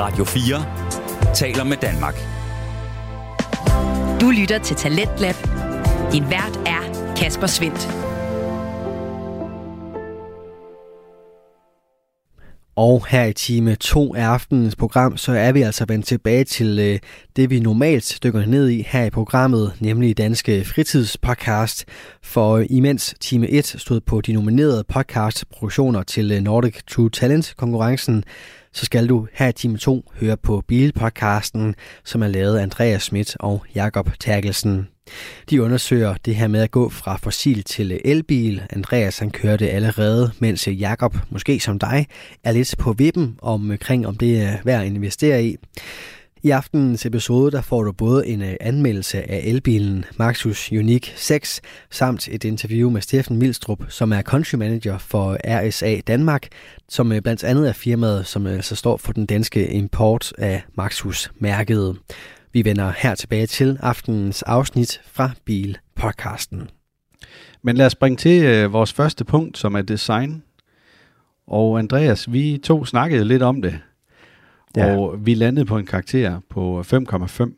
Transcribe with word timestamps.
Radio 0.00 0.24
4 0.24 1.34
taler 1.34 1.64
med 1.64 1.76
Danmark. 1.76 2.14
Du 4.20 4.30
lytter 4.30 4.58
til 4.58 4.76
Talentlab. 4.76 5.34
Din 6.12 6.30
vært 6.30 6.60
er 6.66 7.14
Kasper 7.16 7.46
Svendt. 7.46 7.88
Og 12.76 13.06
her 13.06 13.24
i 13.24 13.32
time 13.32 13.74
2 13.74 14.14
af 14.14 14.24
aftenens 14.24 14.76
program, 14.76 15.16
så 15.16 15.32
er 15.32 15.52
vi 15.52 15.62
altså 15.62 15.84
vendt 15.88 16.06
tilbage 16.06 16.44
til 16.44 16.78
øh, 16.78 16.98
det, 17.36 17.50
vi 17.50 17.60
normalt 17.60 18.18
dykker 18.22 18.46
ned 18.46 18.68
i 18.68 18.82
her 18.88 19.04
i 19.04 19.10
programmet, 19.10 19.72
nemlig 19.80 20.18
Danske 20.18 20.64
Fritidspodcast. 20.64 21.84
For 22.22 22.64
imens 22.70 23.14
time 23.20 23.50
1 23.50 23.66
stod 23.66 24.00
på 24.00 24.20
de 24.20 24.32
nominerede 24.32 24.84
podcastproduktioner 24.88 26.02
til 26.02 26.32
øh, 26.32 26.40
Nordic 26.40 26.82
True 26.90 27.10
Talent 27.10 27.54
konkurrencen, 27.56 28.24
så 28.72 28.84
skal 28.84 29.08
du 29.08 29.26
her 29.32 29.48
i 29.48 29.52
time 29.52 29.78
2 29.78 30.10
høre 30.14 30.36
på 30.36 30.64
Bilpodcasten, 30.68 31.74
som 32.04 32.22
er 32.22 32.28
lavet 32.28 32.58
af 32.58 32.62
Andreas 32.62 33.02
Schmidt 33.02 33.36
og 33.40 33.64
Jakob 33.74 34.10
Terkelsen. 34.20 34.88
De 35.50 35.62
undersøger 35.62 36.14
det 36.24 36.36
her 36.36 36.48
med 36.48 36.60
at 36.60 36.70
gå 36.70 36.88
fra 36.88 37.16
fossil 37.16 37.62
til 37.62 38.00
elbil. 38.04 38.62
Andreas 38.70 39.18
han 39.18 39.30
kørte 39.30 39.70
allerede, 39.70 40.32
mens 40.38 40.68
Jakob, 40.68 41.16
måske 41.30 41.60
som 41.60 41.78
dig, 41.78 42.06
er 42.44 42.52
lidt 42.52 42.74
på 42.78 42.92
vippen 42.92 43.38
omkring, 43.42 44.06
om 44.06 44.16
det 44.16 44.42
er 44.42 44.56
værd 44.64 44.80
at 44.80 44.86
investere 44.86 45.44
i. 45.44 45.56
I 46.42 46.50
aftenens 46.50 47.06
episode 47.06 47.50
der 47.50 47.60
får 47.60 47.82
du 47.82 47.92
både 47.92 48.26
en 48.26 48.42
øh, 48.42 48.54
anmeldelse 48.60 49.30
af 49.30 49.40
elbilen 49.44 50.04
Maxus 50.16 50.72
Unique 50.72 51.12
6, 51.16 51.60
samt 51.90 52.28
et 52.28 52.44
interview 52.44 52.90
med 52.90 53.00
Steffen 53.00 53.38
Milstrup, 53.38 53.84
som 53.88 54.12
er 54.12 54.22
country 54.22 54.56
manager 54.56 54.98
for 54.98 55.36
RSA 55.44 56.00
Danmark, 56.06 56.48
som 56.88 57.12
øh, 57.12 57.22
blandt 57.22 57.44
andet 57.44 57.68
er 57.68 57.72
firmaet, 57.72 58.26
som 58.26 58.46
øh, 58.46 58.52
altså 58.52 58.76
står 58.76 58.96
for 58.96 59.12
den 59.12 59.26
danske 59.26 59.70
import 59.72 60.32
af 60.38 60.62
Maxus-mærket. 60.74 61.96
Vi 62.52 62.64
vender 62.64 62.92
her 62.98 63.14
tilbage 63.14 63.46
til 63.46 63.78
aftenens 63.80 64.42
afsnit 64.42 65.00
fra 65.12 65.30
Bil-podcasten. 65.44 66.68
Men 67.62 67.76
lad 67.76 67.86
os 67.86 67.92
springe 67.92 68.16
til 68.16 68.44
øh, 68.44 68.72
vores 68.72 68.92
første 68.92 69.24
punkt, 69.24 69.58
som 69.58 69.74
er 69.74 69.82
design. 69.82 70.42
Og 71.46 71.78
Andreas, 71.78 72.32
vi 72.32 72.60
to 72.64 72.84
snakkede 72.84 73.24
lidt 73.24 73.42
om 73.42 73.62
det. 73.62 73.78
Ja. 74.76 74.96
Og 74.96 75.26
vi 75.26 75.34
landede 75.34 75.66
på 75.66 75.78
en 75.78 75.86
karakter 75.86 76.40
på 76.48 76.80
5,5 76.80 77.50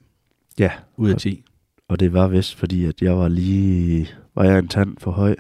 Ja, 0.59 0.71
ud 0.97 1.11
af 1.11 1.17
10. 1.17 1.45
og 1.89 2.01
det 2.01 2.13
var 2.13 2.29
vist 2.29 2.55
fordi, 2.55 2.85
at 2.85 3.03
jeg 3.03 3.19
var 3.19 3.29
lige... 3.29 4.09
Var 4.35 4.45
jeg 4.45 4.59
en 4.59 4.69
tand 4.69 4.97
for 4.99 5.11
høj? 5.11 5.37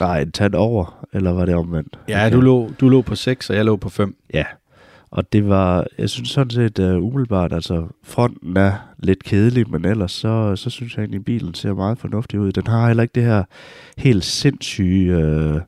Nej, 0.00 0.20
en 0.20 0.32
tand 0.32 0.54
over, 0.54 1.06
eller 1.12 1.30
var 1.30 1.44
det 1.44 1.54
omvendt? 1.54 1.98
Ja, 2.08 2.30
du 2.30 2.40
lå, 2.40 2.70
du 2.80 2.88
lå 2.88 3.02
på 3.02 3.14
6, 3.14 3.50
og 3.50 3.56
jeg 3.56 3.64
lå 3.64 3.76
på 3.76 3.88
5. 3.88 4.16
Ja, 4.34 4.44
og 5.10 5.32
det 5.32 5.48
var, 5.48 5.86
jeg 5.98 6.10
synes 6.10 6.28
sådan 6.28 6.50
set 6.50 6.78
uh, 6.78 7.04
umiddelbart, 7.04 7.52
altså 7.52 7.86
fronten 8.02 8.56
er 8.56 8.72
lidt 8.98 9.24
kedelig, 9.24 9.70
men 9.70 9.84
ellers 9.84 10.12
så, 10.12 10.56
så 10.56 10.70
synes 10.70 10.96
jeg 10.96 11.02
egentlig, 11.02 11.18
at 11.18 11.24
bilen 11.24 11.54
ser 11.54 11.74
meget 11.74 11.98
fornuftig 11.98 12.40
ud. 12.40 12.52
Den 12.52 12.66
har 12.66 12.86
heller 12.86 13.02
ikke 13.02 13.14
det 13.14 13.22
her 13.22 13.44
helt 13.98 14.24
sindssyge, 14.24 15.16
uh, 15.16 15.60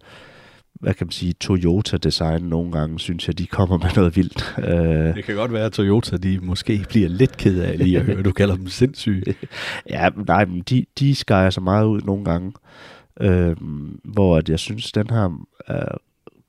hvad 0.80 0.94
kan 0.94 1.06
man 1.06 1.12
sige, 1.12 1.34
Toyota-design 1.41 2.42
nogle 2.42 2.72
gange, 2.72 2.98
synes 3.00 3.28
jeg, 3.28 3.38
de 3.38 3.46
kommer 3.46 3.78
med 3.78 3.91
noget 3.96 4.16
vildt. 4.16 4.55
Uh, 4.58 5.16
Det 5.16 5.24
kan 5.24 5.34
godt 5.34 5.52
være, 5.52 5.64
at 5.64 5.72
Toyota 5.72 6.16
de 6.16 6.38
måske 6.42 6.84
bliver 6.88 7.08
lidt 7.08 7.36
ked 7.36 7.60
af 7.60 7.78
lige 7.78 7.98
at 7.98 8.05
høre, 8.05 8.22
du 8.22 8.33
kalder 8.33 8.56
dem 8.56 8.68
sindssyge. 8.68 9.34
ja, 9.91 10.08
nej, 10.27 10.44
men 10.44 10.60
de, 10.60 10.86
de 10.98 11.14
skærer 11.14 11.50
sig 11.50 11.62
meget 11.62 11.86
ud 11.86 12.00
nogle 12.00 12.24
gange, 12.24 12.52
uh, 13.24 13.52
hvor 14.05 14.36
at 14.36 14.48
jeg 14.48 14.58
synes, 14.58 14.92
den 14.92 15.10
her 15.10 15.46
er 15.66 15.96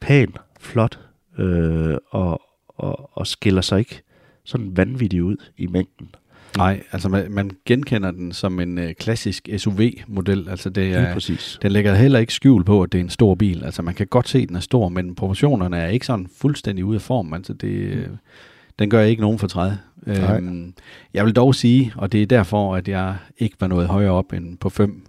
pæn, 0.02 0.34
flot, 0.60 1.00
uh, 1.40 1.96
og, 2.10 2.42
og, 2.68 3.18
og 3.18 3.28
skiller 3.28 3.62
sig 3.62 3.80
ikke 3.80 4.02
sådan 4.44 4.78
vanvittigt 4.78 5.24
ud 5.24 5.38
i 5.58 5.68
mængden. 5.68 6.10
Nej, 6.58 6.84
altså 6.92 7.10
man, 7.10 7.32
man 7.32 7.52
genkender 7.66 8.12
den 8.12 8.34
som 8.34 8.60
en 8.60 8.78
øh, 8.78 8.94
klassisk 8.94 9.50
SUV-model. 9.58 10.50
Altså 10.50 10.70
det 10.70 10.84
Lige 10.84 10.96
er, 10.96 11.14
præcis. 11.14 11.60
den 11.62 11.72
lægger 11.72 11.96
heller 11.96 12.20
ikke 12.20 12.34
skjul 12.34 12.64
på, 12.64 12.82
at 12.82 12.92
det 12.92 12.98
er 12.98 13.04
en 13.04 13.10
stor 13.10 13.36
bil. 13.36 13.64
Altså 13.64 13.82
man 13.82 13.94
kan 13.94 14.08
godt 14.08 14.30
se, 14.30 14.40
at 14.40 14.48
den 14.48 14.56
er 14.56 14.60
stor, 14.60 14.90
men 14.90 15.16
proportionerne 15.16 15.78
er 15.78 15.88
ikke 15.88 16.06
sådan 16.06 16.28
fuldstændig 16.38 16.86
ude 16.86 16.96
af 16.96 17.02
form. 17.02 17.34
Altså 17.34 17.54
det, 17.54 17.70
øh, 17.70 18.08
den 18.80 18.90
gør 18.90 19.02
ikke 19.02 19.22
nogen 19.22 19.40
fortræd. 19.40 19.72
Øhm, 20.08 20.74
jeg 21.14 21.26
vil 21.26 21.34
dog 21.34 21.56
sige, 21.56 21.94
og 21.96 22.12
det 22.12 22.22
er 22.22 22.26
derfor, 22.26 22.76
at 22.76 22.88
jeg 22.88 23.16
ikke 23.38 23.56
var 23.60 23.68
noget 23.68 23.88
højere 23.88 24.12
op 24.12 24.34
end 24.34 24.58
på 24.58 24.70
5. 24.70 25.06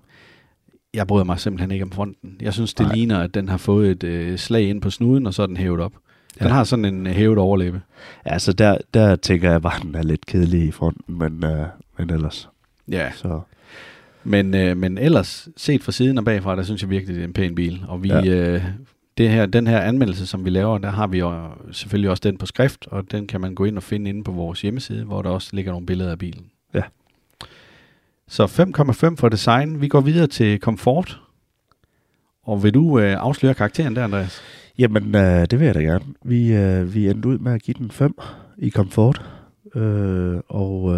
Jeg 0.94 1.06
bryder 1.06 1.24
mig 1.24 1.40
simpelthen 1.40 1.70
ikke 1.70 1.84
om 1.84 1.92
fronten. 1.92 2.36
Jeg 2.40 2.54
synes, 2.54 2.74
det 2.74 2.86
Nej. 2.86 2.94
ligner, 2.94 3.20
at 3.20 3.34
den 3.34 3.48
har 3.48 3.56
fået 3.56 3.90
et 3.90 4.04
øh, 4.04 4.38
slag 4.38 4.68
ind 4.68 4.82
på 4.82 4.90
snuden, 4.90 5.26
og 5.26 5.34
så 5.34 5.42
er 5.42 5.46
den 5.46 5.56
hævet 5.56 5.80
op. 5.80 5.92
Den 6.38 6.46
Ja. 6.46 6.52
har 6.52 6.64
sådan 6.64 6.84
en 6.84 7.06
øh, 7.06 7.12
hævet 7.12 7.38
overlæbe. 7.38 7.80
Ja, 8.26 8.38
så 8.38 8.52
der, 8.52 8.78
der 8.94 9.16
tænker 9.16 9.50
jeg 9.50 9.62
bare, 9.62 9.76
at 9.76 9.82
den 9.82 9.94
er 9.94 10.02
lidt 10.02 10.26
kedelig 10.26 10.62
i 10.68 10.70
fronten, 10.70 11.18
men, 11.18 11.44
uh, 11.44 11.66
men 11.98 12.10
ellers. 12.10 12.48
Ja. 12.88 13.10
Så 13.14 13.40
Men, 14.24 14.54
øh, 14.54 14.76
men 14.76 14.98
ellers, 14.98 15.48
set 15.56 15.82
fra 15.82 15.92
siden 15.92 16.18
og 16.18 16.24
bagfra, 16.24 16.56
der 16.56 16.62
synes 16.62 16.82
jeg 16.82 16.90
virkelig, 16.90 17.14
det 17.14 17.20
er 17.22 17.26
en 17.26 17.32
pæn 17.32 17.54
bil. 17.54 17.84
Og 17.88 18.02
vi, 18.02 18.08
ja. 18.08 18.24
øh, 18.26 18.64
det 19.18 19.30
her, 19.30 19.46
den 19.46 19.66
her 19.66 19.80
anmeldelse, 19.80 20.26
som 20.26 20.44
vi 20.44 20.50
laver, 20.50 20.78
der 20.78 20.90
har 20.90 21.06
vi 21.06 21.18
jo 21.18 21.48
selvfølgelig 21.72 22.10
også 22.10 22.20
den 22.24 22.38
på 22.38 22.46
skrift, 22.46 22.86
og 22.86 23.10
den 23.10 23.26
kan 23.26 23.40
man 23.40 23.54
gå 23.54 23.64
ind 23.64 23.76
og 23.76 23.82
finde 23.82 24.10
inde 24.10 24.24
på 24.24 24.32
vores 24.32 24.60
hjemmeside, 24.60 25.04
hvor 25.04 25.22
der 25.22 25.30
også 25.30 25.48
ligger 25.52 25.72
nogle 25.72 25.86
billeder 25.86 26.10
af 26.10 26.18
bilen. 26.18 26.46
Ja. 26.74 26.82
Så 28.28 28.44
5,5 29.10 29.16
for 29.16 29.28
design. 29.28 29.80
Vi 29.80 29.88
går 29.88 30.00
videre 30.00 30.26
til 30.26 30.60
komfort. 30.60 31.20
Og 32.42 32.62
vil 32.62 32.74
du 32.74 32.98
øh, 32.98 33.16
afsløre 33.20 33.54
karakteren 33.54 33.96
der, 33.96 34.04
Andreas? 34.04 34.40
Jamen, 34.78 35.04
uh, 35.14 35.20
det 35.20 35.58
vil 35.58 35.64
jeg 35.66 35.74
da 35.74 35.80
gerne. 35.80 36.04
Vi, 36.24 36.56
uh, 36.58 36.94
vi 36.94 37.08
endte 37.08 37.28
ud 37.28 37.38
med 37.38 37.52
at 37.52 37.62
give 37.62 37.74
den 37.78 37.90
5 37.90 38.18
i 38.58 38.68
komfort. 38.68 39.22
Uh, 39.74 39.80
og 40.48 40.82
uh, 40.82 40.96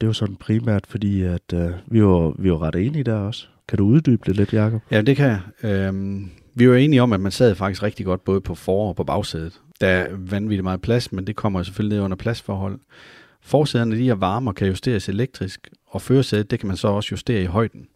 det 0.00 0.06
var 0.06 0.12
sådan 0.12 0.36
primært, 0.36 0.86
fordi 0.88 1.22
at, 1.22 1.52
uh, 1.54 1.70
vi, 1.86 2.04
var, 2.04 2.34
vi 2.42 2.50
var 2.50 2.62
ret 2.62 2.74
enige 2.76 3.04
der 3.04 3.14
også. 3.14 3.46
Kan 3.68 3.78
du 3.78 3.84
uddybe 3.84 4.22
det 4.26 4.36
lidt, 4.36 4.52
Jacob? 4.52 4.80
Ja, 4.90 5.00
det 5.02 5.16
kan 5.16 5.26
jeg. 5.62 5.70
Øhm, 5.70 6.30
vi 6.54 6.68
var 6.70 6.76
enige 6.76 7.02
om, 7.02 7.12
at 7.12 7.20
man 7.20 7.32
sad 7.32 7.54
faktisk 7.54 7.82
rigtig 7.82 8.06
godt 8.06 8.24
både 8.24 8.40
på 8.40 8.54
for- 8.54 8.88
og 8.88 8.96
på 8.96 9.04
bagsædet. 9.04 9.60
Der 9.80 9.86
er 9.86 10.06
vanvittigt 10.16 10.62
meget 10.64 10.80
plads, 10.80 11.12
men 11.12 11.26
det 11.26 11.36
kommer 11.36 11.62
selvfølgelig 11.62 11.96
ned 11.96 12.04
under 12.04 12.16
pladsforhold. 12.16 12.78
Forsæderne 13.42 13.96
de 13.96 14.08
er 14.10 14.14
varme 14.14 14.50
og 14.50 14.54
kan 14.54 14.68
justeres 14.68 15.08
elektrisk, 15.08 15.68
og 15.86 16.02
førersædet 16.02 16.50
det 16.50 16.58
kan 16.58 16.68
man 16.68 16.76
så 16.76 16.88
også 16.88 17.08
justere 17.12 17.42
i 17.42 17.46
højden. 17.46 17.86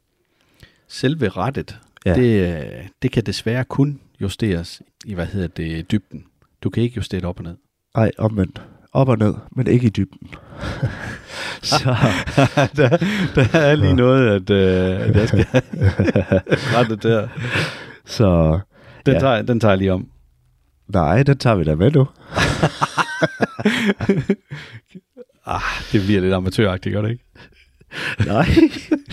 Selve 0.89 1.28
rettet, 1.28 1.78
Ja. 2.06 2.11
ja. 2.11 2.23
det, 2.23 2.56
øh, 2.65 2.87
det 3.03 3.12
kan 3.12 3.23
desværre 3.23 3.65
kun 3.65 4.00
justeres 4.25 4.83
i, 5.05 5.15
hvad 5.15 5.27
hedder 5.27 5.49
det, 5.49 5.91
dybden. 5.91 6.25
Du 6.62 6.71
kan 6.71 6.83
ikke 6.83 6.97
justere 6.97 7.21
det 7.21 7.29
op 7.29 7.39
og 7.39 7.45
ned. 7.45 7.55
Nej, 7.97 8.11
omvendt. 8.19 8.62
Op 8.93 9.09
og 9.09 9.19
ned, 9.19 9.35
men 9.57 9.67
ikke 9.67 9.87
i 9.87 9.91
dybden. 9.91 10.29
så, 11.62 11.97
der, 12.77 12.89
der 13.35 13.59
er 13.59 13.75
lige 13.77 13.95
noget, 13.95 14.29
at, 14.31 14.51
øh, 14.51 15.01
at 15.09 15.17
jeg 15.17 15.29
skal 15.29 15.47
rette 16.77 16.97
der. 16.97 17.29
så 18.05 18.61
Den, 19.07 19.15
Ja. 19.15 19.21
tager, 19.21 19.43
den 19.43 19.61
tager 19.61 19.73
jeg 19.73 19.79
lige 19.79 19.93
om. 19.93 20.09
nej, 20.89 21.23
den 21.23 21.39
tager 21.39 21.56
vi 21.56 21.65
da 21.65 21.75
med 21.75 21.91
nu. 21.91 22.06
Ah, 25.47 25.61
det 25.93 26.03
bliver 26.06 26.21
lidt 26.21 26.35
amatøragtigt, 26.35 26.93
gør 26.95 27.03
det 27.03 27.11
ikke? 27.11 27.25
Nej, 28.27 28.47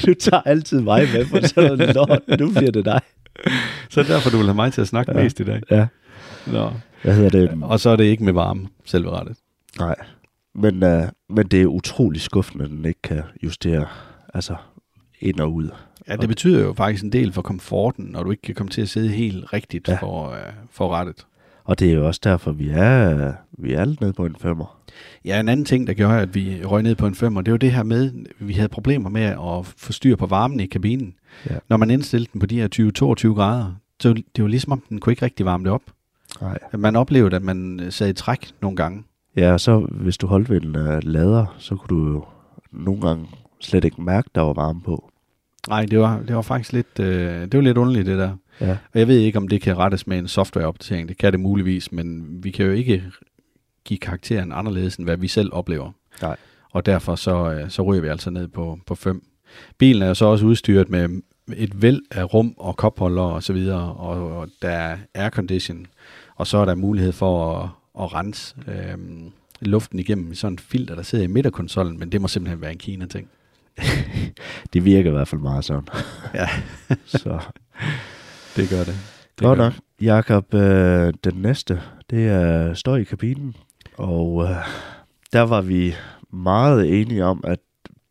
du 0.05 0.13
tager 0.13 0.41
altid 0.41 0.81
mig 0.81 1.07
med 1.13 1.25
på 1.25 1.47
sådan 1.47 1.77
noget 1.77 1.95
lort. 1.95 2.39
Nu 2.39 2.51
bliver 2.51 2.71
det 2.71 2.85
dig. 2.85 3.01
Så 3.89 4.03
derfor, 4.03 4.29
du 4.29 4.37
vil 4.37 4.45
have 4.45 4.55
mig 4.55 4.73
til 4.73 4.81
at 4.81 4.87
snakke 4.87 5.11
Ja. 5.17 5.23
mest 5.23 5.39
i 5.39 5.43
dag. 5.43 5.61
Ja, 5.71 5.87
Nå. 6.47 6.71
hvad 7.03 7.15
hedder 7.15 7.29
det? 7.29 7.59
Og 7.63 7.79
så 7.79 7.89
er 7.89 7.95
det 7.95 8.03
ikke 8.03 8.23
med 8.23 8.33
varme, 8.33 8.67
selve 8.85 9.09
rettet. 9.09 9.37
Nej, 9.79 9.95
men, 10.55 10.83
uh, 10.83 11.03
men 11.29 11.47
det 11.47 11.61
er 11.61 11.65
utrolig 11.65 12.21
skuffende, 12.21 12.63
at 12.65 12.71
den 12.71 12.85
ikke 12.85 13.01
kan 13.01 13.21
justere 13.43 13.87
altså 14.33 14.55
ind 15.19 15.39
og 15.39 15.53
ud. 15.53 15.69
Ja, 16.07 16.15
det 16.15 16.29
betyder 16.29 16.61
jo 16.65 16.73
faktisk 16.73 17.03
en 17.03 17.11
del 17.11 17.33
for 17.33 17.41
komforten, 17.41 18.05
når 18.05 18.23
du 18.23 18.31
ikke 18.31 18.41
kan 18.41 18.55
komme 18.55 18.69
til 18.69 18.81
at 18.81 18.89
sidde 18.89 19.09
helt 19.09 19.53
rigtigt 19.53 19.87
Ja. 19.87 19.97
for, 20.01 20.27
uh, 20.29 20.35
for 20.71 20.89
rettet. 20.89 21.25
Og 21.63 21.79
det 21.79 21.89
er 21.89 21.93
jo 21.93 22.07
også 22.07 22.19
derfor, 22.23 22.51
vi 22.51 22.69
er, 22.69 23.33
vi 23.51 23.73
er 23.73 23.85
lidt 23.85 24.01
nede 24.01 24.13
på 24.13 24.25
en 24.25 24.35
femmer. 24.39 24.81
Ja, 25.25 25.39
en 25.39 25.49
anden 25.49 25.65
ting, 25.65 25.87
der 25.87 25.93
gjorde, 25.93 26.19
at 26.19 26.35
vi 26.35 26.61
røg 26.65 26.83
ned 26.83 26.95
på 26.95 27.07
en 27.07 27.15
femmer, 27.15 27.41
det 27.41 27.51
var 27.51 27.57
det 27.57 27.71
her 27.71 27.83
med, 27.83 28.25
at 28.39 28.47
vi 28.47 28.53
havde 28.53 28.69
problemer 28.69 29.09
med 29.09 29.21
at 29.21 29.65
få 29.65 29.91
styr 29.91 30.15
på 30.15 30.25
varmen 30.25 30.59
i 30.59 30.65
kabinen. 30.65 31.13
Ja. 31.49 31.55
Når 31.69 31.77
man 31.77 31.89
indstillede 31.89 32.29
den 32.33 32.39
på 32.39 32.45
de 32.45 32.59
her 32.59 32.67
20-22 33.31 33.35
grader, 33.35 33.75
så 33.99 34.13
det 34.35 34.43
var 34.43 34.47
ligesom 34.47 34.71
om, 34.71 34.83
den 34.89 34.99
kunne 34.99 35.13
ikke 35.13 35.25
rigtig 35.25 35.45
varme 35.45 35.63
det 35.63 35.71
op. 35.71 35.81
Nej. 36.41 36.57
Man 36.77 36.95
oplevede, 36.95 37.35
at 37.35 37.43
man 37.43 37.79
øh, 37.79 37.91
sad 37.91 38.09
i 38.09 38.13
træk 38.13 38.51
nogle 38.61 38.77
gange. 38.77 39.03
Ja, 39.35 39.53
og 39.53 39.59
så 39.59 39.79
hvis 39.79 40.17
du 40.17 40.27
holdt 40.27 40.49
ved 40.49 40.61
en 40.61 40.75
uh, 40.75 40.99
lader, 41.03 41.55
så 41.57 41.75
kunne 41.75 41.97
du 41.97 42.11
jo 42.11 42.25
nogle 42.71 43.01
gange 43.01 43.27
slet 43.59 43.85
ikke 43.85 44.01
mærke, 44.01 44.29
der 44.35 44.41
var 44.41 44.53
varme 44.53 44.81
på. 44.81 45.11
Nej, 45.67 45.85
det 45.85 45.99
var, 45.99 46.19
det 46.27 46.35
var 46.35 46.41
faktisk 46.41 46.73
lidt, 46.73 46.99
øh, 46.99 47.41
det 47.41 47.53
var 47.53 47.61
lidt 47.61 47.77
underligt, 47.77 48.05
det 48.05 48.17
der. 48.17 48.35
Ja. 48.61 48.71
Og 48.71 48.99
jeg 48.99 49.07
ved 49.07 49.19
ikke, 49.19 49.37
om 49.37 49.47
det 49.47 49.61
kan 49.61 49.77
rettes 49.77 50.07
med 50.07 50.19
en 50.19 50.27
softwareopdatering. 50.27 51.09
Det 51.09 51.17
kan 51.17 51.31
det 51.31 51.39
muligvis, 51.39 51.91
men 51.91 52.37
vi 52.43 52.51
kan 52.51 52.65
jo 52.65 52.71
ikke 52.71 53.03
give 53.83 53.99
karakteren 53.99 54.51
anderledes, 54.51 54.95
end 54.95 55.05
hvad 55.05 55.17
vi 55.17 55.27
selv 55.27 55.49
oplever. 55.53 55.91
Nej. 56.21 56.37
Og 56.71 56.85
derfor 56.85 57.15
så, 57.15 57.51
øh, 57.51 57.69
så 57.69 57.81
ryger 57.81 58.01
vi 58.01 58.07
altså 58.07 58.29
ned 58.29 58.47
på, 58.47 58.79
på 58.85 58.95
5. 58.95 59.23
Bilen 59.77 60.01
er 60.03 60.07
jo 60.07 60.13
så 60.13 60.25
også 60.25 60.45
udstyret 60.45 60.89
med 60.89 61.21
et 61.55 61.81
væld 61.81 62.01
af 62.11 62.33
rum 62.33 62.53
og 62.57 62.77
kopholder 62.77 63.21
og 63.21 63.43
så 63.43 63.53
videre, 63.53 63.93
og, 63.95 64.37
og 64.37 64.47
der 64.61 64.69
er 64.69 64.97
aircondition, 65.13 65.87
og 66.35 66.47
så 66.47 66.57
er 66.57 66.65
der 66.65 66.75
mulighed 66.75 67.11
for 67.11 67.57
at, 67.57 67.69
at 68.03 68.13
rense 68.13 68.55
øhm, 68.67 69.31
luften 69.61 69.99
igennem 69.99 70.35
sådan 70.35 70.53
en 70.53 70.59
filter, 70.59 70.95
der 70.95 71.03
sidder 71.03 71.23
i 71.23 71.27
midterkonsollen, 71.27 71.99
men 71.99 72.11
det 72.11 72.21
må 72.21 72.27
simpelthen 72.27 72.61
være 72.61 72.71
en 72.71 72.77
Kina-ting. 72.77 73.27
Det 74.73 74.85
virker 74.85 75.09
i 75.09 75.13
hvert 75.13 75.27
fald 75.27 75.41
meget 75.41 75.65
sådan. 75.65 75.87
Ja. 76.33 76.47
Så 77.05 77.39
Det 78.55 78.69
gør 78.69 78.77
det. 78.83 78.95
det 79.39 79.45
godt 79.45 79.57
gør 79.57 79.63
nok. 79.63 79.73
Jakob, 80.01 80.53
øh, 80.53 81.13
den 81.23 81.33
næste, 81.41 81.81
det 82.09 82.27
er 82.27 82.73
støj 82.73 82.97
i 82.97 83.03
kabinen. 83.03 83.55
Og 83.97 84.43
øh, 84.43 84.55
der 85.33 85.41
var 85.41 85.61
vi 85.61 85.93
meget 86.33 87.01
enige 87.01 87.25
om, 87.25 87.41
at 87.43 87.59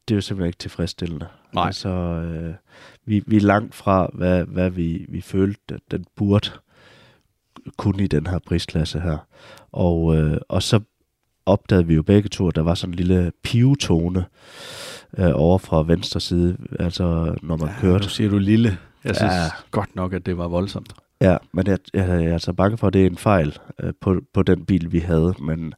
det 0.08 0.14
er 0.14 0.16
jo 0.16 0.20
simpelthen 0.20 0.46
ikke 0.48 0.58
tilfredsstillende. 0.58 1.26
Nej. 1.54 1.66
Altså, 1.66 1.88
øh, 1.88 2.54
vi, 3.04 3.22
vi 3.26 3.37
er 3.37 3.40
langt 3.40 3.75
fra, 3.75 4.10
hvad, 4.14 4.44
hvad 4.44 4.70
vi, 4.70 5.06
vi 5.08 5.20
følte, 5.20 5.60
at 5.75 5.81
den 5.90 6.04
burde 6.16 6.48
kunne 7.76 8.04
i 8.04 8.06
den 8.06 8.26
her 8.26 8.38
prisklasse 8.38 9.00
her. 9.00 9.19
Og, 9.72 10.16
øh, 10.16 10.38
og 10.48 10.62
så 10.62 10.81
opdagede 11.46 11.86
vi 11.86 11.94
jo 11.94 12.02
begge 12.02 12.28
to, 12.28 12.48
at 12.48 12.54
der 12.56 12.62
var 12.62 12.75
sådan 12.75 12.90
en 12.93 12.96
lille 12.96 13.32
pivetone 13.43 14.25
øh, 15.19 15.31
over 15.34 15.58
fra 15.58 15.82
venstre 15.82 16.20
side, 16.20 16.56
altså 16.81 17.34
når 17.43 17.56
man 17.56 17.69
Ja, 17.69 17.75
kørte. 17.81 18.04
nu 18.04 18.08
siger 18.08 18.31
du 18.31 18.38
lille. 18.38 18.78
Jeg 19.05 19.17
synes 19.17 19.32
Ja. 19.32 19.49
godt 19.70 19.97
nok, 19.97 20.12
at 20.12 20.26
det 20.26 20.38
var 20.38 20.49
voldsomt. 20.49 20.93
Ja, 21.20 21.37
men 21.52 21.67
jeg, 21.67 21.79
jeg, 21.94 22.08
jeg 22.08 22.25
er 22.25 22.32
altså 22.32 22.52
bange 22.52 22.79
for, 22.79 22.87
at 22.87 22.93
det 22.93 23.02
er 23.02 23.06
en 23.06 23.19
fejl 23.19 23.58
øh, 23.82 23.93
på, 24.00 24.20
på 24.35 24.43
den 24.43 24.64
bil, 24.64 24.93
vi 24.93 24.99
havde. 24.99 25.35
Men, 25.38 25.75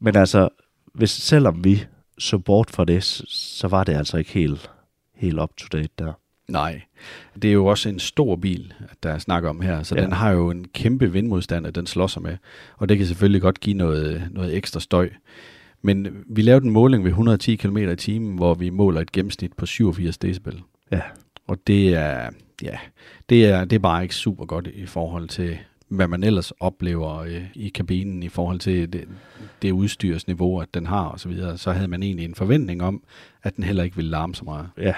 men 0.00 0.16
altså, 0.16 0.48
hvis, 0.94 1.10
selvom 1.10 1.64
vi 1.64 1.84
så 2.18 2.38
bort 2.38 2.70
fra 2.70 2.84
det, 2.84 3.04
så, 3.04 3.68
var 3.68 3.84
det 3.84 3.94
altså 3.94 4.16
ikke 4.16 4.32
helt, 4.32 4.70
helt 5.14 5.40
up 5.40 5.56
to 5.56 5.66
date 5.72 5.88
der. 5.98 6.12
Nej, 6.48 6.82
det 7.42 7.48
er 7.48 7.52
jo 7.52 7.66
også 7.66 7.88
en 7.88 7.98
stor 7.98 8.36
bil, 8.36 8.74
der 9.02 9.10
er 9.10 9.18
snak 9.18 9.44
om 9.44 9.60
her, 9.60 9.82
så 9.82 9.94
ja. 9.94 10.02
den 10.02 10.12
har 10.12 10.30
jo 10.30 10.50
en 10.50 10.68
kæmpe 10.74 11.12
vindmodstand, 11.12 11.66
at 11.66 11.74
den 11.74 11.86
slår 11.86 12.06
sig 12.06 12.22
med, 12.22 12.36
og 12.76 12.88
det 12.88 12.98
kan 12.98 13.06
selvfølgelig 13.06 13.42
godt 13.42 13.60
give 13.60 13.76
noget, 13.76 14.28
noget 14.30 14.56
ekstra 14.56 14.80
støj. 14.80 15.10
Men 15.82 16.24
vi 16.30 16.42
lavede 16.42 16.64
en 16.64 16.70
måling 16.70 17.04
ved 17.04 17.10
110 17.10 17.56
km 17.56 17.76
i 17.76 17.96
timen, 17.96 18.36
hvor 18.36 18.54
vi 18.54 18.70
måler 18.70 19.00
et 19.00 19.12
gennemsnit 19.12 19.52
på 19.52 19.66
87 19.66 20.18
decibel. 20.18 20.62
Ja. 20.90 21.00
Og 21.46 21.58
det 21.66 21.94
er, 21.94 22.30
ja, 22.62 22.78
det 23.28 23.44
er, 23.46 23.64
det 23.64 23.76
er 23.76 23.80
bare 23.80 24.02
ikke 24.02 24.14
super 24.14 24.44
godt 24.46 24.66
i 24.74 24.86
forhold 24.86 25.28
til, 25.28 25.58
hvad 25.88 26.08
man 26.08 26.24
ellers 26.24 26.50
oplever 26.50 27.18
øh, 27.18 27.44
i 27.54 27.68
kabinen 27.68 28.22
i 28.22 28.28
forhold 28.28 28.58
til 28.58 28.92
det, 28.92 29.08
det 29.62 29.70
udstyrsniveau, 29.70 30.60
at 30.60 30.74
den 30.74 30.86
har 30.86 31.08
osv., 31.08 31.18
så, 31.18 31.28
videre. 31.28 31.58
så 31.58 31.72
havde 31.72 31.88
man 31.88 32.02
egentlig 32.02 32.24
en 32.24 32.34
forventning 32.34 32.82
om, 32.82 33.02
at 33.42 33.56
den 33.56 33.64
heller 33.64 33.84
ikke 33.84 33.96
ville 33.96 34.10
larme 34.10 34.34
så 34.34 34.44
meget. 34.44 34.68
Ja, 34.78 34.94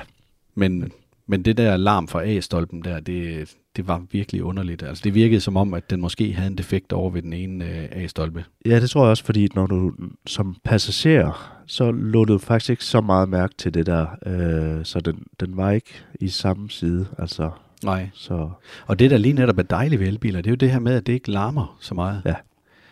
Men, 0.54 0.92
men 1.26 1.42
det 1.42 1.56
der 1.56 1.76
larm 1.76 2.08
fra 2.08 2.24
A-stolpen 2.24 2.84
der, 2.84 3.00
det, 3.00 3.54
det 3.76 3.88
var 3.88 4.02
virkelig 4.10 4.44
underligt. 4.44 4.82
Altså 4.82 5.00
det 5.04 5.14
virkede 5.14 5.40
som 5.40 5.56
om, 5.56 5.74
at 5.74 5.90
den 5.90 6.00
måske 6.00 6.32
havde 6.32 6.50
en 6.50 6.58
defekt 6.58 6.92
over 6.92 7.10
ved 7.10 7.22
den 7.22 7.32
ene 7.32 7.64
øh, 7.64 7.88
A-stolpe. 7.90 8.44
ja, 8.66 8.80
det 8.80 8.90
tror 8.90 9.02
jeg 9.02 9.10
også, 9.10 9.24
fordi 9.24 9.48
når 9.54 9.66
du 9.66 9.92
som 10.26 10.56
passager, 10.64 11.53
så 11.66 11.90
lå 11.92 12.24
du 12.24 12.38
faktisk 12.38 12.70
ikke 12.70 12.84
så 12.84 13.00
meget 13.00 13.28
mærke 13.28 13.54
til 13.58 13.74
det 13.74 13.86
der, 13.86 14.06
øh, 14.26 14.84
så 14.84 15.00
den, 15.00 15.22
den 15.40 15.56
var 15.56 15.70
ikke 15.70 15.94
i 16.20 16.28
samme 16.28 16.70
side, 16.70 17.06
altså, 17.18 17.50
Nej. 17.84 18.08
så 18.14 18.50
Og 18.86 18.98
det, 18.98 19.10
der 19.10 19.16
lige 19.18 19.32
netop 19.32 19.58
er 19.58 19.62
dejligt 19.62 20.00
ved 20.00 20.08
elbiler, 20.08 20.40
det 20.40 20.46
er 20.46 20.52
jo 20.52 20.56
det 20.56 20.70
her 20.70 20.78
med, 20.78 20.94
at 20.94 21.06
det 21.06 21.12
ikke 21.12 21.30
larmer 21.30 21.76
så 21.80 21.94
meget. 21.94 22.22
Ja. 22.24 22.34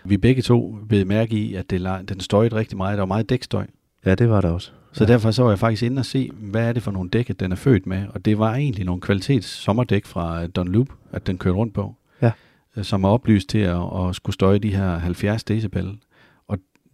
Vi 0.04 0.16
begge 0.16 0.42
to 0.42 0.78
blev 0.88 1.06
mærke 1.06 1.36
i, 1.36 1.54
at 1.54 1.70
det, 1.70 2.08
den 2.08 2.20
støjede 2.20 2.56
rigtig 2.56 2.76
meget. 2.76 2.92
Der 2.96 3.00
var 3.00 3.06
meget 3.06 3.30
dækstøj. 3.30 3.66
ja, 4.06 4.14
det 4.14 4.28
var 4.28 4.40
der 4.40 4.50
også. 4.50 4.70
Så 4.92 5.04
Ja. 5.04 5.12
derfor 5.12 5.30
så 5.30 5.42
var 5.42 5.50
jeg 5.50 5.58
faktisk 5.58 5.82
inde 5.82 6.00
og 6.00 6.06
se, 6.06 6.30
hvad 6.40 6.68
er 6.68 6.72
det 6.72 6.82
for 6.82 6.90
nogle 6.90 7.10
dæk, 7.10 7.30
at 7.30 7.40
den 7.40 7.52
er 7.52 7.56
født 7.56 7.86
med. 7.86 8.04
Og 8.14 8.24
det 8.24 8.38
var 8.38 8.54
egentlig 8.54 8.84
nogle 8.84 9.00
kvalitets 9.00 9.46
sommerdæk 9.48 10.06
fra 10.06 10.46
Dunlop, 10.46 10.86
at 11.12 11.26
den 11.26 11.38
kørte 11.38 11.56
rundt 11.56 11.74
på. 11.74 11.94
Ja. 12.22 12.30
Øh, 12.76 12.84
Som 12.84 13.04
er 13.04 13.08
oplyst 13.08 13.48
til 13.48 13.58
at, 13.58 13.76
at 14.08 14.14
skulle 14.16 14.34
støje 14.34 14.58
de 14.58 14.74
her 14.76 14.98
70 14.98 15.44
decibel. 15.44 15.98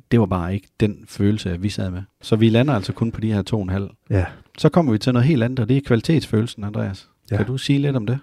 Og 0.09 0.13
det 0.13 0.21
var 0.21 0.27
bare 0.27 0.55
ikke 0.55 0.69
den 0.81 0.99
følelse, 1.07 1.61
vi 1.61 1.69
sad 1.69 1.91
med. 1.91 2.03
Så 2.23 2.37
vi 2.37 2.49
lander 2.49 2.75
altså 2.75 2.93
kun 2.93 3.13
på 3.13 3.21
de 3.21 3.33
her 3.33 3.43
2,5. 3.91 4.07
Ja, 4.11 4.25
Så 4.59 4.69
kommer 4.69 4.93
vi 4.93 4.99
til 4.99 5.13
noget 5.13 5.29
helt 5.29 5.43
andet, 5.43 5.61
og 5.61 5.69
det 5.69 5.77
er 5.77 5.81
kvalitetsfølelsen, 5.87 6.65
Andreas. 6.65 7.09
Ja. 7.31 7.37
Kan 7.37 7.47
du 7.47 7.59
sige 7.59 7.79
lidt 7.79 7.97
om 7.97 8.07
det? 8.07 8.19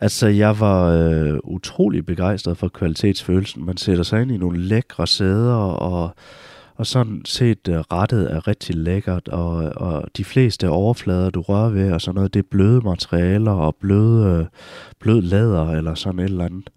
Altså, 0.00 0.26
jeg 0.26 0.60
var 0.60 0.84
øh, 0.88 1.38
utrolig 1.44 2.06
begejstret 2.06 2.58
for 2.58 2.68
kvalitetsfølelsen. 2.68 3.66
Man 3.66 3.76
sætter 3.76 4.04
sig 4.04 4.22
ind 4.22 4.30
i 4.30 4.36
nogle 4.36 4.60
lækre 4.60 5.06
sæder, 5.06 5.54
og, 5.54 6.14
og 6.74 6.86
sådan 6.86 7.22
set 7.24 7.68
øh, 7.68 7.76
rettet 7.76 8.32
er 8.32 8.48
rigtig 8.48 8.74
lækkert, 8.76 9.28
og, 9.28 9.72
og 9.76 10.04
de 10.16 10.24
fleste 10.24 10.68
overflader, 10.68 11.30
du 11.30 11.40
rører 11.40 11.70
ved, 11.70 11.92
og 11.92 12.00
sådan 12.00 12.14
noget, 12.14 12.34
det 12.34 12.40
er 12.40 12.48
bløde 12.50 12.80
materialer 12.80 13.52
og 13.52 13.76
bløde, 13.80 14.38
øh, 14.38 14.46
blød 15.00 15.22
læder 15.22 15.70
eller 15.70 15.94
sådan 15.94 16.20
et 16.20 16.24
eller 16.24 16.44
andet. 16.44 16.70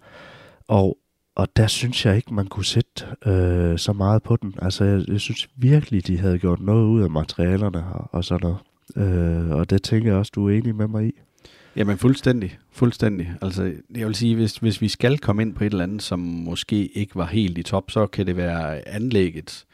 Og, 0.67 0.97
og 1.37 1.47
der 1.55 1.67
synes 1.67 2.05
jeg 2.05 2.15
ikke, 2.15 2.33
man 2.33 2.47
kunne 2.47 2.65
sætte 2.65 3.05
øh, 3.25 3.77
så 3.77 3.93
meget 3.93 4.23
på 4.23 4.35
den. 4.35 4.53
Altså, 4.61 4.83
jeg, 4.83 5.03
jeg 5.07 5.19
synes 5.19 5.49
virkelig, 5.55 6.07
de 6.07 6.17
havde 6.17 6.39
gjort 6.39 6.61
noget 6.61 6.85
ud 6.85 7.01
af 7.01 7.09
materialerne 7.09 7.85
og, 7.85 8.09
og 8.11 8.23
sådan 8.23 8.49
noget. 8.49 8.57
Øh, 8.95 9.49
og 9.49 9.69
det 9.69 9.83
tænker 9.83 10.09
jeg 10.09 10.17
også, 10.17 10.31
du 10.35 10.49
er 10.49 10.57
enig 10.57 10.75
med 10.75 10.87
mig 10.87 11.07
i. 11.07 11.11
Jamen 11.75 11.97
fuldstændig, 11.97 12.57
fuldstændig. 12.71 13.33
Altså, 13.41 13.73
jeg 13.95 14.07
vil 14.07 14.15
sige, 14.15 14.35
hvis, 14.35 14.57
hvis 14.57 14.81
vi 14.81 14.87
skal 14.87 15.17
komme 15.17 15.41
ind 15.41 15.55
på 15.55 15.63
et 15.63 15.71
eller 15.71 15.83
andet, 15.83 16.01
som 16.01 16.19
måske 16.19 16.87
ikke 16.87 17.15
var 17.15 17.25
helt 17.25 17.57
i 17.57 17.63
top, 17.63 17.91
så 17.91 18.07
kan 18.07 18.27
det 18.27 18.37
være 18.37 18.87
anlægget. 18.87 19.65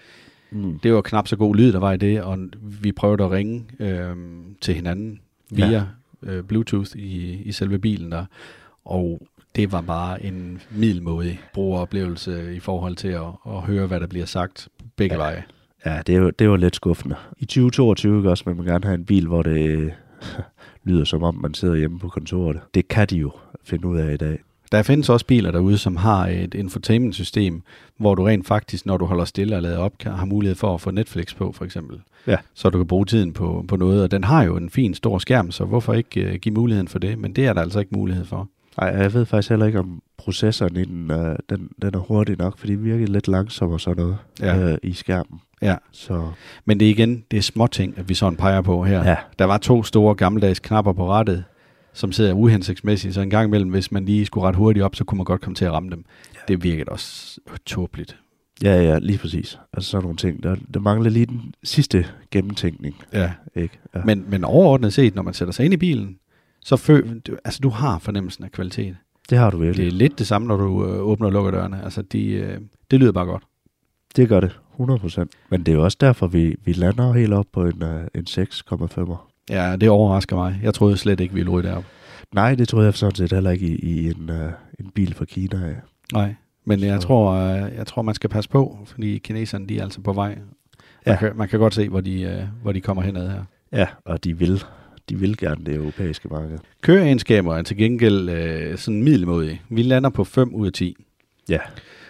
Mm. 0.52 0.80
Det 0.80 0.94
var 0.94 1.02
knap 1.02 1.28
så 1.28 1.36
god 1.36 1.56
lyd, 1.56 1.74
der 1.74 1.80
var 1.80 1.92
i 1.94 1.98
det, 1.98 2.22
og 2.22 2.40
vi 2.82 2.92
prøvede 2.92 3.24
at 3.24 3.32
ringe 3.32 3.66
øh, 3.80 4.16
til 4.62 4.74
hinanden 4.74 5.20
via 5.52 5.72
Ja. 5.72 5.84
øh, 6.24 6.44
Bluetooth 6.44 6.96
i, 6.96 7.42
i 7.46 7.52
selve 7.52 7.80
bilen 7.80 8.12
der, 8.12 8.26
og 8.86 9.28
det 9.56 9.72
var 9.72 9.82
bare 9.82 10.26
en 10.26 10.62
middelmådig 10.72 11.40
brugeroplevelse 11.54 12.56
i 12.56 12.60
forhold 12.60 12.96
til 12.96 13.08
at, 13.08 13.22
at 13.48 13.62
høre, 13.62 13.88
hvad 13.88 14.00
der 14.00 14.08
bliver 14.08 14.26
sagt 14.26 14.68
begge 14.96 15.16
Ja. 15.16 15.22
ja. 15.22 15.28
veje. 15.28 15.44
Ja, 15.86 16.02
det 16.08 16.22
var, 16.22 16.32
det 16.32 16.50
var 16.50 16.58
lidt 16.58 16.76
skuffende. 16.76 17.16
I 17.38 17.46
2022 17.46 18.18
ikke 18.18 18.30
også, 18.30 18.46
vil 18.46 18.56
man 18.56 18.66
gerne 18.66 18.86
have 18.86 18.96
en 18.96 19.06
bil, 19.06 19.28
hvor 19.28 19.44
det 19.44 19.94
lyder 20.86 21.04
som 21.04 21.24
om, 21.24 21.36
man 21.36 21.54
sidder 21.54 21.76
hjemme 21.76 22.00
på 22.00 22.10
kontoret. 22.10 22.60
Det 22.74 22.88
kan 22.88 23.08
de 23.08 23.16
jo 23.18 23.32
finde 23.64 23.88
ud 23.88 23.98
af 23.98 24.14
i 24.14 24.18
dag. 24.18 24.40
Der 24.72 24.84
findes 24.84 25.10
også 25.10 25.26
biler 25.26 25.52
derude, 25.52 25.78
som 25.78 25.96
har 25.96 26.28
et 26.28 26.54
infotainment-system, 26.54 27.62
hvor 27.98 28.16
du 28.16 28.24
rent 28.24 28.48
faktisk, 28.48 28.86
når 28.86 28.98
du 28.98 29.06
holder 29.06 29.26
stille 29.26 29.56
og 29.56 29.62
lader 29.62 29.78
op, 29.78 29.98
kan, 29.98 30.12
har 30.12 30.26
mulighed 30.26 30.56
for 30.56 30.74
at 30.74 30.82
få 30.82 30.92
Netflix 30.92 31.36
på, 31.36 31.52
for 31.52 31.66
eksempel. 31.66 32.00
Ja. 32.28 32.38
Så 32.54 32.70
du 32.70 32.78
kan 32.78 32.88
bruge 32.88 33.06
tiden 33.06 33.34
på, 33.34 33.66
på 33.68 33.76
noget, 33.76 34.04
og 34.04 34.12
den 34.12 34.24
har 34.24 34.44
jo 34.44 34.58
en 34.58 34.70
fin 34.70 34.94
stor 34.94 35.18
skærm, 35.18 35.52
så 35.52 35.66
hvorfor 35.66 35.94
ikke 35.94 36.28
uh, 36.30 36.36
give 36.36 36.54
muligheden 36.56 36.88
for 36.88 37.00
det? 37.00 37.20
Men 37.20 37.34
det 37.34 37.46
er 37.46 37.54
der 37.54 37.62
altså 37.62 37.80
ikke 37.80 37.92
mulighed 37.96 38.26
for. 38.26 38.48
Nej, 38.80 38.90
jeg 38.90 39.14
ved 39.14 39.26
faktisk 39.26 39.50
heller 39.50 39.66
ikke, 39.66 39.80
om 39.80 40.02
processoren 40.18 40.76
i 40.78 40.86
den, 40.86 41.12
øh, 41.12 41.36
den, 41.50 41.70
den 41.82 41.96
er 41.96 42.00
hurtig 42.00 42.38
nok, 42.38 42.58
fordi 42.58 42.72
det 42.74 42.84
virker 42.84 43.08
lidt 43.08 43.28
langsom 43.28 43.72
og 43.72 43.82
sådan 43.82 44.04
noget 44.04 44.18
Ja. 44.40 44.72
øh, 44.72 44.78
i 44.84 44.94
skærmen. 44.94 45.40
Ja. 45.62 45.76
Så 45.92 46.30
Men 46.66 46.80
det 46.80 46.86
er 46.86 46.90
igen, 46.90 47.24
det 47.32 47.38
er 47.38 47.42
små 47.42 47.68
ting, 47.68 47.98
at 47.98 48.10
vi 48.10 48.14
sådan 48.14 48.38
peger 48.38 48.62
på 48.62 48.84
her. 48.84 49.10
Ja. 49.10 49.16
Der 49.40 49.46
var 49.46 49.58
to 49.58 49.84
store 49.84 50.16
gammeldags 50.16 50.60
knapper 50.60 50.94
på 50.94 51.10
rattet, 51.10 51.44
som 51.94 52.12
sidder 52.12 52.34
uhensigtsmæssigt, 52.34 53.14
så 53.14 53.22
en 53.22 53.30
gang 53.30 53.48
imellem, 53.48 53.70
hvis 53.72 53.92
man 53.92 54.06
lige 54.06 54.26
skulle 54.26 54.48
ret 54.48 54.56
hurtigt 54.56 54.84
op, 54.84 54.96
så 54.96 55.04
kunne 55.04 55.18
man 55.18 55.26
godt 55.26 55.42
komme 55.42 55.56
til 55.56 55.66
at 55.66 55.72
ramme 55.72 55.90
dem. 55.90 56.06
Ja. 56.36 56.40
Det 56.48 56.64
virkede 56.64 56.90
også 56.90 57.40
tåbeligt. 57.66 58.18
ja, 58.64 58.82
ja, 58.82 59.00
lige 59.00 59.18
præcis. 59.18 59.60
Altså 59.74 59.90
sådan 59.90 60.04
nogle 60.04 60.18
ting. 60.18 60.44
Der, 60.44 60.56
der 60.74 60.80
mangler 60.80 61.10
lige 61.10 61.26
den 61.26 61.54
sidste 61.64 62.06
gennemtænkning. 62.32 62.96
Ja. 63.14 63.32
Ikke? 63.56 63.80
Ja. 63.96 64.00
Men, 64.06 64.26
men 64.30 64.44
overordnet 64.44 64.94
set, 64.94 65.16
når 65.16 65.24
man 65.24 65.34
sætter 65.34 65.52
sig 65.52 65.66
ind 65.66 65.74
i 65.74 65.78
bilen, 65.78 66.16
så 66.64 66.76
føl, 66.78 67.20
du, 67.20 67.38
altså, 67.46 67.60
du 67.64 67.70
har 67.70 68.00
fornemmelsen 68.00 68.44
af 68.44 68.52
kvalitet. 68.52 68.96
det 69.30 69.38
har 69.38 69.50
du 69.50 69.58
virkelig. 69.58 69.86
Det 69.86 69.94
er 69.94 69.98
lidt 69.98 70.20
det 70.20 70.28
samme, 70.28 70.48
når 70.48 70.58
du 70.58 70.86
øh, 70.86 71.00
åbner 71.02 71.28
og 71.28 71.34
lukker 71.34 71.52
dørene. 71.52 71.84
Altså, 71.84 72.02
de, 72.02 72.26
øh, 72.28 72.60
det 72.92 73.00
lyder 73.00 73.12
bare 73.12 73.26
godt. 73.26 73.44
Det 74.16 74.30
gør 74.30 74.40
det, 74.40 74.60
100%. 74.80 75.26
Men 75.50 75.60
det 75.64 75.68
er 75.72 75.74
jo 75.76 75.84
også 75.84 75.98
derfor, 76.02 76.28
vi, 76.28 76.56
vi 76.66 76.74
lander 76.74 77.14
helt 77.14 77.34
op 77.34 77.46
på 77.54 77.66
en, 77.66 77.84
uh, 77.84 77.90
en 78.16 78.26
6,5'er. 78.30 79.30
Ja, 79.50 79.76
det 79.76 79.90
overrasker 79.90 80.36
mig. 80.36 80.60
Jeg 80.64 80.74
troede 80.74 80.98
slet 80.98 81.20
ikke, 81.20 81.34
vi 81.34 81.40
ville 81.40 81.52
ryge 81.52 81.68
derop. 81.68 81.84
Nej, 82.34 82.56
det 82.56 82.68
troede 82.68 82.86
jeg 82.86 82.94
sådan 82.94 83.16
set 83.16 83.32
heller 83.34 83.52
ikke 83.52 83.66
i, 83.68 83.76
i 83.76 84.08
en, 84.08 84.30
uh, 84.30 84.52
en 84.80 84.90
bil 84.96 85.14
fra 85.14 85.26
Kina 85.26 85.66
af. 85.68 85.76
Nej. 86.14 86.36
Men 86.66 86.80
jeg 86.80 87.00
tror, 87.02 87.32
øh, 87.32 87.76
jeg 87.76 87.88
tror, 87.88 88.02
man 88.02 88.16
skal 88.16 88.30
passe 88.30 88.50
på, 88.50 88.78
fordi 88.86 89.18
kineserne, 89.18 89.68
de 89.68 89.80
er 89.80 89.84
altså 89.84 90.02
på 90.02 90.14
vej. 90.14 90.30
Man, 90.36 90.46
Ja. 91.08 91.16
kan, 91.16 91.32
man 91.36 91.48
kan 91.50 91.60
godt 91.60 91.74
se, 91.74 91.90
hvor 91.90 92.02
de, 92.02 92.22
øh, 92.22 92.44
hvor 92.62 92.72
de 92.72 92.82
kommer 92.82 93.04
henad 93.04 93.30
her. 93.30 93.44
Ja, 93.72 93.88
og 94.06 94.24
de 94.24 94.38
vil, 94.38 94.64
de 95.10 95.16
vil 95.16 95.38
gerne 95.38 95.66
det 95.66 95.76
europæiske 95.76 96.28
marked. 96.28 96.58
Køreegenskaber 96.82 97.56
er 97.56 97.62
til 97.62 97.78
gengæld 97.78 98.30
øh, 98.30 98.78
sådan 98.78 99.04
middelmodige. 99.04 99.62
Vi 99.70 99.82
lander 99.82 100.10
på 100.10 100.24
5 100.24 100.54
ud 100.54 100.68
af 100.68 100.74
10. 100.74 100.96
Ja, 101.50 101.60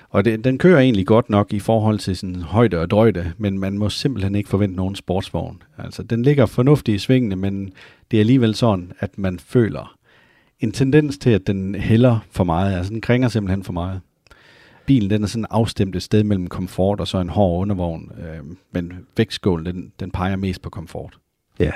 Og 0.10 0.26
det, 0.26 0.44
den 0.44 0.58
kører 0.58 0.80
egentlig 0.80 1.08
godt 1.08 1.30
nok 1.30 1.54
i 1.54 1.60
forhold 1.60 2.00
til 2.00 2.18
sådan 2.18 2.36
højde 2.42 2.80
og 2.80 2.90
drøjde, 2.90 3.32
men 3.38 3.60
man 3.60 3.78
må 3.78 3.90
simpelthen 3.90 4.36
ikke 4.36 4.50
forvente 4.50 4.76
nogen 4.76 4.96
sportsvogn. 4.96 5.62
Altså, 5.78 6.04
den 6.04 6.24
ligger 6.24 6.46
fornuftigt 6.46 6.96
i 6.96 7.00
svingene, 7.00 7.36
men 7.36 7.74
det 8.12 8.18
er 8.18 8.22
alligevel 8.22 8.56
sådan, 8.56 8.92
at 9.00 9.18
man 9.18 9.40
føler 9.40 9.98
en 10.60 10.72
tendens 10.72 11.18
til, 11.18 11.30
at 11.30 11.48
den 11.48 11.76
hælder 11.76 12.20
for 12.32 12.44
meget. 12.44 12.78
Altså, 12.78 12.94
den 12.94 13.02
kringer 13.02 13.28
simpelthen 13.28 13.64
for 13.64 13.74
meget. 13.74 14.02
Bilen 14.86 15.10
den 15.10 15.24
er 15.24 15.28
sådan 15.28 15.46
afstemt 15.50 15.96
et 15.96 16.04
sted 16.04 16.24
mellem 16.24 16.48
komfort 16.48 17.00
og 17.00 17.08
så 17.08 17.18
en 17.18 17.30
hård 17.30 17.62
undervogn, 17.62 18.12
øh, 18.20 18.56
men 18.72 18.94
vægtskålen 19.18 19.66
den, 19.66 19.92
den 20.00 20.12
peger 20.12 20.36
mest 20.36 20.62
på 20.62 20.70
komfort. 20.70 21.18
ja. 21.60 21.72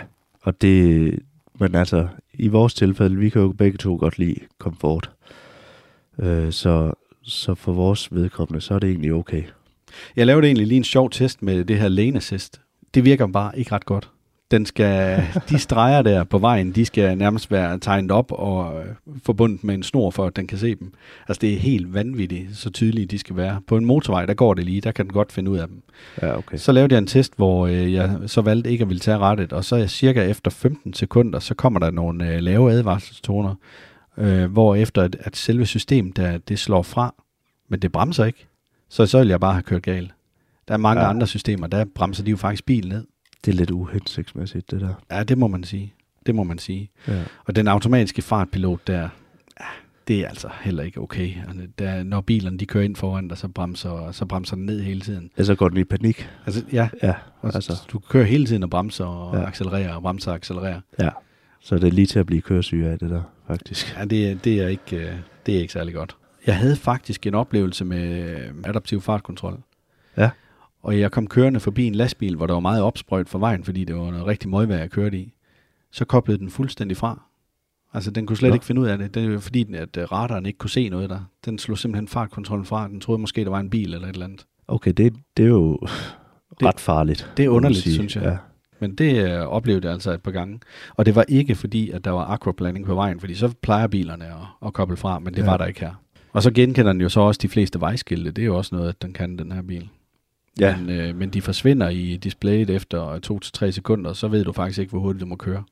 Og 0.47 0.61
det, 0.61 1.19
men 1.59 1.75
altså, 1.75 2.07
i 2.33 2.47
vores 2.47 2.73
tilfælde, 2.73 3.15
vi 3.15 3.29
kan 3.29 3.41
jo 3.41 3.51
begge 3.51 3.77
to 3.77 3.95
godt 3.95 4.19
lide 4.19 4.35
komfort. 4.57 5.11
Øh, 6.19 6.51
så, 6.51 6.93
så 7.21 7.55
for 7.55 7.73
vores 7.73 8.13
vedkommende, 8.15 8.61
så 8.61 8.73
er 8.73 8.79
det 8.79 8.89
egentlig 8.89 9.13
okay. 9.13 9.43
Jeg 10.15 10.25
lavede 10.25 10.47
egentlig 10.47 10.67
lige 10.67 10.77
en 10.77 10.83
sjov 10.83 11.09
test 11.09 11.43
med 11.43 11.65
det 11.65 11.79
her 11.79 11.87
lane 11.87 12.17
assist. 12.17 12.61
Det 12.93 13.05
virker 13.05 13.27
bare 13.27 13.59
ikke 13.59 13.71
ret 13.71 13.85
godt. 13.85 14.09
Den 14.51 14.65
skal, 14.65 15.23
de 15.49 15.59
streger 15.59 16.01
der 16.01 16.23
på 16.23 16.37
vejen, 16.37 16.71
de 16.71 16.85
skal 16.85 17.17
nærmest 17.17 17.51
være 17.51 17.79
tegnet 17.79 18.11
op 18.11 18.31
og 18.31 18.79
øh, 18.79 18.85
forbundet 19.23 19.63
med 19.63 19.75
en 19.75 19.83
snor, 19.83 20.11
for 20.11 20.25
at 20.25 20.35
den 20.35 20.47
kan 20.47 20.57
se 20.57 20.75
dem. 20.75 20.93
Altså 21.27 21.39
det 21.41 21.53
er 21.53 21.57
helt 21.57 21.93
vanvittigt, 21.93 22.57
så 22.57 22.69
tydelige 22.69 23.05
de 23.05 23.19
skal 23.19 23.35
være. 23.35 23.61
På 23.67 23.77
en 23.77 23.85
motorvej, 23.85 24.25
der 24.25 24.33
går 24.33 24.53
det 24.53 24.65
lige, 24.65 24.81
der 24.81 24.91
kan 24.91 25.05
den 25.05 25.13
godt 25.13 25.31
finde 25.31 25.51
ud 25.51 25.57
af 25.57 25.67
dem. 25.67 25.81
Ja, 26.21 26.37
okay. 26.37 26.57
Så 26.57 26.71
lavede 26.71 26.93
jeg 26.93 26.97
en 26.99 27.07
test, 27.07 27.33
hvor 27.35 27.67
øh, 27.67 27.93
jeg 27.93 28.17
så 28.27 28.41
valgte 28.41 28.71
ikke 28.71 28.81
at 28.81 28.89
ville 28.89 28.99
tage 28.99 29.17
rettet, 29.17 29.53
og 29.53 29.65
så 29.65 29.87
cirka 29.87 30.23
efter 30.23 30.51
15 30.51 30.93
sekunder, 30.93 31.39
så 31.39 31.55
kommer 31.55 31.79
der 31.79 31.91
nogle 31.91 32.33
øh, 32.33 32.39
lave 32.39 32.71
advarselstoner, 32.71 33.55
øh, 34.17 34.51
hvor 34.51 34.75
efter 34.75 35.01
at, 35.03 35.17
at 35.19 35.35
selve 35.35 35.65
systemet, 35.65 36.17
der, 36.17 36.37
det 36.37 36.59
slår 36.59 36.81
fra, 36.81 37.13
men 37.69 37.79
det 37.79 37.91
bremser 37.91 38.25
ikke, 38.25 38.47
så 38.89 39.05
så 39.05 39.19
vil 39.19 39.27
jeg 39.27 39.39
bare 39.39 39.53
have 39.53 39.63
kørt 39.63 39.83
galt. 39.83 40.13
Der 40.67 40.73
er 40.73 40.77
mange 40.77 41.01
ja. 41.01 41.09
andre 41.09 41.27
systemer, 41.27 41.67
der 41.67 41.85
bremser 41.95 42.23
de 42.23 42.31
jo 42.31 42.37
faktisk 42.37 42.65
bilen 42.65 42.89
ned. 42.89 43.05
Det 43.45 43.51
er 43.51 43.55
lidt 43.55 43.71
uhensigtsmæssigt, 43.71 44.71
det 44.71 44.81
der. 44.81 44.93
Ja, 45.11 45.23
det 45.23 45.37
må 45.37 45.47
man 45.47 45.63
sige. 45.63 45.93
Det 46.25 46.35
må 46.35 46.43
man 46.43 46.57
sige. 46.57 46.89
Ja. 47.07 47.23
Og 47.45 47.55
den 47.55 47.67
automatiske 47.67 48.21
fartpilot 48.21 48.87
der, 48.87 49.09
ja, 49.59 49.65
det 50.07 50.19
er 50.19 50.27
altså 50.27 50.49
heller 50.61 50.83
ikke 50.83 51.01
okay. 51.01 51.33
Altså, 51.47 51.67
der, 51.79 52.03
når 52.03 52.21
bilerne 52.21 52.57
de 52.57 52.65
kører 52.65 52.83
ind 52.83 52.95
foran 52.95 53.27
dig, 53.27 53.37
så 53.37 53.47
bremser, 53.47 54.11
så 54.11 54.25
bremser 54.25 54.55
den 54.55 54.65
ned 54.65 54.81
hele 54.81 55.01
tiden. 55.01 55.29
Ja, 55.37 55.43
så 55.43 55.55
går 55.55 55.69
den 55.69 55.77
i 55.77 55.83
panik. 55.83 56.29
Altså, 56.45 56.63
ja, 56.71 56.89
Ja, 57.03 57.13
altså. 57.43 57.81
du 57.91 57.99
kører 57.99 58.25
hele 58.25 58.45
tiden 58.45 58.63
og 58.63 58.69
bremser 58.69 59.05
og 59.05 59.35
Ja. 59.37 59.45
accelererer 59.45 59.93
og 59.95 60.01
bremser 60.01 60.31
og 60.31 60.35
accelererer. 60.35 60.81
ja. 60.99 61.09
Så 61.59 61.75
det 61.75 61.87
er 61.87 61.91
lige 61.91 62.05
til 62.07 62.19
at 62.19 62.25
blive 62.25 62.41
køresyge 62.41 62.89
af 62.89 62.99
det 62.99 63.09
der, 63.09 63.21
faktisk. 63.47 63.97
Ja, 63.97 64.05
det, 64.05 64.29
er- 64.31 64.35
det, 64.35 64.61
er 64.61 64.67
ikke, 64.67 64.95
øh, 64.97 65.13
det 65.45 65.55
er 65.55 65.59
ikke 65.59 65.73
særlig 65.73 65.93
godt. 65.93 66.15
Jeg 66.47 66.57
havde 66.57 66.75
faktisk 66.75 67.27
en 67.27 67.33
oplevelse 67.35 67.85
med 67.85 68.35
adaptiv 68.65 69.01
fartkontrol. 69.01 69.59
Ja. 70.17 70.29
Og 70.87 70.99
jeg 70.99 71.11
kom 71.11 71.27
kørende 71.27 71.59
forbi 71.59 71.85
en 71.85 71.95
lastbil, 71.95 72.35
hvor 72.35 72.47
der 72.47 72.53
var 72.53 72.59
meget 72.59 72.81
opsprøjt 72.81 73.29
for 73.29 73.39
vejen, 73.39 73.63
fordi 73.63 73.83
det 73.83 73.95
var 73.95 74.11
noget 74.11 74.27
rigtig 74.27 74.49
møgvejr, 74.49 74.79
jeg 74.79 74.91
kørte 74.91 75.17
i. 75.17 75.33
Så 75.91 76.05
koblede 76.05 76.37
den 76.37 76.49
fuldstændig 76.49 76.97
fra. 76.97 77.21
Altså, 77.93 78.11
den 78.11 78.25
kunne 78.25 78.37
slet 78.37 78.49
Nå. 78.49 78.53
Ikke 78.53 78.65
finde 78.65 78.81
ud 78.81 78.87
af 78.87 78.97
det. 78.97 79.13
Det 79.15 79.31
var 79.33 79.39
fordi, 79.39 79.73
at 79.73 79.97
øh, 79.97 80.11
radaren 80.11 80.45
ikke 80.45 80.57
kunne 80.57 80.69
se 80.69 80.89
noget 80.89 81.09
der. 81.09 81.19
Den 81.45 81.59
slog 81.59 81.77
simpelthen 81.77 82.07
fartkontrollen 82.07 82.65
fra. 82.65 82.87
Den 82.87 83.01
troede 83.01 83.21
måske, 83.21 83.43
der 83.43 83.49
var 83.49 83.59
en 83.59 83.69
bil 83.69 83.93
eller 83.93 84.07
et 84.07 84.13
eller 84.13 84.25
andet. 84.25 84.45
Okay, 84.67 84.91
det, 84.97 85.15
det 85.37 85.45
er 85.45 85.49
jo 85.49 85.77
Det- 85.81 86.67
ret 86.67 86.79
farligt. 86.79 87.31
det 87.37 87.45
er 87.45 87.49
underligt, 87.49 87.83
sige. 87.83 87.93
synes 87.93 88.15
jeg. 88.15 88.23
Ja. 88.23 88.37
Men 88.79 88.95
det 88.95 89.31
øh, 89.31 89.39
oplevede 89.39 89.85
jeg 89.85 89.93
altså 89.93 90.11
et 90.11 90.21
par 90.21 90.31
gange. 90.31 90.59
Og 90.95 91.05
det 91.05 91.15
var 91.15 91.25
ikke 91.27 91.55
fordi, 91.55 91.89
at 91.89 92.03
der 92.05 92.11
var 92.11 92.25
aquaplaning 92.25 92.85
på 92.85 92.95
vejen, 92.95 93.19
fordi 93.19 93.35
så 93.35 93.53
plejer 93.61 93.87
bilerne 93.87 94.25
at, 94.25 94.31
at 94.65 94.73
koble 94.73 94.97
fra, 94.97 95.19
men 95.19 95.33
det 95.33 95.41
ja. 95.41 95.45
var 95.45 95.57
der 95.57 95.65
ikke 95.65 95.79
her. 95.79 95.93
Og 96.33 96.43
så 96.43 96.51
genkender 96.51 96.91
den 96.93 97.01
jo 97.01 97.09
så 97.09 97.19
også 97.19 97.39
de 97.41 97.47
fleste 97.49 97.79
vejskilte. 97.81 98.31
Det 98.31 98.41
er 98.41 98.45
jo 98.45 98.57
også 98.57 98.75
noget, 98.75 98.89
at 98.89 99.01
den 99.01 99.13
kan, 99.13 99.37
den 99.37 99.51
her 99.51 99.61
bil. 99.61 99.89
Ja. 100.59 100.77
Men, 100.77 100.89
øh, 100.89 101.15
men 101.15 101.29
de 101.29 101.41
forsvinder 101.41 101.89
i 101.89 102.17
displayet 102.23 102.69
efter 102.69 103.19
2-3 103.65 103.71
sekunder, 103.71 104.13
så 104.13 104.27
ved 104.27 104.43
du 104.43 104.51
faktisk 104.51 104.79
ikke, 104.79 104.89
hvor 104.89 104.99
hurtigt 104.99 105.21
du 105.21 105.25
må 105.25 105.35
køre. 105.35 105.63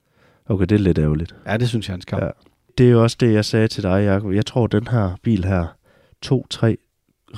Okay, 0.49 0.65
det 0.65 0.75
er 0.75 0.79
lidt 0.79 0.97
ærgerligt. 0.97 1.35
Ja, 1.47 1.57
det 1.57 1.69
synes 1.69 1.87
jeg 1.87 1.93
er 1.93 1.95
en 1.95 2.01
skam. 2.01 2.19
Ja. 2.19 2.29
Det 2.77 2.85
er 2.87 2.91
jo 2.91 3.03
også 3.03 3.17
det, 3.19 3.33
jeg 3.33 3.45
sagde 3.45 3.67
til 3.67 3.83
dig, 3.83 4.03
Jacob. 4.05 4.33
Jeg 4.33 4.45
tror, 4.45 4.67
den 4.67 4.87
her 4.87 5.15
bil 5.23 5.45
her, 5.45 5.65
to-tre 6.21 6.77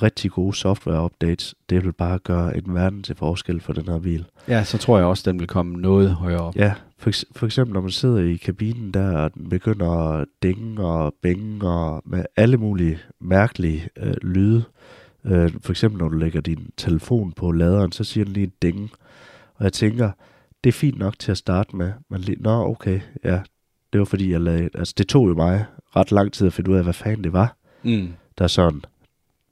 rigtig 0.02 0.32
gode 0.32 0.56
software-updates, 0.58 1.54
det 1.70 1.86
vil 1.86 1.94
bare 1.94 2.20
gøre 2.20 2.58
en 2.58 2.74
verden 2.74 3.04
til 3.04 3.16
forskel 3.16 3.60
for 3.62 3.74
den 3.74 3.88
her 3.88 4.00
bil. 4.00 4.26
ja, 4.48 4.64
så 4.64 4.78
tror 4.78 4.98
jeg 4.98 5.08
også, 5.08 5.32
den 5.32 5.40
vil 5.40 5.48
komme 5.48 5.78
noget 5.82 6.12
højere 6.12 6.40
op. 6.40 6.56
Ja, 6.56 6.74
for, 6.98 7.10
eks- 7.10 7.24
for 7.36 7.46
eksempel 7.46 7.74
når 7.74 7.82
man 7.82 7.92
sidder 7.92 8.18
i 8.18 8.36
kabinen 8.36 8.92
der, 8.92 9.18
og 9.18 9.34
den 9.34 9.50
begynder 9.50 9.90
at 9.92 10.26
dænge 10.44 10.84
og 10.86 11.14
bænge 11.22 11.68
og 11.70 12.02
med 12.06 12.26
alle 12.36 12.58
mulige 12.58 13.00
mærkelige 13.22 13.90
øh, 13.98 14.14
lyde. 14.22 14.64
Øh, 15.28 15.52
for 15.62 15.72
eksempel 15.72 16.00
når 16.02 16.10
du 16.10 16.18
lægger 16.18 16.42
din 16.42 16.70
telefon 16.78 17.32
på 17.32 17.52
laderen, 17.52 17.92
så 17.92 18.04
siger 18.04 18.24
den 18.24 18.34
lige 18.34 18.52
dænge. 18.62 18.90
Og 19.56 19.64
jeg 19.64 19.74
tænker, 19.74 20.12
det 20.64 20.70
er 20.70 20.74
fint 20.74 20.98
nok 20.98 21.20
til 21.20 21.32
at 21.32 21.38
starte 21.38 21.76
med, 21.76 21.92
men 22.10 22.22
lige, 22.22 22.42
nå 22.42 22.66
okay, 22.70 23.00
ja, 23.24 23.42
det 23.94 24.00
var 24.00 24.06
fordi 24.06 24.32
jeg 24.32 24.42
lagde, 24.42 24.70
altså 24.74 24.94
det 24.98 25.08
tog 25.08 25.28
jo 25.30 25.34
mig 25.36 25.66
ret 25.96 26.12
lang 26.12 26.34
tid 26.34 26.48
at 26.48 26.54
finde 26.54 26.72
ud 26.72 26.76
af, 26.76 26.84
hvad 26.84 26.94
fanden 26.94 27.24
det 27.24 27.34
var, 27.34 27.56
Mm. 27.84 28.10
der 28.38 28.48
sådan 28.48 28.82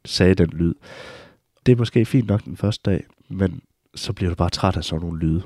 sagde 0.05 0.35
den 0.35 0.49
lyd. 0.49 0.73
Det 1.65 1.71
er 1.71 1.75
måske 1.75 2.05
fint 2.05 2.27
nok 2.27 2.45
den 2.45 2.57
første 2.57 2.91
dag, 2.91 3.03
men 3.29 3.61
så 3.95 4.13
bliver 4.13 4.29
du 4.29 4.35
bare 4.35 4.49
træt 4.49 4.77
af 4.77 4.83
sådan 4.83 5.01
nogle 5.05 5.19
lyde. 5.19 5.41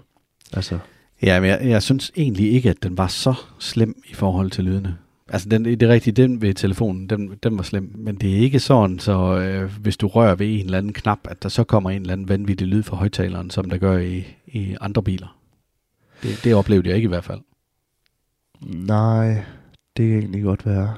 Altså, 0.53 0.79
Ja, 1.21 1.39
men 1.39 1.49
jeg, 1.49 1.59
jeg 1.63 1.83
synes 1.83 2.11
egentlig 2.15 2.51
ikke, 2.51 2.69
at 2.69 2.83
den 2.83 2.97
var 2.97 3.07
så 3.07 3.33
slem 3.59 4.01
i 4.09 4.13
forhold 4.13 4.51
til 4.51 4.63
lydene. 4.63 4.97
Altså, 5.31 5.49
den, 5.49 5.65
det 5.65 5.83
er 5.83 5.87
rigtigt, 5.89 6.17
den 6.17 6.41
ved 6.41 6.53
telefonen, 6.53 7.09
den, 7.09 7.31
den 7.43 7.57
var 7.57 7.63
slem. 7.63 7.91
Men 7.97 8.15
det 8.15 8.33
er 8.33 8.37
ikke 8.37 8.59
sådan, 8.59 8.99
så 8.99 9.37
øh, 9.37 9.71
hvis 9.81 9.97
du 9.97 10.07
rører 10.07 10.35
ved 10.35 10.47
en 10.59 10.65
eller 10.65 10.77
anden 10.77 10.93
knap, 10.93 11.19
at 11.29 11.43
der 11.43 11.49
så 11.49 11.63
kommer 11.63 11.89
en 11.89 12.01
eller 12.01 12.13
anden 12.13 12.29
vanvittig 12.29 12.67
lyd 12.67 12.83
fra 12.83 12.97
højtaleren, 12.97 13.49
som 13.49 13.69
der 13.69 13.77
gør 13.77 13.97
i, 13.97 14.23
i 14.47 14.75
andre 14.81 15.03
biler. 15.03 15.37
Det, 16.23 16.41
det 16.43 16.55
oplevede 16.55 16.87
jeg 16.87 16.95
ikke 16.95 17.05
i 17.05 17.09
hvert 17.09 17.23
fald. 17.23 17.39
nej, 18.61 19.43
det 19.97 20.09
kan 20.09 20.17
egentlig 20.19 20.43
godt 20.43 20.65
være. 20.65 20.95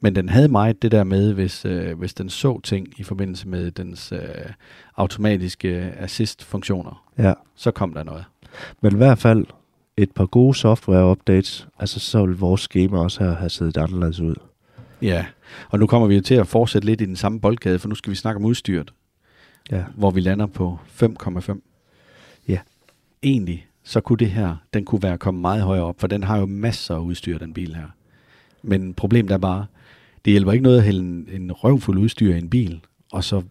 Men 0.00 0.14
den 0.16 0.28
havde 0.28 0.48
meget 0.48 0.82
det 0.82 0.92
der 0.92 1.04
med, 1.04 1.32
hvis, 1.34 1.64
øh, 1.64 1.98
hvis 1.98 2.14
den 2.14 2.28
så 2.30 2.60
ting 2.60 2.88
i 2.96 3.02
forbindelse 3.02 3.48
med 3.48 3.70
dens 3.70 4.12
øh, 4.12 4.18
automatiske 4.96 5.70
assist-funktioner, 5.98 7.10
Ja. 7.18 7.32
så 7.56 7.70
kom 7.70 7.94
der 7.94 8.02
noget. 8.04 8.24
Men 8.82 8.92
i 8.92 8.96
hvert 8.96 9.18
fald 9.18 9.46
et 9.96 10.12
par 10.12 10.26
gode 10.26 10.54
software-updates, 10.58 11.68
altså 11.78 12.00
så 12.00 12.26
vil 12.26 12.36
vores 12.36 12.60
schema 12.60 12.98
også 12.98 13.24
her 13.24 13.34
have 13.34 13.50
set 13.50 13.76
anderledes 13.76 14.20
ud. 14.20 14.34
Ja, 15.02 15.26
og 15.68 15.78
nu 15.78 15.86
kommer 15.86 16.08
vi 16.08 16.14
jo 16.14 16.20
til 16.20 16.34
at 16.34 16.46
fortsætte 16.46 16.86
lidt 16.86 17.00
i 17.00 17.04
den 17.04 17.16
samme 17.16 17.40
boldgade, 17.40 17.78
for 17.78 17.88
nu 17.88 17.94
skal 17.94 18.10
vi 18.10 18.16
snakke 18.16 18.38
om 18.38 18.44
udstyret. 18.44 18.92
Ja. 19.70 19.84
hvor 19.96 20.10
vi 20.10 20.20
lander 20.20 20.46
på 20.46 20.78
5,5. 21.02 21.58
Ja. 22.48 22.58
Egentlig, 23.22 23.66
så 23.84 24.00
kunne 24.00 24.18
det 24.18 24.30
her, 24.30 24.56
den 24.74 24.84
kunne 24.84 25.02
være 25.02 25.18
kommet 25.18 25.40
meget 25.40 25.62
højere 25.62 25.84
op, 25.84 26.00
for 26.00 26.06
den 26.06 26.22
har 26.22 26.38
jo 26.38 26.46
masser 26.46 26.94
af 26.94 26.98
udstyr, 26.98 27.38
den 27.38 27.52
bil 27.54 27.74
her. 27.74 27.86
Men 28.62 28.94
problemet 28.94 29.32
er 29.32 29.38
bare, 29.38 29.66
det 30.24 30.30
hjælper 30.30 30.52
ikke 30.52 30.62
noget 30.62 30.78
at 30.78 30.84
hælde 30.84 31.00
en, 31.00 31.28
en 31.32 31.52
røvfuld 31.52 31.98
udstyr 31.98 32.34
i 32.34 32.38
en 32.38 32.50
bil, 32.50 32.80
og 33.12 33.24
så 33.24 33.42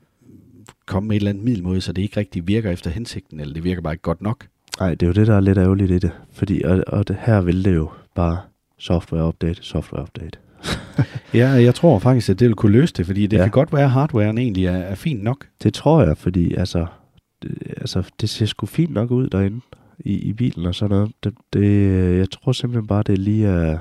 komme 0.86 1.08
med 1.08 1.16
et 1.16 1.20
eller 1.20 1.30
andet 1.30 1.44
middelmåde, 1.44 1.82
så 1.82 1.94
det 1.94 2.02
ikke 2.02 2.18
rigtig 2.18 2.48
virker 2.48 2.72
efter 2.72 2.90
hensigten, 2.90 3.40
eller 3.40 3.54
det 3.54 3.64
virker 3.64 3.82
bare 3.82 3.94
ikke 3.94 4.02
godt 4.02 4.22
nok. 4.22 4.48
Nej, 4.80 4.90
det 4.90 5.04
er 5.04 5.08
jo 5.08 5.14
det, 5.14 5.28
der 5.28 5.36
er 5.36 5.40
lidt 5.40 5.58
ærgerligt 5.58 5.92
i 5.92 6.00
det. 6.00 6.12
Fordi, 6.34 6.62
og, 6.64 6.84
og 6.88 7.08
det, 7.08 7.18
her 7.20 7.42
vil 7.42 7.66
det 7.66 7.76
jo 7.76 7.90
bare 8.16 8.38
software-update, 8.78 9.62
software-update. 9.62 10.40
Ja, 11.34 11.50
jeg 11.50 11.76
tror 11.76 12.00
faktisk, 12.00 12.30
at 12.30 12.40
det 12.40 12.48
vil 12.48 12.56
kunne 12.56 12.72
løse 12.72 12.94
det, 12.94 13.06
fordi 13.06 13.28
det 13.28 13.38
ja. 13.38 13.44
kan 13.44 13.52
godt 13.52 13.74
være, 13.74 13.84
at 13.84 13.92
hardwaren 13.92 14.38
egentlig 14.38 14.66
er, 14.66 14.78
er 14.78 14.96
fint 14.96 15.24
nok. 15.24 15.48
Det 15.64 15.74
tror 15.74 16.04
jeg, 16.04 16.18
fordi 16.18 16.54
altså, 16.54 16.86
det, 17.42 17.58
altså, 17.78 18.04
det 18.22 18.30
ser 18.30 18.46
sgu 18.46 18.66
fint 18.66 18.94
nok 18.94 19.12
ud 19.12 19.30
derinde 19.30 19.62
i, 20.00 20.14
i 20.14 20.34
bilen 20.34 20.66
og 20.66 20.76
sådan 20.76 20.96
noget. 20.96 21.12
Det, 21.24 21.34
det, 21.54 22.18
jeg 22.18 22.32
tror 22.32 22.52
simpelthen 22.52 22.88
bare, 22.88 23.04
det 23.04 23.18
lige 23.18 23.48
er 23.48 23.78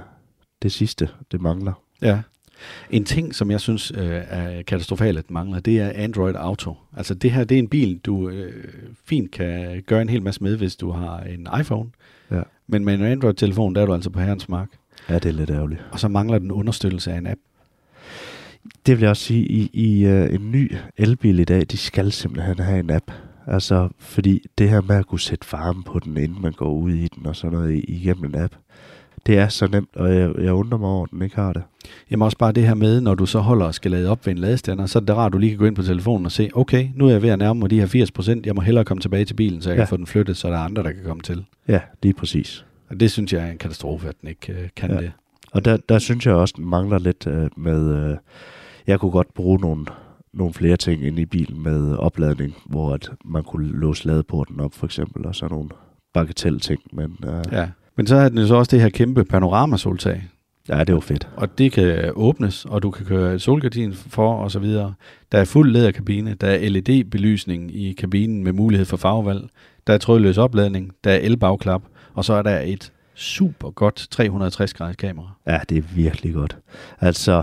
det 0.63 0.73
sidste, 0.73 1.09
det 1.33 1.41
mangler. 1.41 1.73
Ja. 2.03 2.21
En 2.91 3.05
ting, 3.05 3.35
som 3.35 3.51
jeg 3.51 3.61
synes 3.61 3.93
øh, 3.95 4.23
er 4.29 4.63
katastrofalt, 4.63 5.19
at 5.19 5.31
mangler, 5.31 5.61
det 5.61 5.81
er 5.81 5.93
Android 5.95 6.35
Auto. 6.37 6.75
Altså 6.97 7.15
det 7.15 7.31
her, 7.31 7.45
det 7.45 7.55
er 7.55 7.59
en 7.59 7.69
bil, 7.69 7.99
du 7.99 8.29
øh, 8.29 8.65
fint 9.05 9.31
kan 9.31 9.83
gøre 9.87 10.03
en 10.03 10.09
hel 10.09 10.23
masse 10.23 10.43
med, 10.43 10.57
hvis 10.57 10.77
du 10.77 10.91
har 10.91 11.19
en 11.21 11.47
iPhone. 11.61 11.91
Ja. 12.31 12.43
Men 12.67 12.85
med 12.85 12.95
en 12.95 13.03
Android-telefon, 13.03 13.75
der 13.75 13.83
er 13.83 13.87
du 13.87 13.95
altså 13.95 14.11
på 14.11 14.21
herrens 14.21 14.49
mark. 14.49 14.69
Ja, 15.09 15.15
det 15.15 15.27
er 15.27 15.33
lidt 15.33 15.51
ærgerligt. 15.51 15.85
Og 15.93 16.01
så 16.01 16.09
mangler 16.09 16.39
den 16.39 16.51
understøttelse 16.51 17.13
af 17.13 17.19
en 17.19 17.27
app. 17.27 17.41
Det 18.87 18.97
vil 18.97 19.01
jeg 19.01 19.11
også 19.11 19.23
sige, 19.23 19.45
i, 19.47 19.71
i 19.73 20.07
uh, 20.07 20.35
en 20.35 20.51
ny 20.53 20.75
elbil 20.97 21.39
i 21.39 21.45
dag, 21.45 21.67
de 21.71 21.77
skal 21.77 22.13
simpelthen 22.13 22.59
have 22.59 22.81
en 22.81 22.91
app. 22.91 23.11
Altså, 23.47 23.89
fordi 23.99 24.43
det 24.59 24.71
her 24.71 24.81
med 24.81 24.97
at 24.97 25.07
kunne 25.07 25.21
sætte 25.21 25.47
varme 25.53 25.83
på 25.85 25.99
den, 25.99 26.17
inden 26.17 26.43
man 26.43 26.53
går 26.53 26.73
ud 26.73 26.93
i 26.93 27.09
den 27.09 27.27
og 27.27 27.37
sådan 27.37 27.59
noget 27.59 27.75
i- 27.75 27.85
igennem 27.95 28.25
en 28.25 28.35
app, 28.35 28.55
det 29.29 29.39
er 29.39 29.49
så 29.49 29.67
nemt, 29.67 29.97
og 29.97 30.15
jeg, 30.15 30.31
jeg 30.39 30.53
undrer 30.53 30.79
mig 30.79 30.89
over, 30.89 31.05
at 31.05 31.11
den 31.11 31.23
ikke 31.23 31.37
har 31.37 31.53
det. 31.53 31.63
Jamen 32.11 32.23
også 32.25 32.39
bare 32.39 32.53
det 32.53 32.67
her 32.67 32.75
med, 32.75 33.01
når 33.01 33.15
du 33.15 33.27
så 33.27 33.39
holder 33.39 33.67
og 33.67 33.75
skal 33.75 33.91
lade 33.91 34.09
op 34.11 34.27
ved 34.27 34.33
en 34.33 34.39
ladestander, 34.39 34.87
så 34.87 34.99
er 34.99 35.03
det 35.03 35.17
rart, 35.17 35.27
at 35.27 35.33
du 35.33 35.39
lige 35.39 35.51
kan 35.51 35.59
gå 35.59 35.65
ind 35.65 35.77
på 35.77 35.83
telefonen 35.83 36.27
og 36.27 36.33
se, 36.33 36.51
okay, 36.55 36.89
nu 36.95 37.07
er 37.07 37.11
jeg 37.11 37.23
ved 37.23 37.31
at 37.31 37.39
nærme 37.39 37.61
mig 37.61 37.71
de 37.71 37.81
her 37.81 38.07
80%, 38.39 38.41
jeg 38.47 38.55
må 38.55 38.61
hellere 38.61 38.85
komme 38.85 39.01
tilbage 39.01 39.25
til 39.25 39.35
bilen, 39.35 39.63
så 39.63 39.71
jeg 39.71 39.77
Ja. 39.77 39.81
kan 39.85 39.89
få 39.89 39.97
den 39.97 40.07
flyttet, 40.07 40.37
så 40.37 40.49
der 40.49 40.55
er 40.55 40.59
andre, 40.61 40.83
der 40.83 40.93
kan 40.93 41.05
komme 41.05 41.23
til. 41.23 41.45
Ja, 41.69 41.81
lige 42.03 42.15
præcis. 42.15 42.65
Og 42.91 43.01
det 43.01 43.11
synes 43.11 43.33
jeg 43.33 43.47
er 43.47 43.51
en 43.51 43.59
katastrofe, 43.59 44.09
at 44.09 44.15
den 44.21 44.29
ikke 44.29 44.53
øh, 44.53 44.69
kan 44.77 44.91
Ja. 44.91 44.97
det. 45.01 45.13
Og 45.53 45.65
der, 45.65 45.77
der 45.89 45.99
synes 45.99 46.27
jeg 46.27 46.35
også, 46.35 46.55
den 46.57 46.67
mangler 46.67 46.99
lidt 46.99 47.27
øh, 47.27 47.51
med... 47.57 48.11
Øh, 48.11 48.17
jeg 48.87 49.01
kunne 49.01 49.11
godt 49.11 49.35
bruge 49.35 49.59
nogle, 49.61 49.87
nogle 50.33 50.55
flere 50.55 50.77
ting 50.77 51.07
ind 51.07 51.19
i 51.19 51.25
bilen 51.25 51.63
med 51.63 51.97
opladning, 51.97 52.55
hvor 52.67 52.95
at 52.95 53.11
man 53.25 53.43
kunne 53.45 53.67
låse 53.73 54.07
ladeporten 54.07 54.61
op 54.61 54.75
for 54.75 54.87
eksempel, 54.87 55.27
og 55.27 55.35
sådan 55.35 55.55
nogle 55.55 55.69
bagatellting. 56.15 56.81
Men 56.93 57.17
øh, 57.27 57.43
ja. 57.53 57.69
Men 57.99 58.07
så 58.07 58.17
har 58.17 58.29
den 58.29 58.39
jo 58.39 58.47
så 58.47 58.55
også 58.55 58.71
det 58.71 58.81
her 58.81 58.89
kæmpe 58.89 59.25
panoramasoltag, 59.25 60.23
ja, 60.69 60.85
det 60.85 60.95
var 60.95 61.01
fedt. 61.01 61.29
og 61.37 61.59
det 61.59 61.73
kan 61.73 62.13
åbnes, 62.15 62.65
og 62.65 62.83
du 62.83 62.91
kan 62.91 63.07
køre 63.07 63.39
solgardin 63.39 63.95
for 63.95 64.35
og 64.35 64.51
så 64.51 64.59
videre. 64.59 64.95
Der 65.33 65.39
er 65.39 65.45
fuld 65.45 65.73
læderkabine, 65.73 66.35
der 66.41 66.47
er 66.47 66.69
LED-belysning 66.69 67.75
i 67.77 67.93
kabinen 67.93 68.45
med 68.45 68.53
mulighed 68.53 68.87
for 68.87 68.97
farvevalg, 68.97 69.49
der 69.87 69.93
er 69.95 69.99
trådløs 69.99 70.39
opladning, 70.39 70.93
der 71.05 71.11
er 71.11 71.17
elbagklap, 71.17 71.83
og 72.15 72.25
så 72.25 72.33
er 72.33 72.43
der 72.43 72.61
et 72.61 72.93
super 73.15 73.71
godt 73.71 74.07
360 74.11 74.75
graders 74.75 74.97
kamera. 74.97 75.27
Ja, 75.47 75.61
det 75.69 75.79
er 75.79 75.83
virkelig 75.95 76.35
godt. 76.35 76.57
Altså, 77.01 77.43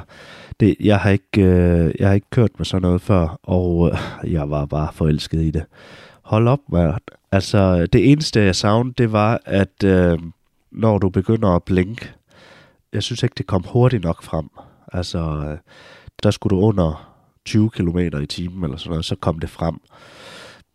Det, 0.60 0.76
jeg, 0.80 0.98
har 1.00 1.10
ikke, 1.10 1.42
øh, 1.42 1.92
jeg 2.00 2.08
har 2.08 2.14
ikke 2.14 2.30
kørt 2.30 2.52
med 2.58 2.66
sådan 2.66 2.82
noget 2.82 3.02
før, 3.02 3.40
og 3.44 3.92
øh, 4.24 4.34
jeg 4.34 4.50
var 4.50 4.66
bare 4.66 4.90
forelsket 4.94 5.42
i 5.42 5.52
det. 5.52 5.64
Hold 6.22 6.48
op, 6.48 6.60
man. 6.72 6.94
Altså, 7.32 7.86
det 7.86 8.12
eneste, 8.12 8.42
jeg 8.42 8.56
savnede, 8.56 8.94
det 8.98 9.12
var, 9.12 9.42
at 9.46 9.84
øh, 9.84 10.20
når 10.76 10.98
du 10.98 11.10
begynder 11.10 11.50
at 11.50 11.64
blinke, 11.64 12.14
jeg 12.94 13.04
synes 13.04 13.24
ikke, 13.24 13.34
det 13.38 13.48
kom 13.48 13.64
hurtigt 13.64 14.04
nok 14.04 14.24
frem. 14.24 14.50
Altså, 14.94 15.58
der 16.24 16.32
skulle 16.32 16.58
du 16.58 16.62
under 16.62 17.16
20 17.46 17.70
km 17.70 17.98
i 17.98 18.26
timen 18.26 18.64
eller 18.64 18.78
sådan 18.78 18.90
noget, 18.90 19.06
så 19.06 19.16
kom 19.16 19.40
det 19.40 19.50
frem. 19.50 19.76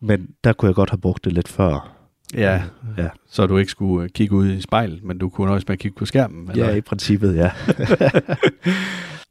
Men 0.01 0.29
der 0.43 0.53
kunne 0.53 0.67
jeg 0.67 0.75
godt 0.75 0.89
have 0.89 1.01
brugt 1.01 1.25
det 1.25 1.33
lidt 1.33 1.47
før. 1.47 1.95
Ja, 2.33 2.63
Ja, 2.97 3.09
så 3.29 3.47
du 3.47 3.57
ikke 3.57 3.71
skulle 3.71 4.03
øh, 4.03 4.09
kigge 4.09 4.35
ud 4.35 4.51
i 4.51 4.61
spejlet, 4.61 5.03
men 5.03 5.17
du 5.17 5.29
kunne 5.29 5.47
nøjes 5.47 5.67
med 5.67 5.73
at 5.73 5.79
kigge 5.79 5.95
på 5.97 6.05
skærmen. 6.05 6.51
Eller? 6.51 6.67
ja 6.67 6.75
i 6.75 6.81
princippet, 6.81 7.35
ja. 7.35 7.51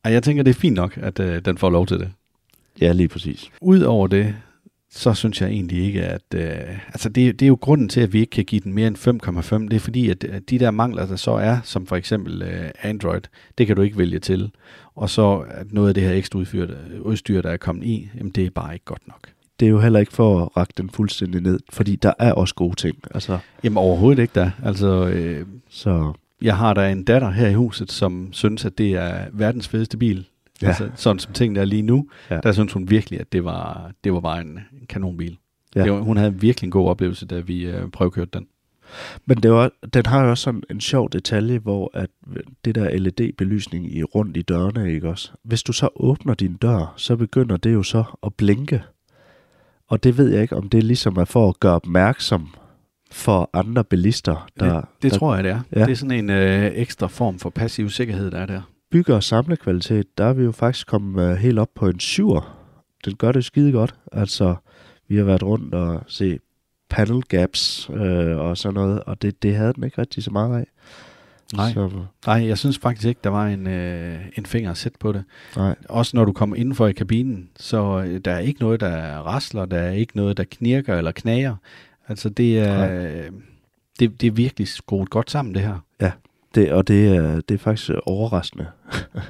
Jeg 0.11 0.23
tænker, 0.23 0.43
det 0.43 0.51
er 0.51 0.61
fint 0.61 0.75
nok, 0.77 0.97
at 0.97 1.21
øh, 1.21 1.45
den 1.45 1.59
får 1.59 1.71
lov 1.71 1.87
til 1.87 1.99
det. 1.99 2.11
ja, 2.81 2.93
lige 2.93 3.09
præcis. 3.09 3.51
Udover 3.61 4.07
det, 4.07 4.35
så 4.91 5.15
synes 5.15 5.41
jeg 5.41 5.51
egentlig 5.51 5.85
ikke, 5.85 6.03
at... 6.03 6.23
Øh, 6.35 6.79
altså, 6.89 7.09
det, 7.09 7.41
det 7.41 7.47
er 7.47 7.49
jo 7.49 7.59
grunden 7.61 7.89
til, 7.89 8.01
at 8.01 8.13
vi 8.13 8.21
ikke 8.21 8.31
kan 8.31 8.45
give 8.45 8.61
den 8.61 8.73
mere 8.73 8.89
end 8.89 8.97
5,5. 9.59 9.69
Det 9.69 9.73
er 9.73 9.81
fordi, 9.81 10.11
at 10.11 10.25
at 10.25 10.51
de 10.51 10.59
der 10.59 10.71
mangler, 10.71 11.07
der 11.07 11.17
så 11.17 11.31
er, 11.31 11.59
som 11.65 11.87
for 11.87 11.97
eksempel 11.97 12.43
øh, 12.43 12.71
Android, 12.83 13.21
det 13.59 13.67
kan 13.67 13.77
du 13.77 13.83
ikke 13.83 13.99
vælge 13.99 14.19
til. 14.19 14.51
Og 14.95 15.11
så 15.11 15.45
at 15.49 15.73
noget 15.73 15.89
af 15.89 15.95
det 15.95 16.03
her 16.03 16.13
ekstra 16.13 16.39
udstyr, 16.39 16.67
udstyr, 17.01 17.43
der 17.43 17.51
er 17.51 17.57
kommet 17.57 17.85
i, 17.87 18.09
jamen, 18.19 18.33
det 18.33 18.47
er 18.47 18.51
bare 18.51 18.75
ikke 18.75 18.85
godt 18.85 19.09
nok. 19.09 19.29
Det 19.61 19.67
er 19.67 19.71
jo 19.71 19.81
heller 19.81 20.01
ikke 20.01 20.13
for 20.13 20.43
at 20.43 20.57
række 20.57 20.73
den 20.77 20.91
fuldstændig 20.91 21.41
ned, 21.41 21.61
fordi 21.71 21.97
der 21.97 22.13
er 22.19 22.33
også 22.33 22.55
gode 22.55 22.75
ting. 22.75 22.99
Altså, 23.15 23.39
Jamen 23.65 23.77
overhovedet 23.77 24.23
ikke 24.23 24.33
da. 24.35 24.53
Altså, 24.65 25.09
øh, 25.09 25.47
så 25.71 26.13
jeg 26.43 26.57
har 26.57 26.75
da 26.75 26.93
en 26.93 27.05
datter 27.05 27.31
her 27.31 27.49
i 27.49 27.55
huset, 27.55 27.93
som 27.93 28.29
synes, 28.33 28.65
at 28.65 28.79
det 28.79 28.95
er 28.95 29.25
verdens 29.33 29.69
fedeste 29.69 29.97
bil. 29.97 30.27
Ja. 30.63 30.69
Altså, 30.69 30.91
sådan 30.95 31.19
som 31.19 31.33
tingene 31.33 31.61
er 31.61 31.65
lige 31.65 31.83
nu, 31.83 32.09
ja. 32.31 32.41
Der 32.41 32.53
synes 32.53 32.73
hun 32.73 32.91
virkelig, 32.91 33.21
at 33.21 33.33
det 33.33 33.45
var, 33.45 33.91
det 34.05 34.13
var 34.13 34.21
bare 34.21 34.41
en, 34.41 34.49
en 34.49 34.87
kanonbil. 34.89 35.39
Ja. 35.75 35.85
Det 35.85 35.93
var, 35.93 36.01
hun 36.01 36.17
havde 36.17 36.35
virkelig 36.35 36.67
en 36.67 36.71
god 36.71 36.89
oplevelse, 36.89 37.27
da 37.27 37.41
vi 37.41 37.67
øh, 37.67 37.89
prøvekørte 37.91 38.31
den. 38.33 38.47
Men 39.27 39.37
det 39.37 39.51
var, 39.51 39.71
den 39.95 40.07
har 40.07 40.25
jo 40.25 40.31
også 40.31 40.43
sådan 40.43 40.63
en 40.71 40.81
sjov 40.81 41.11
detalje, 41.11 41.59
hvor 41.59 41.91
at 41.95 42.11
det 42.65 42.75
der 42.75 42.99
LED-belysning 42.99 43.97
i 43.97 44.03
rundt 44.03 44.37
i 44.37 44.43
dørene, 44.43 44.93
ikke 44.93 45.09
også? 45.09 45.33
Hvis 45.43 45.63
du 45.63 45.73
så 45.73 45.89
åbner 45.97 46.35
din 46.35 46.55
dør, 46.55 46.95
så 46.97 47.17
begynder 47.17 47.57
det 47.57 47.73
jo 47.73 47.83
så 47.83 48.05
at 48.23 48.35
blinke. 48.35 48.83
Og 49.89 50.05
det 50.05 50.19
ved 50.19 50.31
jeg 50.33 50.43
ikke, 50.43 50.57
om 50.57 50.69
det 50.69 50.85
ligesom 50.85 51.17
er 51.17 51.25
for 51.25 51.49
at 51.49 51.61
gøre 51.61 51.75
opmærksom 51.75 52.49
for 53.11 53.51
andre 53.53 53.85
bilister, 53.85 54.49
der, 54.61 54.75
det 54.75 54.85
det 55.03 55.13
der 55.13 55.19
tror 55.19 55.35
jeg, 55.35 55.45
det 55.45 55.53
er. 55.53 55.61
Ja. 55.77 55.81
Det 55.85 55.91
er 55.91 55.95
sådan 55.95 56.19
en 56.19 56.31
øh, 56.31 56.73
ekstra 56.75 57.07
form 57.07 57.39
for 57.39 57.51
passiv 57.51 57.91
sikkerhed, 57.91 58.31
der 58.31 58.39
er 58.39 58.47
der. 58.47 58.61
Bygger 58.91 59.15
og 59.15 59.23
samlekvalitet. 59.23 60.19
Der 60.19 60.25
er 60.25 60.33
vi 60.33 60.43
jo 60.43 60.53
faktisk 60.53 60.87
kommet 60.87 61.31
øh, 61.31 61.37
helt 61.37 61.59
op 61.59 61.71
på 61.75 61.89
en 61.89 62.01
syver. 62.01 62.57
Den 63.05 63.17
gør 63.17 63.33
det 63.33 63.45
skide 63.45 63.73
godt. 63.73 63.95
Altså, 64.13 64.55
vi 65.09 65.17
har 65.17 65.25
været 65.25 65.43
rundt 65.43 65.75
og 65.75 66.03
se 66.07 66.39
panel 66.91 67.23
gaps 67.23 67.91
øh, 67.93 68.39
og 68.39 68.57
sådan 68.57 68.75
noget, 68.75 69.03
og 69.03 69.23
det, 69.23 69.43
det 69.43 69.57
havde 69.57 69.73
den 69.73 69.85
ikke 69.85 70.01
rigtig 70.01 70.23
så 70.23 70.31
meget 70.31 70.59
af. 70.61 70.67
Nej. 71.57 71.73
Så, 71.73 71.91
Nej, 72.27 72.47
jeg 72.47 72.59
synes 72.59 72.79
faktisk 72.79 73.07
ikke, 73.09 73.21
der 73.25 73.31
var 73.31 73.47
en, 73.47 73.67
øh, 73.67 74.21
en 74.39 74.47
finger 74.47 74.75
sætte 74.75 74.99
på 74.99 75.13
det. 75.13 75.25
nej. 75.57 75.75
Også 75.89 76.17
når 76.17 76.25
du 76.25 76.33
kommer 76.33 76.57
indenfor 76.57 76.87
i 76.87 76.93
kabinen, 76.93 77.49
så 77.57 78.03
øh, 78.07 78.21
der 78.25 78.33
er 78.33 78.39
ikke 78.39 78.61
noget, 78.61 78.81
der 78.81 79.19
rasler, 79.19 79.65
der 79.65 79.79
er 79.79 79.91
ikke 79.91 80.17
noget, 80.17 80.37
der 80.37 80.45
knirker 80.51 80.97
eller 80.97 81.13
knager. 81.13 81.57
Altså 82.09 82.29
det 82.29 82.59
er, 82.59 83.03
øh, 83.03 83.31
det, 84.01 84.21
det 84.21 84.27
er 84.27 84.31
virkelig 84.31 84.69
skruet 84.69 85.11
godt 85.11 85.31
sammen, 85.31 85.55
det 85.55 85.63
her. 85.63 85.79
Det, 86.55 86.73
og 86.73 86.89
det 86.89 87.17
er, 87.17 87.41
det 87.41 87.55
er 87.55 87.59
faktisk 87.59 87.91
overraskende, 88.07 88.67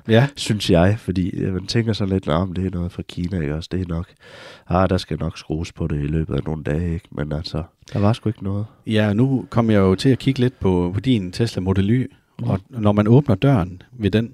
Ja, 0.08 0.28
synes 0.36 0.70
jeg, 0.70 0.94
fordi 0.98 1.44
man 1.50 1.66
tænker 1.66 1.92
sådan 1.92 2.12
lidt, 2.12 2.28
om 2.28 2.52
det 2.52 2.66
er 2.66 2.70
noget 2.70 2.92
fra 2.92 3.02
Kina, 3.08 3.40
ikke 3.40 3.54
også? 3.54 3.68
Det 3.72 3.80
er 3.80 3.86
nok, 3.88 4.06
ah, 4.68 4.90
der 4.90 4.96
skal 4.96 5.18
nok 5.18 5.38
skrues 5.38 5.72
på 5.72 5.86
det 5.86 5.96
i 6.04 6.06
løbet 6.06 6.34
af 6.34 6.44
nogle 6.44 6.62
dage, 6.62 6.94
ikke? 6.94 7.08
Men 7.10 7.32
altså, 7.32 7.62
der 7.92 7.98
var 7.98 8.12
sgu 8.12 8.28
ikke 8.28 8.44
noget. 8.44 8.66
ja 8.86 9.12
nu 9.12 9.46
kom 9.50 9.70
jeg 9.70 9.78
jo 9.78 9.95
til 9.95 10.08
at 10.08 10.18
kigge 10.18 10.40
lidt 10.40 10.60
på, 10.60 10.90
på 10.95 11.00
din 11.00 11.32
Tesla 11.32 11.60
Model 11.60 11.90
Y, 11.90 12.10
og 12.42 12.60
når 12.68 12.92
man 12.92 13.08
åbner 13.08 13.34
døren 13.34 13.82
ved 13.92 14.10
den, 14.10 14.32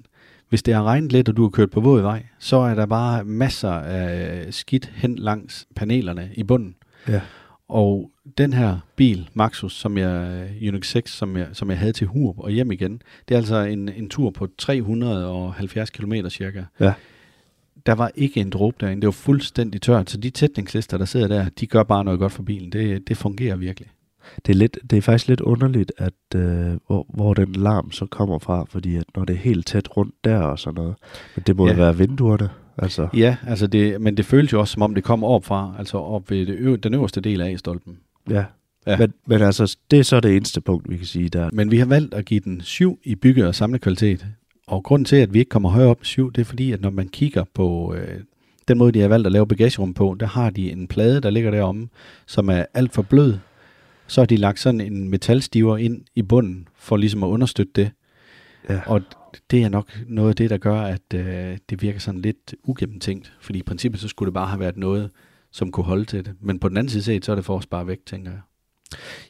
hvis 0.49 0.63
det 0.63 0.73
har 0.73 0.83
regnet 0.83 1.11
lidt, 1.11 1.29
og 1.29 1.37
du 1.37 1.41
har 1.43 1.49
kørt 1.49 1.71
på 1.71 1.81
våd 1.81 2.01
vej, 2.01 2.23
så 2.39 2.57
er 2.57 2.75
der 2.75 2.85
bare 2.85 3.23
masser 3.23 3.71
af 3.71 4.53
skidt 4.53 4.91
hen 4.95 5.15
langs 5.15 5.67
panelerne 5.75 6.29
i 6.33 6.43
bunden. 6.43 6.75
Ja. 7.07 7.21
Og 7.69 8.11
den 8.37 8.53
her 8.53 8.77
bil, 8.95 9.29
Maxus, 9.33 9.73
som 9.73 9.97
jeg, 9.97 10.47
Unix 10.67 10.87
6, 10.87 11.11
som 11.11 11.37
jeg, 11.37 11.47
som 11.53 11.69
jeg 11.69 11.79
havde 11.79 11.93
til 11.93 12.07
Hurup 12.07 12.39
og 12.39 12.51
hjem 12.51 12.71
igen, 12.71 13.01
det 13.27 13.35
er 13.35 13.39
altså 13.39 13.57
en, 13.57 13.89
en 13.89 14.09
tur 14.09 14.29
på 14.29 14.47
370 14.57 15.89
km 15.89 16.13
cirka. 16.29 16.63
Ja. 16.79 16.93
Der 17.85 17.93
var 17.93 18.11
ikke 18.15 18.39
en 18.39 18.49
dråbe 18.49 18.77
derinde, 18.79 19.01
det 19.01 19.07
var 19.07 19.11
fuldstændig 19.11 19.81
tørt, 19.81 20.09
så 20.09 20.17
de 20.17 20.29
tætningslister, 20.29 20.97
der 20.97 21.05
sidder 21.05 21.27
der, 21.27 21.49
de 21.49 21.67
gør 21.67 21.83
bare 21.83 22.03
noget 22.03 22.19
godt 22.19 22.31
for 22.31 22.43
bilen. 22.43 22.71
Det, 22.71 23.07
det 23.07 23.17
fungerer 23.17 23.55
virkelig. 23.55 23.89
Det 24.45 24.53
er, 24.53 24.57
lidt, 24.57 24.77
det 24.89 24.97
er 24.97 25.01
faktisk 25.01 25.27
lidt 25.27 25.41
underligt, 25.41 25.91
at 25.97 26.35
øh, 26.35 26.77
hvor, 26.87 27.05
hvor 27.09 27.33
den 27.33 27.53
larm 27.53 27.91
så 27.91 28.05
kommer 28.05 28.39
fra, 28.39 28.65
fordi 28.69 28.95
at 28.95 29.05
når 29.15 29.25
det 29.25 29.33
er 29.33 29.37
helt 29.37 29.67
tæt 29.67 29.97
rundt 29.97 30.15
der 30.23 30.39
og 30.39 30.59
sådan 30.59 30.75
noget, 30.75 30.95
men 31.35 31.43
det 31.47 31.55
må 31.55 31.67
ja. 31.67 31.73
være 31.73 31.97
vinduerne. 31.97 32.49
Altså, 32.77 33.07
Ja, 33.13 33.37
altså 33.47 33.67
det, 33.67 34.01
men 34.01 34.17
det 34.17 34.25
føles 34.25 34.53
jo 34.53 34.59
også, 34.59 34.71
som 34.73 34.81
om 34.81 34.95
det 34.95 35.03
kommer 35.03 35.27
op 35.27 35.45
fra, 35.45 35.75
altså 35.79 35.97
op 35.97 36.31
ved 36.31 36.45
det 36.45 36.55
øv, 36.59 36.77
den 36.77 36.93
øverste 36.93 37.21
del 37.21 37.41
af 37.41 37.59
stolpen. 37.59 37.97
ja. 38.29 38.43
Ja. 38.87 38.97
Men, 38.97 39.13
men 39.27 39.41
altså, 39.41 39.77
det 39.91 39.99
er 39.99 40.03
så 40.03 40.19
det 40.19 40.35
eneste 40.35 40.61
punkt, 40.61 40.89
vi 40.89 40.97
kan 40.97 41.05
sige 41.05 41.29
der. 41.29 41.49
Men 41.53 41.71
vi 41.71 41.77
har 41.77 41.85
valgt 41.85 42.13
at 42.13 42.25
give 42.25 42.39
den 42.39 42.61
7 42.61 42.99
i 43.03 43.15
bygge- 43.15 43.47
og 43.47 43.55
samlekvalitet. 43.55 44.25
Og 44.67 44.83
grunden 44.83 45.05
til, 45.05 45.15
at 45.15 45.33
vi 45.33 45.39
ikke 45.39 45.49
kommer 45.49 45.69
højere 45.69 45.89
op 45.89 45.99
7, 46.01 46.31
det 46.31 46.41
er 46.41 46.45
fordi, 46.45 46.71
at 46.71 46.81
når 46.81 46.89
man 46.89 47.07
kigger 47.07 47.43
på 47.53 47.95
øh, 47.97 48.19
den 48.67 48.77
måde, 48.77 48.91
de 48.91 48.99
har 48.99 49.07
valgt 49.07 49.25
at 49.25 49.31
lave 49.31 49.47
bagagerum 49.47 49.93
på, 49.93 50.15
der 50.19 50.25
har 50.25 50.49
de 50.49 50.71
en 50.71 50.87
plade, 50.87 51.21
der 51.21 51.29
ligger 51.29 51.51
deromme, 51.51 51.87
som 52.25 52.49
er 52.49 52.65
alt 52.73 52.93
for 52.93 53.01
blød. 53.01 53.37
Så 54.07 54.21
har 54.21 54.25
de 54.25 54.37
lagt 54.37 54.59
sådan 54.59 54.81
en 54.81 55.09
metalstiver 55.09 55.77
ind 55.77 56.01
i 56.15 56.21
bunden, 56.21 56.67
for 56.75 56.97
ligesom 56.97 57.23
at 57.23 57.27
understøtte 57.27 57.71
det. 57.75 57.91
Ja. 58.69 58.79
Og 58.85 59.01
det 59.51 59.63
er 59.63 59.69
nok 59.69 59.99
noget 60.07 60.29
af 60.29 60.35
det, 60.35 60.49
der 60.49 60.57
gør, 60.57 60.81
at 60.81 61.13
øh, 61.15 61.57
det 61.69 61.81
virker 61.81 61.99
sådan 61.99 62.21
lidt 62.21 62.55
ugennemtænkt. 62.63 63.33
Fordi 63.41 63.59
i 63.59 63.63
princippet, 63.63 64.01
så 64.01 64.07
skulle 64.07 64.27
det 64.27 64.33
bare 64.33 64.47
have 64.47 64.59
været 64.59 64.77
noget, 64.77 65.09
som 65.51 65.71
kunne 65.71 65.83
holde 65.83 66.05
til 66.05 66.25
det. 66.25 66.33
Men 66.41 66.59
på 66.59 66.69
den 66.69 66.77
anden 66.77 66.89
side 66.89 67.03
set, 67.03 67.25
så 67.25 67.31
er 67.31 67.35
det 67.35 67.45
for 67.45 67.57
at 67.57 67.63
spare 67.63 67.87
væk, 67.87 67.99
tænker 68.05 68.31
jeg. 68.31 68.39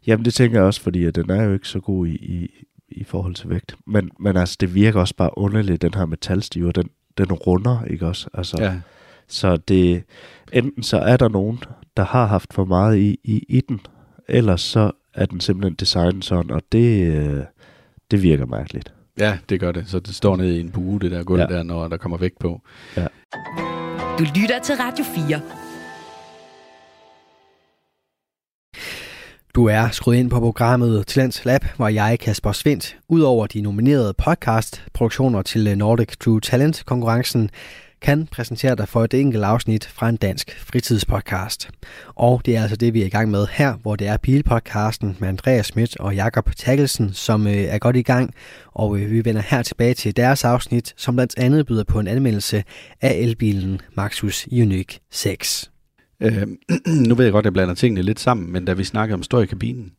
Jamen 0.08 0.26
det 0.26 0.34
tænker 0.34 0.58
jeg 0.58 0.66
også, 0.66 0.82
fordi 0.82 1.06
at 1.06 1.16
den 1.16 1.30
er 1.30 1.44
jo 1.44 1.54
ikke 1.54 1.68
så 1.68 1.80
god 1.80 2.08
i, 2.08 2.16
i, 2.16 2.50
i 2.90 3.04
forhold 3.04 3.36
til 3.36 3.50
vægt. 3.50 3.76
Men, 3.88 4.12
men 4.20 4.38
altså, 4.38 4.58
det 4.60 4.76
virker 4.76 5.00
også 5.00 5.16
bare 5.16 5.38
underligt, 5.38 5.82
den 5.82 5.94
her 5.94 6.06
metalstiver, 6.06 6.72
den, 6.72 6.90
den 7.18 7.32
runder, 7.34 7.84
ikke 7.84 8.08
også? 8.08 8.30
Altså, 8.34 8.58
Ja, 8.64 8.80
Så 9.28 9.58
det, 9.58 10.04
enten 10.54 10.84
så 10.84 10.98
er 10.98 11.18
der 11.18 11.30
nogen, 11.30 11.60
der 11.98 12.04
har 12.04 12.26
haft 12.26 12.54
for 12.54 12.66
meget 12.66 12.98
i, 12.98 13.20
i, 13.24 13.46
i 13.50 13.62
den, 13.62 13.82
ellers 14.28 14.62
så 14.62 14.92
er 15.14 15.26
den 15.26 15.40
simpelthen 15.40 15.76
designet 15.76 16.26
sådan, 16.26 16.52
og 16.52 16.62
det, 16.72 17.16
øh, 17.16 17.44
det 18.12 18.24
virker 18.24 18.46
mærkeligt. 18.46 18.94
Ja, 19.18 19.38
det 19.50 19.60
gør 19.60 19.72
det. 19.72 19.84
Så 19.88 20.00
det 20.00 20.16
står 20.16 20.36
nede 20.36 20.58
i 20.58 20.60
en 20.60 20.72
bue, 20.72 21.00
det 21.00 21.12
der 21.12 21.24
gulv 21.24 21.40
ja. 21.42 21.48
Ja. 21.50 21.58
der, 21.58 21.64
når 21.64 21.88
der 21.88 21.98
kommer 21.98 22.18
vægt 22.18 22.40
på. 22.40 22.62
Du 24.20 24.24
lytter 24.36 24.60
til 24.64 24.76
Radio 24.76 25.06
4. 25.06 25.42
Du 29.56 29.66
er 29.66 29.90
skruet 29.90 30.16
ind 30.16 30.30
på 30.30 30.40
programmet 30.40 31.08
Talents 31.08 31.46
Lab, 31.46 31.66
hvor 31.78 31.88
jeg, 31.88 32.20
Kasper 32.20 32.52
Svendt, 32.52 32.98
udover 33.10 33.48
de 33.48 33.62
nominerede 33.62 34.14
podcast-produktioner 34.14 35.42
til 35.42 35.78
Nordic 35.78 36.18
True 36.18 36.42
Talent-konkurrencen, 36.42 37.50
kan 38.02 38.28
præsentere 38.32 38.76
dig 38.76 38.88
for 38.88 39.04
et 39.04 39.14
enkelt 39.14 39.44
afsnit 39.44 39.86
fra 39.86 40.10
en 40.10 40.16
dansk 40.16 40.60
fritidspodcast. 40.60 41.70
Og 42.08 42.42
det 42.46 42.56
er 42.56 42.62
altså 42.62 42.76
det, 42.76 42.94
vi 42.94 43.02
er 43.02 43.06
i 43.06 43.10
gang 43.10 43.32
med 43.32 43.48
her, 43.52 43.74
hvor 43.74 43.96
det 43.96 44.08
er 44.08 44.18
Bilpodcasten 44.18 45.18
med 45.20 45.28
Andreas 45.30 45.66
Schmidt 45.66 45.98
og 46.00 46.16
Jakob 46.16 46.50
Takkelsen, 46.56 47.14
som 47.14 47.48
øh, 47.48 47.54
er 47.54 47.78
godt 47.78 47.96
i 47.96 48.02
gang. 48.02 48.34
Og 48.72 49.00
øh, 49.00 49.12
vi 49.12 49.26
vender 49.26 49.42
her 49.42 49.62
tilbage 49.64 49.94
til 49.94 50.18
deres 50.18 50.44
afsnit, 50.46 50.94
som 50.98 51.16
blandt 51.16 51.40
andet 51.40 51.66
byder 51.66 51.84
på 51.84 52.00
en 52.00 52.08
anmeldelse 52.08 52.64
af 53.02 53.14
elbilen 53.14 53.82
Maxus 53.96 54.48
Unique 54.52 55.00
6. 55.12 55.72
Øh, 56.22 56.48
nu 57.08 57.16
ved 57.16 57.26
jeg 57.26 57.32
godt, 57.32 57.44
at 57.44 57.46
jeg 57.46 57.54
blander 57.54 57.76
tingene 57.76 58.02
lidt 58.02 58.20
sammen, 58.20 58.52
men 58.52 58.66
da 58.66 58.74
vi 58.74 58.84
snakkede 58.84 59.14
om 59.14 59.24
støj 59.24 59.44
i 59.44 59.46
kabinen, 59.46 59.92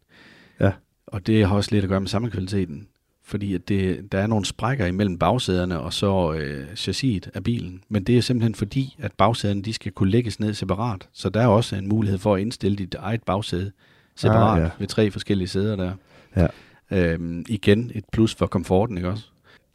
Ja. 0.60 0.70
og 1.06 1.26
det 1.26 1.46
har 1.46 1.56
også 1.56 1.70
lidt 1.72 1.84
at 1.84 1.88
gøre 1.88 2.00
med 2.00 2.08
sammenkvaliteten, 2.08 2.86
fordi 3.28 3.54
at 3.54 3.68
det, 3.68 4.12
der 4.12 4.18
er 4.18 4.26
nogle 4.26 4.44
sprækker 4.44 4.86
imellem 4.86 5.18
bagsæderne 5.18 5.80
og 5.80 5.92
så 5.92 6.32
øh, 6.32 6.76
chassiset 6.76 7.30
af 7.34 7.44
bilen. 7.44 7.82
Men 7.88 8.04
det 8.04 8.18
er 8.18 8.20
simpelthen 8.20 8.54
fordi, 8.54 8.96
at 8.98 9.12
bagsæderne 9.12 9.62
de 9.62 9.72
skal 9.72 9.92
kunne 9.92 10.10
lægges 10.10 10.40
ned 10.40 10.54
separat. 10.54 11.08
Så 11.12 11.28
der 11.28 11.40
er 11.40 11.46
også 11.46 11.76
en 11.76 11.88
mulighed 11.88 12.18
for 12.18 12.34
at 12.34 12.40
indstille 12.40 12.76
dit 12.76 12.94
eget 12.94 13.22
bagsæde 13.22 13.72
separat 14.16 14.58
ah, 14.58 14.64
ja. 14.64 14.70
ved 14.78 14.86
tre 14.86 15.10
forskellige 15.10 15.48
sæder 15.48 15.76
der. 15.76 15.92
Ja. 16.36 16.46
Øhm, 16.90 17.44
igen 17.48 17.92
et 17.94 18.04
plus 18.12 18.34
for 18.34 18.46
komforten, 18.46 18.96
ikke 18.96 19.08
også? 19.08 19.24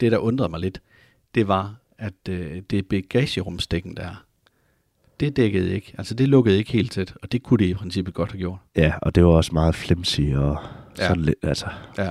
Det, 0.00 0.12
der 0.12 0.18
undrede 0.18 0.48
mig 0.48 0.60
lidt, 0.60 0.80
det 1.34 1.48
var, 1.48 1.74
at 1.98 2.28
øh, 2.28 2.62
det 2.70 2.78
er 2.78 2.82
bagagerumsdækken, 2.90 3.96
der 3.96 4.02
er. 4.02 4.24
Det 5.20 5.36
dækkede 5.36 5.74
ikke, 5.74 5.94
altså 5.98 6.14
det 6.14 6.28
lukkede 6.28 6.58
ikke 6.58 6.72
helt 6.72 6.92
tæt, 6.92 7.14
og 7.22 7.32
det 7.32 7.42
kunne 7.42 7.58
det 7.58 7.70
i 7.70 7.74
princippet 7.74 8.14
godt 8.14 8.32
have 8.32 8.38
gjort. 8.38 8.58
Ja, 8.76 8.92
og 9.02 9.14
det 9.14 9.24
var 9.24 9.30
også 9.30 9.50
meget 9.52 9.74
flimsy 9.74 10.20
og 10.20 10.56
Ja. 10.98 11.08
Sådan 11.08 11.22
lidt, 11.22 11.36
altså, 11.42 11.66
Ja, 11.98 12.10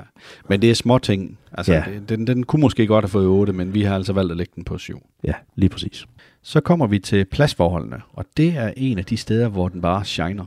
men 0.49 0.61
det 0.61 0.71
er 0.71 0.75
små 0.75 0.97
ting. 0.97 1.37
Altså, 1.51 1.73
Ja. 1.73 1.83
ja. 1.89 1.99
den, 2.09 2.27
den 2.27 2.43
kunne 2.43 2.59
måske 2.61 2.87
godt 2.87 3.05
have 3.05 3.09
fået 3.09 3.27
8, 3.27 3.53
men 3.53 3.73
vi 3.73 3.81
har 3.81 3.95
altså 3.95 4.13
valgt 4.13 4.31
at 4.31 4.37
lægge 4.37 4.51
den 4.55 4.63
på 4.63 4.77
7. 4.77 5.01
ja, 5.23 5.33
lige 5.55 5.69
præcis. 5.69 6.05
Så 6.41 6.61
kommer 6.61 6.87
vi 6.87 6.99
til 6.99 7.25
pladsforholdene, 7.25 8.01
og 8.13 8.25
det 8.37 8.53
er 8.57 8.73
en 8.77 8.97
af 8.97 9.05
de 9.05 9.17
steder, 9.17 9.47
hvor 9.49 9.67
den 9.69 9.81
bare 9.81 10.05
shiner. 10.05 10.45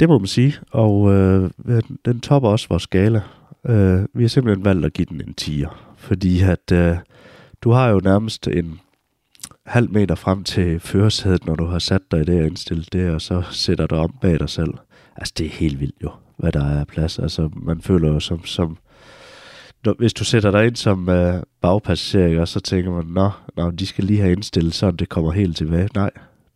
Det 0.00 0.08
må 0.08 0.18
man 0.18 0.26
sige, 0.26 0.54
og 0.70 1.12
øh, 1.14 1.50
den 2.04 2.20
topper 2.20 2.48
også 2.48 2.66
vores 2.68 2.82
skala. 2.82 3.20
Øh, 3.66 4.00
vi 4.14 4.22
har 4.22 4.28
simpelthen 4.28 4.64
valgt 4.64 4.86
at 4.86 4.92
give 4.92 5.06
den 5.10 5.20
en 5.20 5.34
10'er, 5.40 5.74
fordi 5.96 6.40
at 6.42 6.72
øh, 6.72 6.96
du 7.62 7.70
har 7.70 7.88
jo 7.88 8.00
nærmest 8.04 8.48
en 8.48 8.80
halv 9.66 9.90
meter 9.90 10.14
frem 10.14 10.44
til 10.44 10.80
førersædet, 10.80 11.46
når 11.46 11.54
du 11.54 11.64
har 11.64 11.78
sat 11.78 12.02
dig 12.10 12.20
i 12.20 12.24
det 12.24 12.40
og 12.40 12.46
indstillet 12.46 12.92
det, 12.92 13.10
og 13.10 13.20
så 13.20 13.42
sætter 13.50 13.86
du 13.86 13.94
om 13.94 14.14
bag 14.20 14.38
dig 14.38 14.48
selv. 14.48 14.74
Altså, 15.16 15.34
det 15.38 15.46
er 15.46 15.50
helt 15.50 15.80
vildt 15.80 16.02
jo, 16.02 16.10
hvad 16.36 16.52
der 16.52 16.64
er 16.64 16.84
plads. 16.84 17.18
Altså, 17.18 17.50
man 17.56 17.80
føler 17.80 18.08
jo 18.08 18.20
som, 18.20 18.44
som 18.44 18.78
når, 19.84 19.94
hvis 19.98 20.14
du 20.14 20.24
sætter 20.24 20.50
dig 20.50 20.66
ind 20.66 20.76
som 20.76 21.08
øh, 21.08 21.42
bagpassager, 21.60 22.44
så 22.44 22.60
tænker 22.60 22.90
man, 22.90 23.04
nå, 23.06 23.30
nå, 23.56 23.70
de 23.70 23.86
skal 23.86 24.04
lige 24.04 24.20
have 24.20 24.32
indstillet, 24.32 24.74
så 24.74 24.90
det 24.90 25.08
kommer 25.08 25.32
helt 25.32 25.56
tilbage. 25.56 25.88
Nej, 25.94 26.10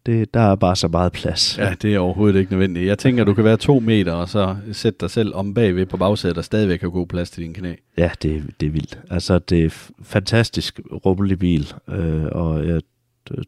det, 0.06 0.34
der 0.34 0.40
er 0.40 0.54
bare 0.54 0.76
så 0.76 0.88
meget 0.88 1.12
plads. 1.12 1.58
Ja, 1.58 1.74
det 1.82 1.94
er 1.94 1.98
overhovedet 1.98 2.38
ikke 2.38 2.52
nødvendigt. 2.52 2.86
Jeg 2.86 2.98
tænker, 2.98 3.24
du 3.24 3.34
kan 3.34 3.44
være 3.44 3.56
to 3.56 3.80
meter, 3.80 4.12
og 4.12 4.28
så 4.28 4.56
sætte 4.72 4.98
dig 5.00 5.10
selv 5.10 5.34
om 5.34 5.54
bagved 5.54 5.86
på 5.86 5.96
bagsædet, 5.96 6.38
og 6.38 6.44
stadigvæk 6.44 6.80
have 6.80 6.90
god 6.90 7.06
plads 7.06 7.30
til 7.30 7.42
dine 7.42 7.54
knæ. 7.54 7.74
Ja, 7.98 8.10
det, 8.22 8.44
det 8.60 8.66
er 8.66 8.70
vildt. 8.70 8.98
Altså, 9.10 9.38
det 9.38 9.64
er 9.64 9.90
fantastisk 10.02 10.80
rummelig 11.06 11.38
bil, 11.38 11.72
øh, 11.88 12.24
og 12.32 12.66
jeg 12.66 12.80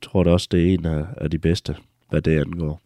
tror 0.02 0.22
da 0.22 0.30
også, 0.30 0.48
det 0.50 0.60
er 0.68 0.74
en 0.74 0.86
af, 0.86 1.04
af 1.16 1.30
de 1.30 1.38
bedste, 1.38 1.76
hvad 2.10 2.22
det 2.22 2.40
angår. 2.40 2.80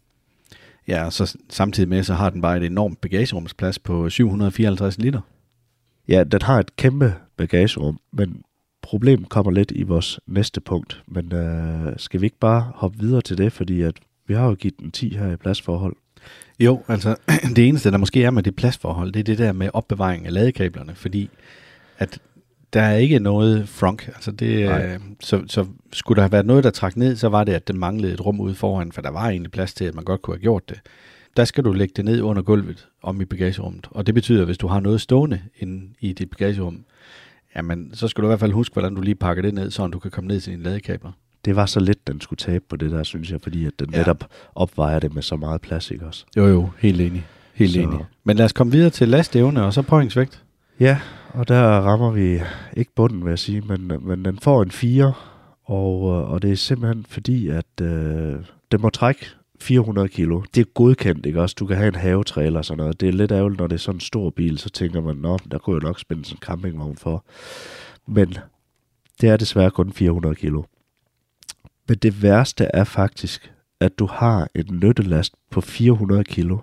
Ja, 0.88 1.10
så 1.10 1.36
samtidig 1.48 1.88
med, 1.88 2.02
så 2.02 2.14
har 2.14 2.30
den 2.30 2.42
bare 2.42 2.56
et 2.56 2.64
enormt 2.64 3.00
bagagerumsplads 3.00 3.78
på 3.78 4.10
754 4.10 4.98
liter. 4.98 5.20
Ja, 6.08 6.24
den 6.24 6.42
har 6.42 6.60
et 6.60 6.76
kæmpe 6.76 7.14
bagagerum, 7.36 8.00
men 8.12 8.42
problemet 8.82 9.28
kommer 9.28 9.52
lidt 9.52 9.72
i 9.74 9.82
vores 9.82 10.20
næste 10.26 10.60
punkt. 10.60 11.02
Men 11.06 11.32
øh, 11.32 11.92
skal 11.96 12.20
vi 12.20 12.26
ikke 12.26 12.38
bare 12.38 12.72
hoppe 12.74 12.98
videre 12.98 13.20
til 13.20 13.38
det, 13.38 13.52
fordi 13.52 13.82
at 13.82 13.94
vi 14.26 14.34
har 14.34 14.46
jo 14.46 14.54
givet 14.54 14.78
den 14.78 14.90
10 14.90 15.16
her 15.16 15.32
i 15.32 15.36
pladsforhold. 15.36 15.96
Jo, 16.60 16.82
altså 16.88 17.16
det 17.56 17.68
eneste, 17.68 17.90
der 17.90 17.98
måske 17.98 18.24
er 18.24 18.30
med 18.30 18.42
det 18.42 18.56
pladsforhold, 18.56 19.12
det 19.12 19.20
er 19.20 19.24
det 19.24 19.38
der 19.38 19.52
med 19.52 19.70
opbevaring 19.72 20.26
af 20.26 20.32
ladekablerne, 20.32 20.94
fordi 20.94 21.30
at 21.98 22.18
der 22.76 22.82
er 22.82 22.96
ikke 22.96 23.18
noget 23.18 23.68
frunk. 23.68 24.08
Altså 24.08 24.30
det, 24.30 24.70
øh, 24.70 25.00
så, 25.20 25.42
så 25.46 25.66
skulle 25.92 26.16
der 26.16 26.22
have 26.22 26.32
været 26.32 26.46
noget, 26.46 26.64
der 26.64 26.70
trak 26.70 26.96
ned, 26.96 27.16
så 27.16 27.28
var 27.28 27.44
det, 27.44 27.52
at 27.52 27.68
den 27.68 27.78
manglede 27.78 28.12
et 28.14 28.26
rum 28.26 28.40
ude 28.40 28.54
foran, 28.54 28.92
for 28.92 29.02
der 29.02 29.10
var 29.10 29.28
egentlig 29.28 29.52
plads 29.52 29.74
til, 29.74 29.84
at 29.84 29.94
man 29.94 30.04
godt 30.04 30.22
kunne 30.22 30.34
have 30.36 30.42
gjort 30.42 30.68
det. 30.68 30.80
Der 31.36 31.44
skal 31.44 31.64
du 31.64 31.72
lægge 31.72 31.92
det 31.96 32.04
ned 32.04 32.20
under 32.20 32.42
gulvet 32.42 32.86
om 33.02 33.20
i 33.20 33.24
bagagerummet, 33.24 33.86
og 33.90 34.06
det 34.06 34.14
betyder, 34.14 34.40
at 34.40 34.46
hvis 34.46 34.58
du 34.58 34.66
har 34.66 34.80
noget 34.80 35.00
stående 35.00 35.40
inde 35.58 35.88
i 36.00 36.12
dit 36.12 36.30
bagagerum, 36.30 36.84
jamen 37.56 37.90
så 37.94 38.08
skal 38.08 38.22
du 38.22 38.26
i 38.26 38.30
hvert 38.30 38.40
fald 38.40 38.52
huske, 38.52 38.72
hvordan 38.72 38.94
du 38.94 39.00
lige 39.00 39.14
pakker 39.14 39.42
det 39.42 39.54
ned, 39.54 39.70
så 39.70 39.86
du 39.86 39.98
kan 39.98 40.10
komme 40.10 40.28
ned 40.28 40.40
til 40.40 40.52
dine 40.52 40.62
ladekabler. 40.64 41.12
Det 41.44 41.56
var 41.56 41.66
så 41.66 41.80
lidt, 41.80 42.06
den 42.06 42.20
skulle 42.20 42.36
tabe 42.38 42.64
på 42.68 42.76
det 42.76 42.90
der, 42.90 43.02
synes 43.02 43.30
jeg, 43.30 43.40
fordi 43.40 43.66
at 43.66 43.72
den 43.78 43.88
Ja. 43.92 43.98
netop 43.98 44.24
opvejer 44.54 44.98
det 44.98 45.14
med 45.14 45.22
så 45.22 45.36
meget 45.36 45.60
plads, 45.60 45.90
ikke 45.90 46.06
også? 46.06 46.24
Jo 46.36 46.46
jo, 46.46 46.70
helt 46.78 47.00
enig. 47.00 47.26
Helt 47.54 47.72
Så- 47.72 47.80
enig. 47.80 47.98
Men 48.24 48.36
lad 48.36 48.44
os 48.44 48.52
komme 48.52 48.72
videre 48.72 48.90
til 48.90 49.08
lastevne 49.08 49.64
og 49.64 49.72
så 49.74 49.82
påhængsvægt. 49.82 50.42
Ja, 50.80 51.00
og 51.28 51.48
der 51.48 51.62
rammer 51.62 52.10
vi 52.10 52.40
ikke 52.76 52.92
bunden, 52.94 53.24
vil 53.24 53.30
jeg 53.30 53.38
sige, 53.38 53.60
men, 53.60 53.92
men 54.00 54.24
den 54.24 54.38
får 54.38 54.62
en 54.62 54.70
4, 54.70 55.12
og, 55.64 56.12
øh, 56.12 56.30
og 56.30 56.42
det 56.42 56.52
er 56.52 56.56
simpelthen 56.56 57.06
fordi, 57.08 57.48
at 57.48 57.80
øh, 57.82 58.36
den 58.72 58.80
må 58.80 58.90
trække 58.90 59.26
400 59.60 60.08
kilo. 60.08 60.42
Det 60.54 60.60
er 60.60 60.64
godkendt, 60.74 61.26
ikke 61.26 61.42
også? 61.42 61.56
Du 61.58 61.66
kan 61.66 61.76
have 61.76 61.88
en 61.88 61.94
havetrailer 61.94 62.58
og 62.58 62.64
sådan 62.64 62.78
noget. 62.78 63.00
Det 63.00 63.08
er 63.08 63.12
lidt 63.12 63.32
ærgerligt, 63.32 63.60
når 63.60 63.66
det 63.66 63.74
er 63.74 63.78
sådan 63.78 63.96
en 63.96 64.00
stor 64.00 64.30
bil, 64.30 64.58
så 64.58 64.70
tænker 64.70 65.00
man, 65.00 65.16
nå, 65.16 65.38
der 65.50 65.58
kunne 65.58 65.76
jeg 65.76 65.88
nok 65.88 66.00
spænde 66.00 66.24
sådan 66.24 66.36
en 66.36 66.40
campingvogn 66.40 66.96
for. 66.96 67.24
Men 68.06 68.36
det 69.20 69.28
er 69.28 69.36
desværre 69.36 69.70
kun 69.70 69.92
400 69.92 70.34
kilo. 70.34 70.62
Men 71.88 71.98
det 71.98 72.22
værste 72.22 72.64
er 72.64 72.84
faktisk, 72.84 73.52
at 73.80 73.98
du 73.98 74.06
har 74.06 74.48
en 74.54 74.80
nyttelast 74.82 75.34
på 75.50 75.60
400 75.60 76.24
kilo. 76.24 76.58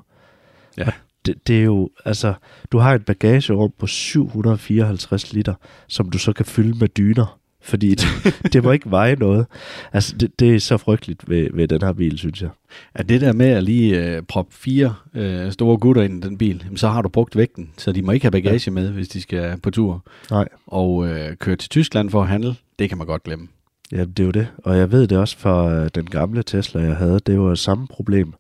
Ja. 0.78 0.86
Og 0.88 0.94
det, 1.26 1.48
det 1.48 1.60
er 1.60 1.64
jo, 1.64 1.90
altså, 2.06 2.34
du 2.72 2.78
har 2.78 2.94
et 2.94 3.06
bagagerum 3.06 3.74
på 3.80 3.88
754 3.88 5.34
liter, 5.34 5.54
som 5.88 6.10
du 6.10 6.18
så 6.18 6.34
kan 6.34 6.46
fylde 6.46 6.78
med 6.80 6.88
dyner, 6.88 7.40
fordi 7.62 7.96
det, 7.96 8.08
det 8.54 8.64
må 8.64 8.72
ikke 8.72 8.92
veje 8.92 9.16
noget. 9.16 9.46
Altså, 9.94 10.18
det, 10.18 10.40
det 10.40 10.56
er 10.56 10.60
så 10.60 10.78
frygteligt 10.78 11.30
ved, 11.30 11.48
ved 11.54 11.68
den 11.68 11.82
her 11.82 11.94
bil, 11.94 12.18
synes 12.18 12.42
jeg. 12.42 12.50
At 12.96 13.10
det 13.10 13.22
der 13.22 13.34
med 13.34 13.48
at 13.48 13.64
lige 13.64 14.06
øh, 14.06 14.22
proppe 14.22 14.56
fire 14.56 14.96
øh, 15.14 15.52
store 15.52 15.78
gutter 15.78 16.02
ind 16.02 16.24
i 16.24 16.28
den 16.28 16.38
bil, 16.38 16.62
jamen, 16.66 16.78
så 16.78 16.88
har 16.88 17.02
du 17.02 17.10
brugt 17.10 17.36
vægten, 17.36 17.70
så 17.78 17.92
de 17.92 18.02
må 18.02 18.12
ikke 18.12 18.24
have 18.24 18.32
bagage 18.32 18.72
med, 18.72 18.90
hvis 18.90 19.08
de 19.08 19.22
skal 19.22 19.58
på 19.60 19.72
tur. 19.72 20.06
Nej. 20.32 20.48
Og 20.68 21.08
øh, 21.08 21.36
køre 21.36 21.56
til 21.56 21.70
Tyskland 21.70 22.10
for 22.10 22.22
at 22.22 22.28
handle, 22.28 22.56
det 22.80 22.90
kan 22.90 22.98
man 22.98 23.08
godt 23.08 23.24
glemme. 23.24 23.48
Ja, 23.92 24.06
det 24.06 24.20
er 24.20 24.24
jo 24.24 24.32
det. 24.32 24.48
Og 24.58 24.78
jeg 24.78 24.92
ved 24.92 25.08
det 25.08 25.18
også 25.18 25.38
fra 25.38 25.74
øh, 25.74 25.90
den 25.96 26.06
gamle 26.06 26.44
Tesla, 26.44 26.82
jeg 26.82 26.96
havde. 26.96 27.20
Det 27.20 27.40
var 27.40 27.56
samme 27.56 27.88
problem. 27.88 28.34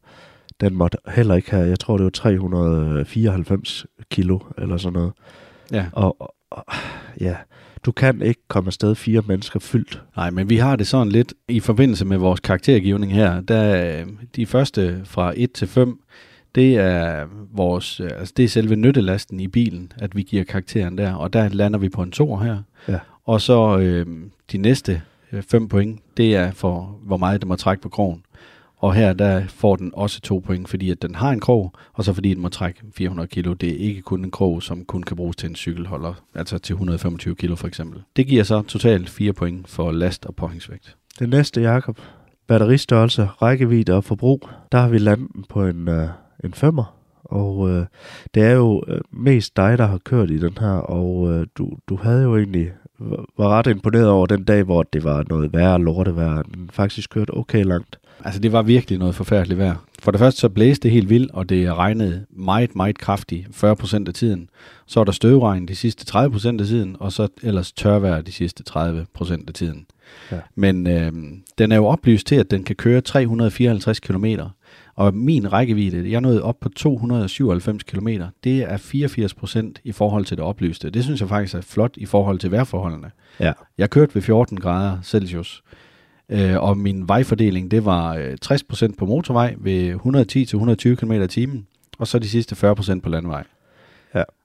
Den 0.61 0.75
måtte 0.75 0.97
heller 1.07 1.35
ikke 1.35 1.51
have, 1.51 1.67
jeg 1.67 1.79
tror 1.79 1.97
det 1.97 2.03
var 2.03 2.09
394 2.09 3.85
kilo 4.11 4.39
eller 4.57 4.77
sådan 4.77 4.93
noget. 4.93 5.13
Ja. 5.71 5.85
Og, 5.91 6.31
og, 6.49 6.65
ja, 7.21 7.35
du 7.85 7.91
kan 7.91 8.21
ikke 8.21 8.41
komme 8.47 8.67
afsted 8.67 8.95
fire 8.95 9.21
mennesker 9.27 9.59
fyldt. 9.59 10.01
Nej, 10.15 10.29
men 10.29 10.49
vi 10.49 10.57
har 10.57 10.75
det 10.75 10.87
sådan 10.87 11.11
lidt 11.11 11.33
i 11.47 11.59
forbindelse 11.59 12.05
med 12.05 12.17
vores 12.17 12.39
karaktergivning 12.39 13.13
her. 13.13 13.41
Der 13.41 13.57
er 13.57 14.05
de 14.35 14.45
første 14.45 15.01
fra 15.05 15.33
1 15.35 15.51
til 15.51 15.67
5, 15.67 15.99
det 16.55 16.75
er, 16.75 17.25
vores, 17.51 17.99
øh, 17.99 18.09
altså 18.19 18.33
det 18.37 18.45
er 18.45 18.49
selve 18.49 18.75
nyttelasten 18.75 19.39
i 19.39 19.47
bilen, 19.47 19.91
at 19.97 20.15
vi 20.15 20.21
giver 20.21 20.43
karakteren 20.43 20.97
der, 20.97 21.13
og 21.13 21.33
der 21.33 21.49
lander 21.49 21.79
vi 21.79 21.89
på 21.89 22.01
en 22.01 22.11
2 22.11 22.37
her. 22.37 22.57
Ja. 22.87 22.99
Og 23.25 23.41
så 23.41 23.77
øh, 23.77 24.05
de 24.51 24.57
næste 24.57 25.01
5 25.41 25.67
point, 25.67 25.99
det 26.17 26.35
er 26.35 26.51
for, 26.51 26.99
hvor 27.01 27.17
meget 27.17 27.41
det 27.41 27.47
må 27.47 27.55
trække 27.55 27.83
på 27.83 27.89
krogen. 27.89 28.23
Og 28.83 28.93
her 28.93 29.13
der 29.13 29.43
får 29.47 29.75
den 29.75 29.91
også 29.93 30.21
to 30.21 30.39
point, 30.45 30.69
fordi 30.69 30.91
at 30.91 31.01
den 31.01 31.15
har 31.15 31.31
en 31.31 31.39
krog, 31.39 31.73
og 31.93 32.03
så 32.03 32.13
fordi 32.13 32.33
den 32.33 32.41
må 32.41 32.49
trække 32.49 32.81
400 32.95 33.27
kilo. 33.27 33.53
Det 33.53 33.69
er 33.69 33.77
ikke 33.77 34.01
kun 34.01 34.25
en 34.25 34.31
krog, 34.31 34.63
som 34.63 34.85
kun 34.85 35.03
kan 35.03 35.17
bruges 35.17 35.35
til 35.35 35.49
en 35.49 35.55
cykelholder, 35.55 36.13
altså 36.35 36.57
til 36.57 36.73
125 36.73 37.35
kilo 37.35 37.55
for 37.55 37.67
eksempel. 37.67 38.01
Det 38.15 38.27
giver 38.27 38.43
så 38.43 38.61
totalt 38.61 39.09
4 39.09 39.33
point 39.33 39.67
for 39.67 39.91
last 39.91 40.25
og 40.25 40.35
påhængsvægt. 40.35 40.95
Det 41.19 41.29
næste, 41.29 41.61
Jakob. 41.61 41.97
Batteristørrelse, 42.47 43.23
rækkevidde 43.41 43.93
og 43.93 44.03
forbrug. 44.03 44.49
Der 44.71 44.77
har 44.77 44.89
vi 44.89 44.97
landet 44.97 45.45
på 45.49 45.65
en, 45.65 45.87
øh, 45.87 46.07
en 46.43 46.53
femmer. 46.53 46.97
Og 47.23 47.69
øh, 47.69 47.85
det 48.33 48.43
er 48.43 48.51
jo 48.51 48.83
øh, 48.87 49.01
mest 49.11 49.57
dig, 49.57 49.77
der 49.77 49.85
har 49.85 49.97
kørt 49.97 50.31
i 50.31 50.37
den 50.37 50.57
her, 50.59 50.73
og 50.75 51.31
øh, 51.31 51.47
du, 51.57 51.71
du 51.89 51.95
havde 51.95 52.23
jo 52.23 52.37
egentlig 52.37 52.71
var 53.37 53.49
ret 53.49 53.67
imponeret 53.67 54.09
over 54.09 54.25
den 54.25 54.43
dag, 54.43 54.63
hvor 54.63 54.83
det 54.83 55.03
var 55.03 55.25
noget 55.29 55.53
værre 55.53 55.81
lortevejr. 55.81 56.41
Den 56.41 56.69
faktisk 56.73 57.09
kørt 57.09 57.29
okay 57.33 57.63
langt. 57.63 57.99
Altså 58.25 58.39
det 58.39 58.51
var 58.51 58.61
virkelig 58.61 58.99
noget 58.99 59.15
forfærdeligt 59.15 59.59
vejr. 59.59 59.75
For 59.99 60.11
det 60.11 60.19
første 60.19 60.41
så 60.41 60.49
blæste 60.49 60.83
det 60.83 60.91
helt 60.91 61.09
vildt, 61.09 61.31
og 61.31 61.49
det 61.49 61.73
regnede 61.73 62.25
meget, 62.29 62.75
meget 62.75 62.97
kraftigt 62.97 63.47
40% 63.63 64.07
af 64.07 64.13
tiden. 64.13 64.49
Så 64.85 64.99
var 64.99 65.03
der 65.03 65.11
støvregn 65.11 65.67
de 65.67 65.75
sidste 65.75 66.17
30% 66.17 66.47
af 66.47 66.65
tiden, 66.65 66.95
og 66.99 67.11
så 67.11 67.27
ellers 67.43 67.71
tørvejr 67.71 68.21
de 68.21 68.31
sidste 68.31 68.63
30% 68.69 69.43
af 69.47 69.53
tiden. 69.53 69.85
Ja. 70.31 70.39
Men 70.55 70.87
øh, 70.87 71.11
den 71.57 71.71
er 71.71 71.75
jo 71.75 71.85
oplyst 71.85 72.27
til, 72.27 72.35
at 72.35 72.51
den 72.51 72.63
kan 72.63 72.75
køre 72.75 73.01
354 73.01 73.99
km. 73.99 74.25
Og 74.95 75.13
min 75.13 75.53
rækkevidde, 75.53 76.11
jeg 76.11 76.21
nåede 76.21 76.43
op 76.43 76.59
på 76.59 76.69
297 76.69 77.83
km. 77.83 78.07
Det 78.43 78.61
er 78.61 78.77
84 78.77 79.33
procent 79.33 79.81
i 79.83 79.91
forhold 79.91 80.25
til 80.25 80.37
det 80.37 80.45
oplyste. 80.45 80.89
Det 80.89 81.03
synes 81.03 81.21
jeg 81.21 81.29
faktisk 81.29 81.55
er 81.55 81.61
flot 81.61 81.97
i 81.97 82.05
forhold 82.05 82.39
til 82.39 82.51
vejrforholdene. 82.51 83.11
Ja. 83.39 83.53
Jeg 83.77 83.89
kørte 83.89 84.15
ved 84.15 84.21
14 84.21 84.59
grader 84.59 84.97
Celsius, 85.03 85.63
øh, 86.29 86.63
og 86.63 86.77
min 86.77 87.07
vejfordeling, 87.07 87.71
det 87.71 87.85
var 87.85 88.15
øh, 88.15 88.37
60 88.41 88.63
procent 88.63 88.97
på 88.97 89.05
motorvej 89.05 89.55
ved 89.57 89.93
110-120 90.93 90.95
km 90.95 91.11
i 91.11 91.27
timen, 91.27 91.67
og 91.97 92.07
så 92.07 92.19
de 92.19 92.29
sidste 92.29 92.55
40 92.55 92.75
procent 92.75 93.03
på 93.03 93.09
landvej. 93.09 93.43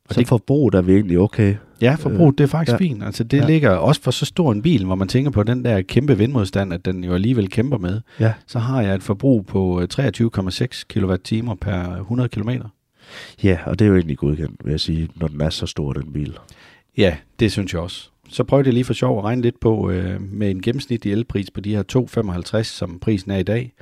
Og 0.09 0.15
så 0.15 0.25
forbruget 0.27 0.75
er 0.75 0.83
vi 0.83 0.93
egentlig 0.95 1.19
okay. 1.19 1.55
Ja, 1.81 1.95
forbruget 1.99 2.39
det 2.39 2.45
er 2.45 2.49
faktisk 2.49 2.73
ja. 2.81 2.85
ja. 2.85 2.89
fint. 2.89 3.03
Altså 3.03 3.25
det 3.25 3.37
Ja. 3.37 3.43
ja. 3.43 3.49
ligger 3.49 3.71
også 3.71 4.01
for 4.03 4.11
så 4.11 4.25
stor 4.27 4.53
en 4.53 4.63
bil, 4.63 4.85
hvor 4.85 4.95
man 4.95 5.09
tænker 5.09 5.31
på 5.31 5.43
den 5.43 5.65
der 5.65 5.83
kæmpe 5.83 6.19
vindmodstand, 6.19 6.73
at 6.73 6.85
den 6.85 7.05
jo 7.05 7.15
alligevel 7.15 7.49
kæmper 7.51 7.79
med. 7.79 8.01
Ja. 8.21 8.33
Så 8.47 8.59
har 8.59 8.83
jeg 8.83 8.95
et 8.95 9.03
forbrug 9.03 9.47
på 9.47 9.81
øh, 9.81 9.89
23,6 9.93 10.83
kWh 10.89 11.55
per 11.61 11.97
100 11.97 12.29
km. 12.29 12.51
Ja, 13.43 13.59
og 13.67 13.79
det 13.79 13.85
er 13.85 13.89
jo 13.89 13.95
egentlig 13.95 14.19
godkendt, 14.19 14.65
vil 14.65 14.71
jeg 14.71 14.81
sige, 14.81 15.09
når 15.15 15.29
den 15.29 15.41
er 15.41 15.51
så 15.51 15.67
stor, 15.67 15.93
den 15.93 16.13
bil. 16.13 16.39
Ja, 16.97 17.17
det 17.41 17.53
synes 17.53 17.73
jeg 17.73 17.81
også. 17.81 18.11
Så 18.29 18.45
prøv 18.45 18.65
det 18.65 18.75
lige 18.75 18.85
for 18.85 18.93
sjov 18.93 19.19
at 19.19 19.25
regne 19.25 19.43
lidt 19.43 19.61
på 19.61 19.91
øh, 19.91 20.23
med 20.23 20.51
en 20.51 20.63
gennemsnitlig 20.63 21.13
elpris 21.13 21.51
på 21.51 21.61
de 21.61 21.77
her 21.77 21.83
2,55, 22.59 22.63
som 22.63 22.99
prisen 23.01 23.31
er 23.31 23.37
i 23.37 23.43
dag. 23.43 23.73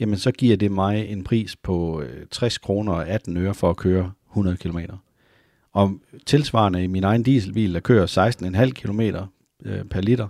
Jamen 0.00 0.18
så 0.18 0.32
giver 0.32 0.56
det 0.56 0.72
mig 0.72 1.08
en 1.08 1.24
pris 1.24 1.56
på 1.56 2.02
øh, 2.02 2.26
60 2.30 2.58
kroner 2.58 2.92
og 2.92 3.08
18 3.08 3.36
øre 3.36 3.54
for 3.54 3.70
at 3.70 3.76
køre 3.76 4.12
100 4.30 4.56
km. 4.56 4.78
Og 5.72 5.98
tilsvarende 6.26 6.84
i 6.84 6.86
min 6.86 7.04
egen 7.04 7.22
dieselbil, 7.22 7.74
der 7.74 7.80
kører 7.80 8.06
16,5 8.66 8.70
km 8.70 9.00
øh, 9.64 9.84
per 9.84 10.00
liter, 10.00 10.28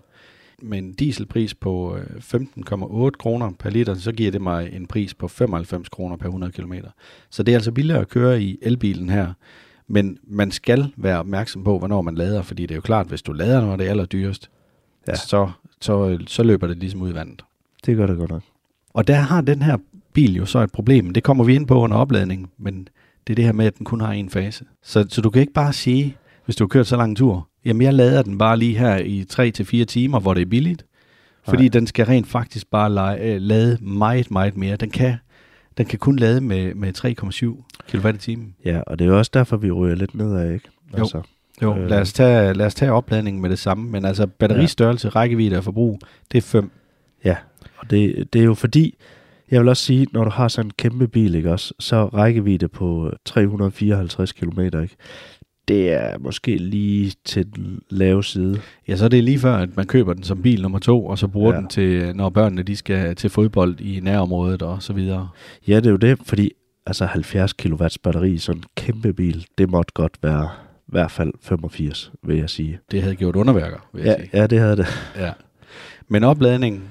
med 0.62 0.78
en 0.78 0.92
dieselpris 0.92 1.54
på 1.54 1.96
øh, 1.96 2.06
15,8 2.16 3.10
kroner 3.10 3.50
per 3.58 3.70
liter, 3.70 3.94
så 3.94 4.12
giver 4.12 4.30
det 4.30 4.40
mig 4.40 4.72
en 4.72 4.86
pris 4.86 5.14
på 5.14 5.28
95 5.28 5.88
kroner 5.88 6.16
per 6.16 6.26
100 6.26 6.52
km. 6.52 6.74
Så 7.30 7.42
det 7.42 7.52
er 7.52 7.56
altså 7.56 7.72
billigere 7.72 8.00
at 8.00 8.08
køre 8.08 8.42
i 8.42 8.58
elbilen 8.62 9.08
her, 9.08 9.32
men 9.88 10.18
man 10.24 10.50
skal 10.50 10.92
være 10.96 11.18
opmærksom 11.18 11.64
på, 11.64 11.78
hvornår 11.78 12.02
man 12.02 12.14
lader, 12.14 12.42
fordi 12.42 12.62
det 12.62 12.70
er 12.70 12.74
jo 12.76 12.80
klart, 12.80 13.06
hvis 13.06 13.22
du 13.22 13.32
lader, 13.32 13.60
når 13.66 13.76
det 13.76 13.86
er 13.86 13.90
allerdyrest, 13.90 14.50
Ja. 15.08 15.14
så, 15.14 15.50
så, 15.80 16.18
så 16.26 16.42
løber 16.42 16.66
det 16.66 16.76
ligesom 16.76 17.02
ud 17.02 17.10
i 17.10 17.14
vandet. 17.14 17.42
Det 17.86 17.96
gør 17.96 18.06
det 18.06 18.16
godt 18.18 18.30
nok. 18.30 18.42
Og 18.94 19.06
der 19.06 19.14
har 19.14 19.40
den 19.40 19.62
her 19.62 19.76
bil 20.12 20.36
jo 20.36 20.46
så 20.46 20.58
et 20.58 20.72
problem. 20.72 21.10
Det 21.12 21.22
kommer 21.22 21.44
vi 21.44 21.54
ind 21.54 21.66
på 21.66 21.80
under 21.80 21.96
opladning, 21.96 22.50
men 22.58 22.88
det 23.26 23.32
er 23.32 23.34
det 23.34 23.44
her 23.44 23.52
med, 23.52 23.66
at 23.66 23.78
den 23.78 23.84
kun 23.86 24.00
har 24.00 24.12
en 24.12 24.30
fase. 24.30 24.64
Så, 24.82 25.06
så 25.08 25.20
du 25.20 25.30
kan 25.30 25.40
ikke 25.40 25.52
bare 25.52 25.72
sige, 25.72 26.16
hvis 26.44 26.56
du 26.56 26.64
har 26.64 26.68
kørt 26.68 26.86
så 26.86 26.96
lang 26.96 27.10
en 27.10 27.16
tur, 27.16 27.48
jamen 27.64 27.82
jeg 27.82 27.94
lader 27.94 28.22
den 28.22 28.38
bare 28.38 28.56
lige 28.56 28.78
her 28.78 28.96
i 28.96 29.26
3-4 29.82 29.84
timer, 29.84 30.20
hvor 30.20 30.34
det 30.34 30.40
er 30.40 30.46
billigt. 30.46 30.84
Fordi 31.48 31.62
Nej. 31.62 31.68
den 31.72 31.86
skal 31.86 32.06
rent 32.06 32.26
faktisk 32.26 32.70
bare 32.70 32.90
lade, 32.90 33.38
lade 33.38 33.78
meget, 33.80 34.30
meget 34.30 34.56
mere. 34.56 34.76
Den 34.76 34.90
kan, 34.90 35.14
den 35.78 35.86
kan 35.86 35.98
kun 35.98 36.16
lade 36.16 36.40
med, 36.40 36.74
med 36.74 36.92
3,7 36.98 37.98
kW 37.98 38.08
i 38.08 38.18
timen. 38.18 38.54
Ja, 38.64 38.80
og 38.86 38.98
det 38.98 39.04
er 39.04 39.08
jo 39.08 39.18
også 39.18 39.30
derfor, 39.34 39.56
vi 39.56 39.70
ryger 39.70 39.94
lidt 39.94 40.14
nedad, 40.14 40.52
ikke? 40.52 40.68
Altså, 40.94 41.22
Jo, 41.62 41.74
jo 41.74 41.82
øh. 41.82 41.90
lad, 41.90 42.00
os 42.00 42.12
tage, 42.12 42.54
lad 42.54 42.66
os 42.66 42.74
tage 42.74 42.92
opladningen 42.92 43.42
med 43.42 43.50
det 43.50 43.58
samme. 43.58 43.90
Men 43.90 44.04
altså 44.04 44.26
batteristørrelse, 44.26 45.08
ja. 45.14 45.20
rækkevidde 45.20 45.56
og 45.56 45.64
forbrug, 45.64 45.98
det 46.32 46.38
er 46.38 46.42
5. 46.42 46.70
Ja, 47.24 47.36
og 47.78 47.90
det, 47.90 48.28
det 48.32 48.40
er 48.40 48.44
jo 48.44 48.54
fordi, 48.54 48.98
jeg 49.50 49.60
vil 49.60 49.68
også 49.68 49.82
sige, 49.82 50.06
når 50.12 50.24
du 50.24 50.30
har 50.30 50.48
sådan 50.48 50.66
en 50.66 50.72
kæmpe 50.78 51.08
bil, 51.08 51.34
ikke 51.34 51.52
også, 51.52 51.74
så 51.78 52.06
rækkevidde 52.06 52.68
på 52.68 53.10
354 53.24 54.32
km, 54.32 54.60
ikke? 54.60 54.96
Det 55.68 55.92
er 55.92 56.18
måske 56.18 56.56
lige 56.56 57.12
til 57.24 57.46
den 57.54 57.80
lave 57.90 58.24
side. 58.24 58.60
Ja, 58.88 58.96
så 58.96 59.04
er 59.04 59.08
det 59.08 59.24
lige 59.24 59.38
før, 59.38 59.54
at 59.54 59.76
man 59.76 59.86
køber 59.86 60.12
den 60.14 60.22
som 60.22 60.42
bil 60.42 60.62
nummer 60.62 60.78
to, 60.78 61.06
og 61.06 61.18
så 61.18 61.28
bruger 61.28 61.52
Ja. 61.54 61.58
den 61.60 61.68
til, 61.68 62.16
når 62.16 62.30
børnene 62.30 62.62
de 62.62 62.76
skal 62.76 63.16
til 63.16 63.30
fodbold 63.30 63.80
i 63.80 64.00
nærområdet 64.00 64.62
og 64.62 64.82
så 64.82 64.92
videre. 64.92 65.28
Ja, 65.68 65.76
det 65.76 65.86
er 65.86 65.90
jo 65.90 65.96
det, 65.96 66.18
fordi 66.26 66.50
altså 66.86 67.06
70 67.06 67.52
kW 67.52 67.84
batteri 68.02 68.32
i 68.32 68.38
sådan 68.38 68.58
en 68.58 68.64
kæmpe 68.76 69.12
bil, 69.12 69.46
det 69.58 69.70
måtte 69.70 69.92
godt 69.94 70.12
være 70.22 70.48
i 70.88 70.90
hvert 70.92 71.10
fald 71.10 71.32
85, 71.42 72.12
vil 72.22 72.36
jeg 72.36 72.50
sige. 72.50 72.78
Det 72.90 73.02
havde 73.02 73.16
gjort 73.16 73.36
underværker, 73.36 73.76
vil 73.94 74.04
jeg 74.04 74.16
Ja, 74.18 74.24
sige. 74.24 74.40
ja, 74.40 74.46
det 74.46 74.58
havde 74.58 74.76
det. 74.76 74.86
Ja. 75.16 75.32
Men 76.08 76.24
opladning, 76.24 76.82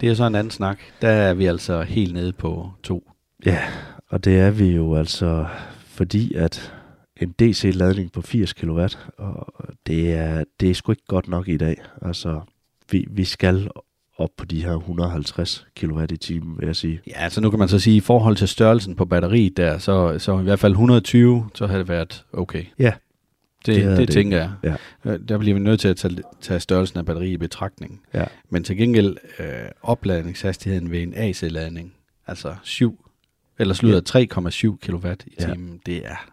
det 0.00 0.08
er 0.08 0.14
så 0.14 0.24
en 0.26 0.34
anden 0.34 0.50
snak. 0.50 0.78
Der 1.02 1.08
er 1.08 1.34
vi 1.34 1.46
altså 1.46 1.82
helt 1.82 2.14
nede 2.14 2.32
på 2.32 2.70
to. 2.82 3.10
Ja, 3.46 3.58
og 4.08 4.24
det 4.24 4.38
er 4.40 4.50
vi 4.50 4.66
jo 4.68 4.94
altså, 4.94 5.46
fordi 5.86 6.34
at 6.34 6.72
en 7.20 7.34
DC-ladning 7.40 8.12
på 8.12 8.22
80 8.22 8.52
kW, 8.52 8.86
og 9.18 9.54
det 9.86 10.12
er, 10.12 10.44
det 10.60 10.70
er 10.70 10.74
sgu 10.74 10.92
ikke 10.92 11.06
godt 11.08 11.28
nok 11.28 11.48
i 11.48 11.56
dag. 11.56 11.76
Altså, 12.02 12.40
vi, 12.90 13.06
vi 13.10 13.24
skal 13.24 13.68
op 14.16 14.30
på 14.36 14.44
de 14.44 14.64
her 14.64 14.76
150 14.76 15.66
kW 15.80 16.02
i 16.12 16.16
timen, 16.16 16.58
vil 16.58 16.66
jeg 16.66 16.76
sige. 16.76 17.00
Ja, 17.06 17.28
så 17.28 17.40
nu 17.40 17.50
kan 17.50 17.58
man 17.58 17.68
så 17.68 17.78
sige, 17.78 17.96
i 17.96 18.00
forhold 18.00 18.36
til 18.36 18.48
størrelsen 18.48 18.96
på 18.96 19.04
batteriet 19.04 19.56
der, 19.56 19.78
så, 19.78 20.18
så 20.18 20.38
i 20.38 20.42
hvert 20.42 20.58
fald 20.58 20.72
120, 20.72 21.48
så 21.54 21.66
havde 21.66 21.78
det 21.78 21.88
været 21.88 22.24
okay. 22.32 22.64
Ja, 22.78 22.92
Det, 23.66 23.74
det 23.76 23.84
det, 23.84 23.98
det 23.98 24.10
tænker 24.10 24.36
jeg. 24.36 24.52
Ja. 24.62 24.74
Øh, 25.12 25.18
Der 25.28 25.38
bliver 25.38 25.54
vi 25.54 25.60
nødt 25.60 25.80
til 25.80 25.88
at 25.88 25.96
tage, 25.96 26.16
tage 26.40 26.60
størrelsen 26.60 26.98
af 26.98 27.06
batteri 27.06 27.32
i 27.32 27.36
betragtning. 27.36 28.00
Ja. 28.14 28.24
Men 28.50 28.64
til 28.64 28.76
gengæld 28.76 29.16
øh, 29.38 29.46
opladningshastigheden 29.82 30.90
ved 30.90 31.02
en 31.02 31.14
AC-ladning, 31.16 31.94
altså 32.26 32.54
7, 32.62 33.04
eller 33.58 33.74
slutter 33.74 34.00
3,7 34.80 34.86
kW 34.90 35.06
i 35.26 35.34
Ja. 35.40 35.46
timen, 35.52 35.80
det 35.86 35.96
er 36.06 36.30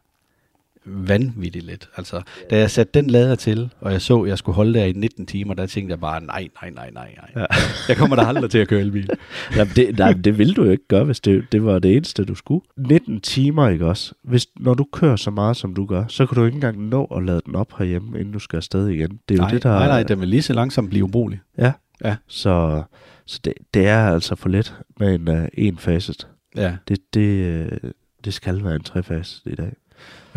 vanvittigt 0.87 1.65
lidt. 1.65 1.89
Altså, 1.97 2.21
da 2.49 2.57
jeg 2.57 2.71
satte 2.71 3.01
den 3.01 3.09
lader 3.09 3.35
til, 3.35 3.69
og 3.79 3.91
jeg 3.91 4.01
så, 4.01 4.21
at 4.21 4.29
jeg 4.29 4.37
skulle 4.37 4.55
holde 4.55 4.73
der 4.73 4.85
i 4.85 4.91
19 4.91 5.25
timer, 5.25 5.53
der 5.53 5.65
tænkte 5.65 5.91
jeg 5.91 5.99
bare, 5.99 6.21
nej, 6.21 6.47
nej, 6.61 6.69
nej, 6.69 6.89
nej, 6.93 7.15
nej. 7.17 7.43
Ja. 7.43 7.45
Jeg 7.87 7.97
kommer 7.97 8.15
da 8.15 8.21
aldrig 8.21 8.51
til 8.51 8.57
at 8.57 8.67
køre 8.67 8.81
elbil. 8.81 9.09
Jamen, 9.57 9.73
det, 9.75 9.97
nej, 9.97 10.13
det 10.13 10.37
ville 10.37 10.53
du 10.53 10.63
jo 10.63 10.71
ikke 10.71 10.87
gøre, 10.87 11.03
hvis 11.03 11.19
det, 11.19 11.51
det 11.51 11.65
var 11.65 11.79
det 11.79 11.95
eneste, 11.95 12.25
du 12.25 12.35
skulle. 12.35 12.65
19 12.77 13.21
timer, 13.21 13.69
ikke 13.69 13.85
også? 13.85 14.13
Hvis, 14.23 14.47
når 14.59 14.73
du 14.73 14.85
kører 14.93 15.15
så 15.15 15.31
meget, 15.31 15.57
som 15.57 15.73
du 15.73 15.85
gør, 15.85 16.03
så 16.07 16.25
kan 16.25 16.35
du 16.35 16.45
ikke 16.45 16.55
engang 16.55 16.87
nå 16.87 17.05
at 17.05 17.23
lade 17.23 17.41
den 17.45 17.55
op 17.55 17.77
herhjemme, 17.77 18.19
inden 18.19 18.33
du 18.33 18.39
skal 18.39 18.57
afsted 18.57 18.87
igen. 18.87 19.19
Det 19.29 19.35
er 19.35 19.37
jo 19.37 19.41
nej, 19.41 19.51
det, 19.51 19.63
der... 19.63 19.69
nej, 19.69 19.87
nej, 19.87 20.03
den 20.03 20.19
vil 20.19 20.27
lige 20.27 20.41
så 20.41 20.53
langsomt 20.53 20.89
blive 20.89 21.03
ubrugelig. 21.03 21.39
Ja. 21.57 21.71
Ja. 22.03 22.15
Så, 22.27 22.83
så 23.25 23.39
det, 23.45 23.53
det 23.73 23.87
er 23.87 24.07
altså 24.07 24.35
for 24.35 24.49
let 24.49 24.75
med 24.99 25.15
en 25.15 25.27
uh, 25.27 25.45
enfaset. 25.53 26.27
Ja. 26.55 26.75
Det, 26.87 27.13
det, 27.13 27.45
øh, 27.45 27.91
det 28.25 28.33
skal 28.33 28.63
være 28.63 28.75
en 28.75 28.83
trefaset 28.83 29.41
i 29.45 29.55
dag. 29.55 29.73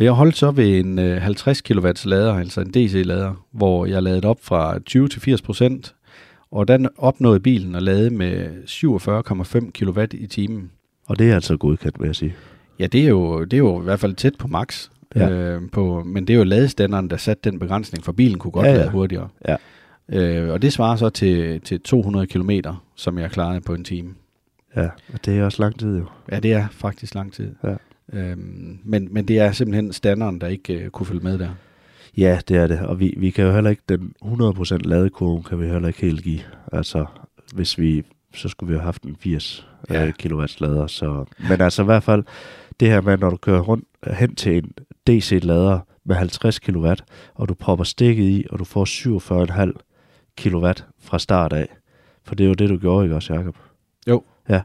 Og 0.00 0.04
jeg 0.04 0.12
holdt 0.12 0.36
så 0.36 0.50
ved 0.50 0.80
en 0.80 0.98
øh, 0.98 1.22
50 1.22 1.60
kW 1.60 1.88
lader, 2.04 2.34
altså 2.34 2.60
en 2.60 2.70
DC-lader, 2.70 3.46
hvor 3.50 3.86
jeg 3.86 4.02
lavede 4.02 4.28
op 4.28 4.38
fra 4.42 4.78
20 4.78 5.08
til 5.08 5.20
80 5.20 5.42
procent, 5.42 5.94
og 6.50 6.68
den 6.68 6.88
opnåede 6.98 7.40
bilen 7.40 7.74
at 7.74 7.82
lade 7.82 8.10
med 8.10 8.48
47,5 8.66 9.70
kW 9.70 10.04
i 10.12 10.26
timen. 10.26 10.70
Og 11.06 11.18
det 11.18 11.30
er 11.30 11.34
altså 11.34 11.56
godkendt, 11.56 12.00
vil 12.00 12.06
jeg 12.06 12.16
sige. 12.16 12.34
Ja, 12.78 12.86
det 12.86 13.04
er 13.04 13.08
jo, 13.08 13.44
det 13.44 13.52
er 13.52 13.58
jo 13.58 13.80
i 13.80 13.84
hvert 13.84 14.00
fald 14.00 14.14
tæt 14.14 14.34
på 14.38 14.48
max. 14.48 14.88
Ja. 15.14 15.30
Øh, 15.30 15.62
på, 15.72 16.02
men 16.06 16.26
det 16.26 16.34
er 16.34 16.38
jo 16.38 16.44
ladestandarden, 16.44 17.10
der 17.10 17.16
satte 17.16 17.50
den 17.50 17.58
begrænsning, 17.58 18.04
for 18.04 18.12
bilen 18.12 18.38
kunne 18.38 18.50
godt 18.50 18.66
ja, 18.66 18.72
ja. 18.72 18.78
lade 18.78 18.90
hurtigere. 18.90 19.28
Ja. 19.48 19.56
Øh, 20.08 20.52
og 20.52 20.62
det 20.62 20.72
svarer 20.72 20.96
så 20.96 21.10
til, 21.10 21.60
til 21.60 21.80
200 21.80 22.26
km, 22.26 22.50
som 22.94 23.18
jeg 23.18 23.30
klarede 23.30 23.60
på 23.60 23.74
en 23.74 23.84
time. 23.84 24.14
Ja, 24.76 24.88
og 25.12 25.24
det 25.24 25.38
er 25.38 25.44
også 25.44 25.62
lang 25.62 25.78
tid 25.78 25.98
jo. 25.98 26.04
Ja, 26.32 26.40
det 26.40 26.52
er 26.52 26.66
faktisk 26.70 27.14
lang 27.14 27.32
tid. 27.32 27.54
Ja. 27.64 27.74
Øhm, 28.12 28.78
men, 28.84 29.08
men 29.10 29.28
det 29.28 29.38
er 29.38 29.52
simpelthen 29.52 29.92
standarden, 29.92 30.40
der 30.40 30.46
ikke 30.46 30.74
øh, 30.74 30.90
kunne 30.90 31.06
følge 31.06 31.20
med 31.22 31.38
der. 31.38 31.50
Ja, 32.16 32.40
det 32.48 32.56
er 32.56 32.66
det. 32.66 32.80
Og 32.80 33.00
vi, 33.00 33.14
vi 33.16 33.30
kan 33.30 33.44
jo 33.44 33.52
heller 33.52 33.70
ikke, 33.70 33.82
den 33.88 34.12
100% 34.24 34.76
ladekurve 34.78 35.42
kan 35.42 35.60
vi 35.60 35.66
heller 35.68 35.88
ikke 35.88 36.00
helt 36.00 36.22
give. 36.24 36.40
Altså, 36.72 37.06
hvis 37.54 37.78
vi, 37.78 38.02
så 38.34 38.48
skulle 38.48 38.68
vi 38.68 38.74
have 38.74 38.84
haft 38.84 39.02
en 39.02 39.16
80 39.20 39.66
Ja. 39.90 40.04
ja. 40.04 40.10
kW 40.18 40.42
lader. 40.60 40.86
Så. 40.86 41.24
Men 41.48 41.60
altså 41.60 41.82
i 41.82 41.84
hvert 41.84 42.02
fald, 42.02 42.24
det 42.80 42.88
her 42.88 43.00
med, 43.00 43.18
når 43.18 43.30
du 43.30 43.36
kører 43.36 43.60
rundt 43.60 43.84
hen 44.06 44.34
til 44.34 44.56
en 44.56 44.72
DC-lader 45.06 45.78
med 46.04 46.16
50 46.16 46.58
kW, 46.58 46.92
og 47.34 47.48
du 47.48 47.54
propper 47.54 47.84
stikket 47.84 48.24
i, 48.24 48.46
og 48.50 48.58
du 48.58 48.64
får 48.64 48.84
47,5 49.64 49.72
kW 50.38 50.66
fra 51.00 51.18
start 51.18 51.52
af. 51.52 51.68
For 52.24 52.34
det 52.34 52.44
er 52.44 52.48
jo 52.48 52.54
det, 52.54 52.68
du 52.68 52.76
gjorde, 52.78 53.04
ikke 53.04 53.14
også, 53.14 53.34
Jacob? 53.34 53.56
Jo. 54.08 54.22
Ja, 54.48 54.62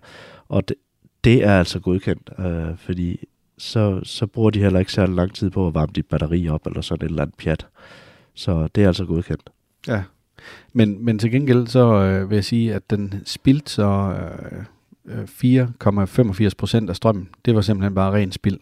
og 0.49 0.69
det, 0.69 0.77
det 1.23 1.43
er 1.43 1.59
altså 1.59 1.79
godkendt, 1.79 2.29
øh, 2.39 2.77
fordi 2.77 3.25
så, 3.57 3.99
så 4.03 4.27
bruger 4.27 4.49
de 4.49 4.59
heller 4.59 4.79
ikke 4.79 4.91
særlig 4.91 5.15
lang 5.15 5.33
tid 5.33 5.49
på 5.49 5.67
at 5.67 5.73
varme 5.73 5.91
dit 5.95 6.05
batteri 6.05 6.49
op, 6.49 6.67
eller 6.67 6.81
sådan 6.81 7.05
et 7.05 7.09
eller 7.09 7.21
andet 7.21 7.35
pjat. 7.37 7.67
Så 8.33 8.67
det 8.75 8.83
er 8.83 8.87
altså 8.87 9.05
godkendt. 9.05 9.49
Ja. 9.87 10.03
Men, 10.73 11.05
men 11.05 11.19
til 11.19 11.31
gengæld 11.31 11.67
så 11.67 11.93
øh, 11.93 12.29
vil 12.29 12.35
jeg 12.35 12.45
sige, 12.45 12.73
at 12.73 12.89
den 12.89 13.13
spildte 13.25 13.71
så 13.71 14.15
øh, 15.05 15.19
øh, 15.45 15.67
4,85 16.43 16.49
procent 16.57 16.89
af 16.89 16.95
strømmen. 16.95 17.29
Det 17.45 17.55
var 17.55 17.61
simpelthen 17.61 17.95
bare 17.95 18.13
ren 18.13 18.31
spild. 18.31 18.59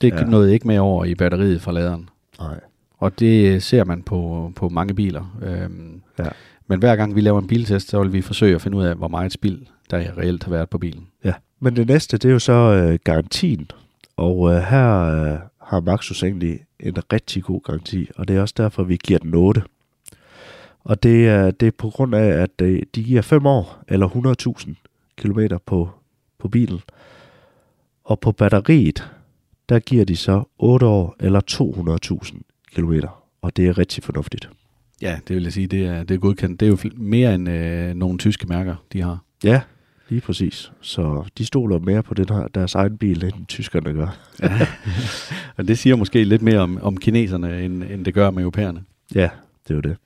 Det 0.00 0.12
ja. 0.12 0.24
nåede 0.24 0.52
ikke 0.52 0.66
med 0.66 0.78
over 0.78 1.04
i 1.04 1.14
batteriet 1.14 1.62
fra 1.62 1.72
laderen. 1.72 2.08
Nej. 2.40 2.60
Og 2.98 3.20
det 3.20 3.62
ser 3.62 3.84
man 3.84 4.02
på, 4.02 4.52
på 4.56 4.68
mange 4.68 4.94
biler. 4.94 5.38
Øhm, 5.42 6.02
Ja. 6.18 6.28
Men 6.66 6.78
hver 6.78 6.96
gang 6.96 7.14
vi 7.14 7.20
laver 7.20 7.38
en 7.40 7.46
biltest, 7.46 7.88
så 7.88 8.02
vil 8.02 8.12
vi 8.12 8.22
forsøge 8.22 8.54
at 8.54 8.62
finde 8.62 8.76
ud 8.78 8.84
af, 8.84 8.96
hvor 8.96 9.08
meget 9.08 9.32
spild 9.32 9.66
der 9.90 10.18
reelt 10.18 10.44
har 10.44 10.50
været 10.50 10.68
på 10.70 10.78
bilen. 10.78 11.06
Ja. 11.24 11.32
Men 11.60 11.76
det 11.76 11.86
næste, 11.88 12.18
det 12.18 12.28
er 12.28 12.32
jo 12.32 12.38
så 12.38 12.52
øh, 12.52 12.98
garantien. 13.04 13.70
Og 14.18 14.54
øh, 14.54 14.62
her 14.62 15.00
øh, 15.00 15.38
har 15.62 15.80
Maxus 15.80 16.22
egentlig 16.22 16.60
en 16.80 17.12
rigtig 17.12 17.42
god 17.42 17.60
garanti, 17.60 18.10
og 18.16 18.28
det 18.28 18.36
er 18.36 18.40
også 18.40 18.54
derfor, 18.56 18.82
vi 18.82 18.96
giver 19.04 19.18
den 19.18 19.34
8. 19.34 19.62
Og 20.80 21.02
det 21.02 21.28
er, 21.28 21.50
det 21.50 21.66
er 21.66 21.70
på 21.78 21.90
grund 21.90 22.14
af, 22.14 22.42
at 22.42 22.50
øh, 22.62 22.82
de 22.94 23.04
giver 23.04 23.22
5 23.22 23.46
år 23.46 23.82
eller 23.88 24.08
100.000 24.08 24.74
km 25.16 25.40
på, 25.66 25.90
på 26.38 26.48
bilen. 26.48 26.80
Og 28.04 28.20
på 28.20 28.32
batteriet, 28.32 29.10
der 29.68 29.78
giver 29.78 30.04
de 30.04 30.16
så 30.16 30.44
8 30.58 30.86
år 30.86 31.16
eller 31.20 31.40
200.000 31.50 32.40
km. 32.74 32.92
Og 33.42 33.56
det 33.56 33.68
er 33.68 33.78
rigtig 33.78 34.04
fornuftigt. 34.04 34.50
Ja, 35.02 35.18
det 35.28 35.36
vil 35.36 35.42
jeg 35.42 35.52
sige, 35.52 35.66
det 35.66 35.86
er, 35.86 36.04
det 36.04 36.14
er 36.14 36.18
godkendt. 36.18 36.60
Det 36.60 36.66
er 36.66 36.70
jo 36.70 36.78
mere 36.96 37.34
end 37.34 37.48
øh, 37.48 37.94
nogle 37.94 38.18
tyske 38.18 38.46
mærker, 38.46 38.76
de 38.92 39.02
har. 39.02 39.18
Ja, 39.44 39.60
lige 40.08 40.20
præcis. 40.20 40.72
Så 40.80 41.24
de 41.38 41.46
stoler 41.46 41.78
mere 41.78 42.02
på 42.02 42.14
den 42.14 42.26
her, 42.28 42.48
deres 42.54 42.74
egen 42.74 42.98
bil, 42.98 43.24
end 43.24 43.46
tyskerne 43.48 43.92
gør. 43.92 44.18
Og 45.56 45.68
det 45.68 45.78
siger 45.78 45.96
måske 45.96 46.24
lidt 46.24 46.42
mere 46.42 46.58
om, 46.58 46.78
om 46.82 46.96
kineserne, 46.96 47.62
end, 47.64 47.84
end 47.84 48.04
det 48.04 48.14
gør 48.14 48.30
med 48.30 48.42
europæerne. 48.42 48.82
Ja, 49.14 49.28
det 49.68 49.70
er 49.70 49.74
jo 49.74 49.80
det. 49.80 49.96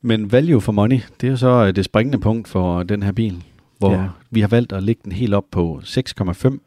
Men 0.00 0.32
value 0.32 0.60
for 0.60 0.72
money, 0.72 1.00
det 1.20 1.26
er 1.26 1.30
jo 1.30 1.36
så 1.36 1.48
øh, 1.66 1.76
det 1.76 1.84
springende 1.84 2.18
punkt 2.18 2.48
for 2.48 2.82
den 2.82 3.02
her 3.02 3.12
bil, 3.12 3.42
hvor 3.78 3.92
Ja. 3.92 4.00
ja. 4.02 4.08
vi 4.30 4.40
har 4.40 4.48
valgt 4.48 4.72
at 4.72 4.82
lægge 4.82 5.00
den 5.04 5.12
helt 5.12 5.34
op 5.34 5.44
på 5.50 5.80
6,5. 5.84 6.58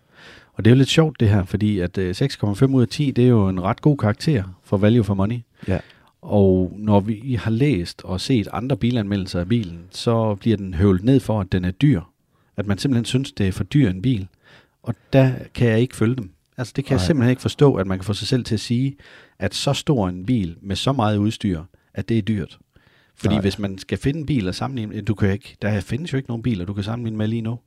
Og 0.54 0.66
det 0.66 0.72
er 0.72 0.76
jo 0.76 0.78
lidt 0.78 0.90
sjovt 0.90 1.20
det 1.20 1.30
her, 1.30 1.44
fordi 1.44 1.80
at 1.80 1.98
øh, 1.98 2.16
6,5 2.22 2.66
ud 2.66 2.82
af 2.82 2.88
10, 2.88 3.12
det 3.12 3.24
er 3.24 3.30
jo 3.30 3.48
en 3.50 3.62
ret 3.64 3.82
god 3.82 3.98
karakter 3.98 4.44
for 4.64 4.78
value 4.78 5.04
for 5.04 5.14
money. 5.14 5.40
Ja. 5.68 5.80
Og 6.22 6.74
når 6.78 7.00
vi 7.00 7.40
har 7.44 7.52
læst 7.52 8.02
og 8.04 8.22
set 8.22 8.48
andre 8.54 8.78
bilanmeldelser 8.78 9.40
af 9.40 9.48
bilen, 9.48 9.80
så 9.92 10.36
bliver 10.36 10.58
den 10.58 10.74
høvlet 10.74 11.04
ned 11.04 11.20
for, 11.20 11.42
at 11.42 11.52
den 11.52 11.66
er 11.66 11.72
dyr. 11.72 12.02
At 12.58 12.66
man 12.68 12.78
simpelthen 12.78 13.06
synes, 13.06 13.32
det 13.32 13.48
er 13.48 13.52
for 13.52 13.64
dyr 13.64 13.90
en 13.90 14.02
bil. 14.02 14.28
Og 14.84 14.96
der 15.14 15.32
kan 15.54 15.68
jeg 15.68 15.80
ikke 15.80 15.96
følge 15.96 16.16
dem. 16.16 16.32
Altså 16.58 16.74
det 16.76 16.86
kan 16.86 16.94
Nej. 16.96 17.00
Jeg 17.02 17.06
simpelthen 17.08 17.30
ikke 17.30 17.42
forstå, 17.42 17.76
at 17.76 17.88
man 17.88 17.98
kan 17.98 18.06
få 18.06 18.14
sig 18.14 18.28
selv 18.28 18.44
til 18.44 18.54
at 18.54 18.60
sige, 18.60 18.98
at 19.40 19.56
så 19.56 19.74
stor 19.74 20.10
en 20.10 20.26
bil 20.26 20.58
med 20.62 20.76
så 20.76 20.92
meget 20.94 21.18
udstyr, 21.18 21.64
at 21.94 22.10
det 22.10 22.18
er 22.18 22.22
dyrt. 22.22 22.60
Fordi 23.16 23.36
Nej. 23.36 23.42
Hvis 23.42 23.60
man 23.60 23.78
skal 23.78 23.98
finde 23.98 24.20
en 24.20 24.26
bil 24.26 24.48
og 24.48 24.56
sammenligne, 24.56 25.02
du 25.02 25.14
kan 25.14 25.32
ikke, 25.32 25.58
der 25.62 25.82
findes 25.82 26.14
jo 26.14 26.18
ikke 26.18 26.30
nogen 26.30 26.44
biler, 26.44 26.66
du 26.66 26.74
kan 26.74 26.84
sammenligne 26.84 27.18
med 27.18 27.28
lige 27.28 27.42
nu. 27.42 27.60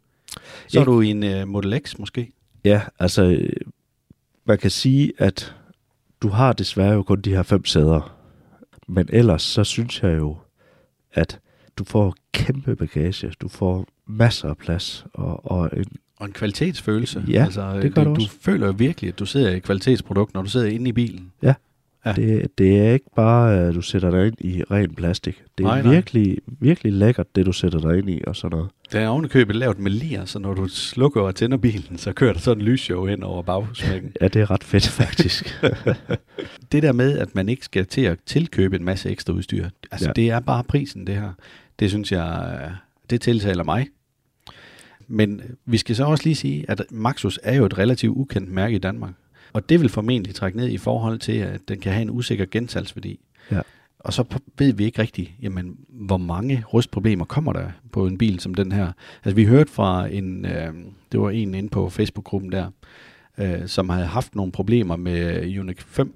Så 0.68 0.78
er 0.78 0.82
Ikke- 0.82 0.90
du 0.92 1.00
i 1.00 1.10
en 1.10 1.42
uh, 1.42 1.48
Model 1.48 1.80
X 1.86 1.98
måske. 1.98 2.32
Ja, 2.64 2.82
altså, 2.98 3.22
øh, 3.24 3.52
man 4.44 4.58
kan 4.58 4.70
sige, 4.70 5.12
at 5.18 5.54
du 6.22 6.28
har 6.28 6.52
desværre 6.52 6.92
jo 6.92 7.02
kun 7.02 7.20
de 7.20 7.30
her 7.30 7.42
fem 7.42 7.64
sæder. 7.64 8.14
Men 8.88 9.08
ellers 9.12 9.42
så 9.42 9.64
synes 9.64 10.02
jeg 10.02 10.16
jo, 10.18 10.36
at 11.12 11.40
du 11.78 11.84
får 11.84 12.14
kæmpe 12.32 12.76
bagage. 12.76 13.32
Du 13.40 13.48
får 13.48 13.86
masser 14.06 14.48
af 14.48 14.56
plads 14.56 15.06
og, 15.14 15.50
og 15.52 15.70
en 15.76 15.84
Og 16.16 16.26
en 16.26 16.32
kvalitetsfølelse. 16.32 17.24
Ja, 17.28 17.44
altså, 17.44 17.80
det 17.80 17.94
gør 17.94 18.04
du 18.04 18.10
du 18.10 18.14
også. 18.14 18.30
føler 18.40 18.72
virkelig, 18.72 19.08
at 19.08 19.18
du 19.18 19.26
sidder 19.26 19.50
i 19.50 19.56
et 19.56 19.62
kvalitetsprodukt, 19.62 20.34
når 20.34 20.42
du 20.42 20.48
sidder 20.48 20.66
inde 20.66 20.88
i 20.88 20.92
bilen. 20.92 21.32
Ja. 21.42 21.54
Det, 22.16 22.58
det 22.58 22.80
er 22.80 22.92
ikke 22.92 23.06
bare, 23.16 23.58
at 23.58 23.74
du 23.74 23.80
sætter 23.82 24.10
dig 24.10 24.26
ind 24.26 24.34
i 24.40 24.62
ren 24.70 24.94
plastik. 24.94 25.42
Det 25.58 25.64
er 25.64 25.68
Nej, 25.68 25.76
nej, 25.76 25.82
nej. 25.82 25.94
virkelig, 25.94 26.38
virkelig 26.60 26.92
lækkert, 26.92 27.36
det 27.36 27.46
du 27.46 27.52
sætter 27.52 27.80
dig 27.80 27.98
ind 27.98 28.10
i 28.10 28.20
og 28.26 28.36
sådan 28.36 28.56
noget. 28.56 28.70
Det 28.92 29.00
er 29.00 29.08
ovenikøbet 29.08 29.56
lavet 29.56 29.78
med 29.78 29.90
lir, 29.90 30.24
så 30.24 30.38
når 30.38 30.54
du 30.54 30.68
slukker 30.68 31.20
og 31.20 31.34
tænder 31.34 31.56
bilen, 31.56 31.98
så 31.98 32.12
kører 32.12 32.32
der 32.32 32.40
sådan 32.40 32.60
en 32.62 32.64
lysshow 32.68 33.06
hen 33.06 33.22
over 33.22 33.42
bagsmækken. 33.42 34.12
Ja, 34.20 34.28
det 34.28 34.42
er 34.42 34.50
ret 34.50 34.64
fedt 34.64 34.88
faktisk. 34.88 35.62
det 36.72 36.82
der 36.82 36.92
med, 36.92 37.18
at 37.18 37.34
man 37.34 37.48
ikke 37.48 37.64
skal 37.64 37.86
til 37.86 38.00
at 38.00 38.18
tilkøbe 38.26 38.76
en 38.76 38.84
masse 38.84 39.10
ekstra 39.10 39.32
udstyr, 39.32 39.68
altså 39.90 40.04
ja. 40.06 40.08
Ja. 40.08 40.12
det 40.12 40.30
er 40.30 40.40
bare 40.40 40.64
prisen, 40.64 41.06
det 41.06 41.14
her. 41.14 41.32
Det 41.78 41.90
synes 41.90 42.12
jeg, 42.12 42.60
øh, 42.62 42.70
det 43.10 43.20
tiltaler 43.20 43.64
mig. 43.64 43.88
Men 45.08 45.42
vi 45.64 45.78
skal 45.78 45.96
så 45.96 46.04
også 46.04 46.24
lige 46.24 46.36
sige, 46.36 46.64
at 46.68 46.82
Maxus 46.90 47.40
er 47.42 47.54
jo 47.54 47.64
et 47.64 47.78
relativt 47.78 48.16
ukendt 48.16 48.50
mærke 48.50 48.76
i 48.76 48.78
Danmark. 48.78 49.12
Og 49.52 49.68
det 49.68 49.80
vil 49.80 49.88
formentlig 49.88 50.34
trække 50.34 50.58
ned 50.58 50.68
i 50.68 50.78
forhold 50.78 51.18
til, 51.18 51.32
at 51.32 51.60
den 51.68 51.80
kan 51.80 51.92
have 51.92 52.02
en 52.02 52.10
usikker 52.10 52.46
gensalgsværdi. 52.50 53.20
Ja. 53.50 53.60
Og 53.98 54.12
så 54.12 54.24
ved 54.58 54.72
vi 54.72 54.84
ikke 54.84 55.02
rigtigt, 55.02 55.30
jamen, 55.42 55.76
hvor 55.88 56.16
mange 56.16 56.64
rustproblemer 56.74 57.24
kommer 57.24 57.52
der 57.52 57.70
på 57.92 58.06
en 58.06 58.18
bil 58.18 58.40
som 58.40 58.54
den 58.54 58.72
her. 58.72 58.92
Altså 59.24 59.34
vi 59.34 59.44
hørte 59.44 59.72
fra 59.72 60.06
en, 60.06 60.46
øh, 60.46 60.74
det 61.12 61.20
var 61.20 61.30
en 61.30 61.54
inde 61.54 61.68
på 61.68 61.88
Facebook-gruppen 61.88 62.52
der, 62.52 62.70
øh, 63.38 63.66
som 63.66 63.88
havde 63.88 64.06
haft 64.06 64.34
nogle 64.34 64.52
problemer 64.52 64.96
med 64.96 65.58
Unix 65.58 65.76
5. 65.78 66.14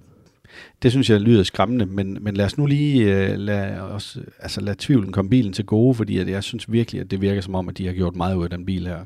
Det 0.83 0.91
synes 0.91 1.11
jeg 1.11 1.21
lyder 1.21 1.43
skræmmende, 1.43 1.87
men, 1.87 2.19
men 2.21 2.35
lad 2.35 2.45
os 2.45 2.59
nu 2.59 2.67
lige 2.67 3.15
øh, 3.17 3.39
lad, 3.39 3.81
os, 3.81 4.19
altså 4.39 4.61
lad 4.61 4.75
tvivlen 4.75 5.13
komme 5.13 5.29
bilen 5.31 5.53
til 5.53 5.65
gode, 5.65 5.95
fordi 5.95 6.19
at 6.19 6.29
jeg 6.29 6.43
synes 6.43 6.73
virkelig, 6.73 7.01
at 7.01 7.11
det 7.11 7.21
virker 7.21 7.41
som 7.41 7.55
om, 7.55 7.69
at 7.69 7.79
de 7.79 7.87
har 7.87 7.93
gjort 7.93 8.17
meget 8.17 8.35
ud 8.35 8.45
af 8.45 8.51
den 8.51 8.67
bil 8.67 8.87
her. 8.87 8.99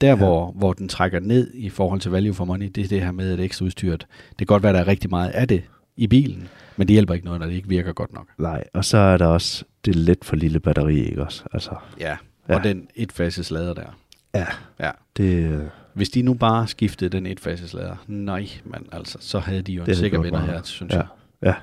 Der, 0.00 0.08
ja. 0.08 0.14
hvor, 0.14 0.50
hvor 0.52 0.72
den 0.72 0.88
trækker 0.88 1.20
ned 1.20 1.50
i 1.54 1.68
forhold 1.68 2.00
til 2.00 2.10
value 2.10 2.34
for 2.34 2.44
money, 2.44 2.66
det 2.74 2.84
er 2.84 2.88
det 2.88 3.02
her 3.02 3.12
med, 3.12 3.32
at 3.32 3.40
ekstra 3.40 3.64
udstyret, 3.64 4.06
det 4.28 4.38
kan 4.38 4.46
godt 4.46 4.62
være, 4.62 4.70
at 4.70 4.74
der 4.74 4.80
er 4.80 4.86
rigtig 4.88 5.10
meget 5.10 5.30
af 5.30 5.48
det 5.48 5.62
i 5.96 6.06
bilen, 6.06 6.48
men 6.76 6.88
det 6.88 6.94
hjælper 6.94 7.14
ikke 7.14 7.26
noget, 7.26 7.40
når 7.40 7.46
det 7.46 7.54
ikke 7.54 7.68
virker 7.68 7.92
godt 7.92 8.12
nok. 8.12 8.28
Nej, 8.38 8.64
og 8.74 8.84
så 8.84 8.98
er 8.98 9.16
der 9.16 9.26
også 9.26 9.64
det 9.84 9.96
lidt 9.96 10.24
for 10.24 10.36
lille 10.36 10.60
batteri, 10.60 10.98
ikke 11.08 11.22
også? 11.24 11.44
Altså, 11.52 11.70
Ja, 12.00 12.16
Ja. 12.48 12.54
og 12.54 12.64
den 12.64 12.88
etfases 12.94 13.50
lader 13.50 13.74
der. 13.74 13.96
ja, 14.34 14.46
Ja. 14.80 14.90
det, 15.16 15.34
øh, 15.50 15.62
Hvis 15.96 16.08
de 16.10 16.22
nu 16.22 16.34
bare 16.34 16.66
skiftede 16.68 17.10
den 17.10 17.26
etfases 17.26 17.74
lader, 17.74 17.96
nej, 18.06 18.48
men 18.64 18.86
altså, 18.92 19.18
så 19.20 19.38
havde 19.38 19.62
de 19.62 19.72
jo 19.72 19.82
en 19.82 19.86
Det 19.86 19.96
havde 19.96 20.04
sikker 20.04 20.20
vinder 20.20 20.40
her, 20.40 20.60
synes 20.62 20.92
ja, 20.92 20.96
jeg. 20.98 21.06
ja. 21.42 21.54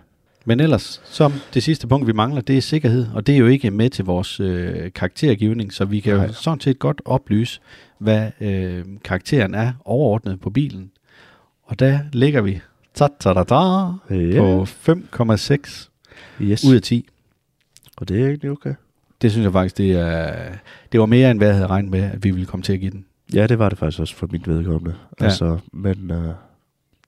Men 0.46 0.60
ellers, 0.60 1.02
som 1.06 1.34
det 1.54 1.64
sidste 1.64 1.88
punkt, 1.88 2.08
vi 2.08 2.12
mangler, 2.14 2.42
det 2.42 2.58
er 2.58 2.62
sikkerhed, 2.62 3.08
og 3.14 3.28
det 3.28 3.36
er 3.36 3.40
jo 3.40 3.48
ikke 3.48 3.72
med 3.72 3.90
til 3.90 4.06
vores 4.06 4.40
øh, 4.40 4.92
karaktergivning, 4.96 5.74
så 5.74 5.86
vi 5.86 6.00
kan 6.00 6.16
Nej. 6.16 6.26
jo 6.26 6.34
sådan 6.34 6.60
set 6.60 6.80
godt 6.80 7.02
oplyse, 7.06 7.60
hvad 7.98 8.32
øh, 8.42 8.86
karakteren 9.04 9.56
er 9.56 9.74
overordnet 9.86 10.40
på 10.42 10.50
bilen. 10.50 10.92
Og 11.64 11.80
der 11.80 12.00
ligger 12.14 12.42
vi 12.42 12.62
ta 12.94 13.08
ta 13.20 13.34
ta 13.34 13.44
ta 13.44 13.56
Ja. 14.16 14.40
på 14.40 14.64
5,6 14.66 15.90
Yes. 16.42 16.66
ud 16.66 16.76
af 16.76 16.82
10. 16.82 17.06
Og 17.98 18.08
det 18.10 18.22
er 18.22 18.28
egentlig 18.28 18.52
okay. 18.52 18.74
Det 19.22 19.32
synes 19.32 19.44
jeg 19.46 19.52
faktisk, 19.52 19.78
det, 19.78 19.92
er, 19.92 20.36
det 20.92 21.00
var 21.00 21.06
mere, 21.06 21.32
end 21.32 21.40
hvad 21.40 21.48
jeg 21.48 21.56
havde 21.56 21.68
regnet 21.68 21.92
med, 21.92 22.02
at 22.04 22.24
vi 22.24 22.32
ville 22.32 22.46
komme 22.46 22.64
til 22.64 22.74
at 22.74 22.80
give 22.80 22.92
den. 22.92 23.06
Ja, 23.34 23.48
det 23.48 23.60
var 23.60 23.70
det 23.70 23.78
faktisk 23.78 24.00
også 24.00 24.16
for 24.16 24.28
mit 24.32 24.48
vedkommende. 24.48 24.96
Ja. 25.20 25.26
Altså, 25.26 25.60
men 25.74 26.12
øh, 26.12 26.34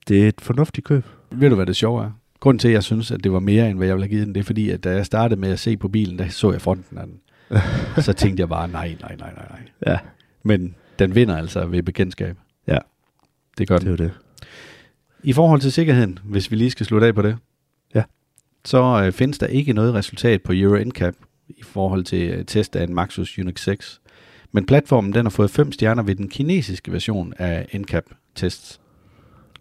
det 0.08 0.24
er 0.24 0.28
et 0.28 0.40
fornuftigt 0.40 0.86
køb. 0.86 1.04
Ved 1.30 1.48
du, 1.50 1.54
hvad 1.56 1.66
det 1.66 1.76
sjove 1.76 2.04
er? 2.04 2.10
Grunden 2.40 2.58
til, 2.58 2.68
at 2.68 2.74
jeg 2.74 2.82
synes, 2.82 3.10
at 3.10 3.24
det 3.24 3.32
var 3.32 3.38
mere, 3.40 3.70
end 3.70 3.78
hvad 3.78 3.86
jeg 3.86 3.96
ville 3.96 4.04
have 4.04 4.10
givet 4.10 4.26
den, 4.26 4.34
det 4.34 4.40
er 4.40 4.44
fordi, 4.44 4.70
at 4.70 4.84
da 4.84 4.90
jeg 4.90 5.06
startede 5.06 5.40
med 5.40 5.50
at 5.50 5.58
se 5.58 5.76
på 5.76 5.88
bilen, 5.88 6.18
der 6.18 6.28
så 6.28 6.52
jeg 6.52 6.60
fronten 6.60 6.98
af 6.98 7.06
den. 7.06 7.20
Så 8.02 8.12
tænkte 8.12 8.40
jeg 8.40 8.48
bare, 8.48 8.68
nej, 8.68 8.96
nej, 9.00 9.16
nej, 9.16 9.32
nej, 9.34 9.46
nej. 9.50 9.60
Ja, 9.86 9.98
Men 10.42 10.74
den 10.98 11.14
vinder 11.14 11.36
altså 11.36 11.66
ved 11.66 11.82
bekendtskab. 11.82 12.36
Ja. 12.66 12.78
Det 13.58 13.68
gør 13.68 13.78
det 13.78 13.88
er 13.88 13.96
den. 13.96 14.06
jo 14.06 14.10
det. 14.10 14.18
I 15.22 15.32
forhold 15.32 15.60
til 15.60 15.72
sikkerheden, 15.72 16.18
hvis 16.24 16.50
vi 16.50 16.56
lige 16.56 16.70
skal 16.70 16.86
slutte 16.86 17.06
af 17.06 17.14
på 17.14 17.22
det, 17.22 17.36
Ja. 17.94 18.02
så 18.64 19.02
øh, 19.06 19.12
findes 19.12 19.38
der 19.38 19.46
ikke 19.46 19.72
noget 19.72 19.94
resultat 19.94 20.42
på 20.42 20.52
Euro 20.54 20.84
NCAP 20.84 21.14
i 21.48 21.62
forhold 21.62 22.04
til 22.04 22.30
øh, 22.30 22.44
test 22.44 22.76
af 22.76 22.84
en 22.84 22.94
Maxus 22.94 23.38
Unix 23.38 23.60
6. 23.60 24.00
Men 24.52 24.66
platformen 24.66 25.14
den 25.14 25.24
har 25.26 25.30
fået 25.30 25.50
5 25.50 25.72
stjerner 25.72 26.02
ved 26.02 26.14
den 26.14 26.28
kinesiske 26.28 26.92
version 26.92 27.32
af 27.38 27.66
NCAP 27.74 28.04
tests. 28.34 28.80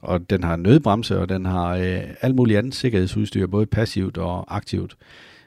Og 0.01 0.29
den 0.29 0.43
har 0.43 0.55
nødbremse, 0.55 1.19
og 1.19 1.29
den 1.29 1.45
har 1.45 1.75
øh, 1.75 2.01
alt 2.21 2.35
muligt 2.35 2.57
andet 2.57 2.75
sikkerhedsudstyr, 2.75 3.47
både 3.47 3.65
passivt 3.65 4.17
og 4.17 4.55
aktivt. 4.55 4.97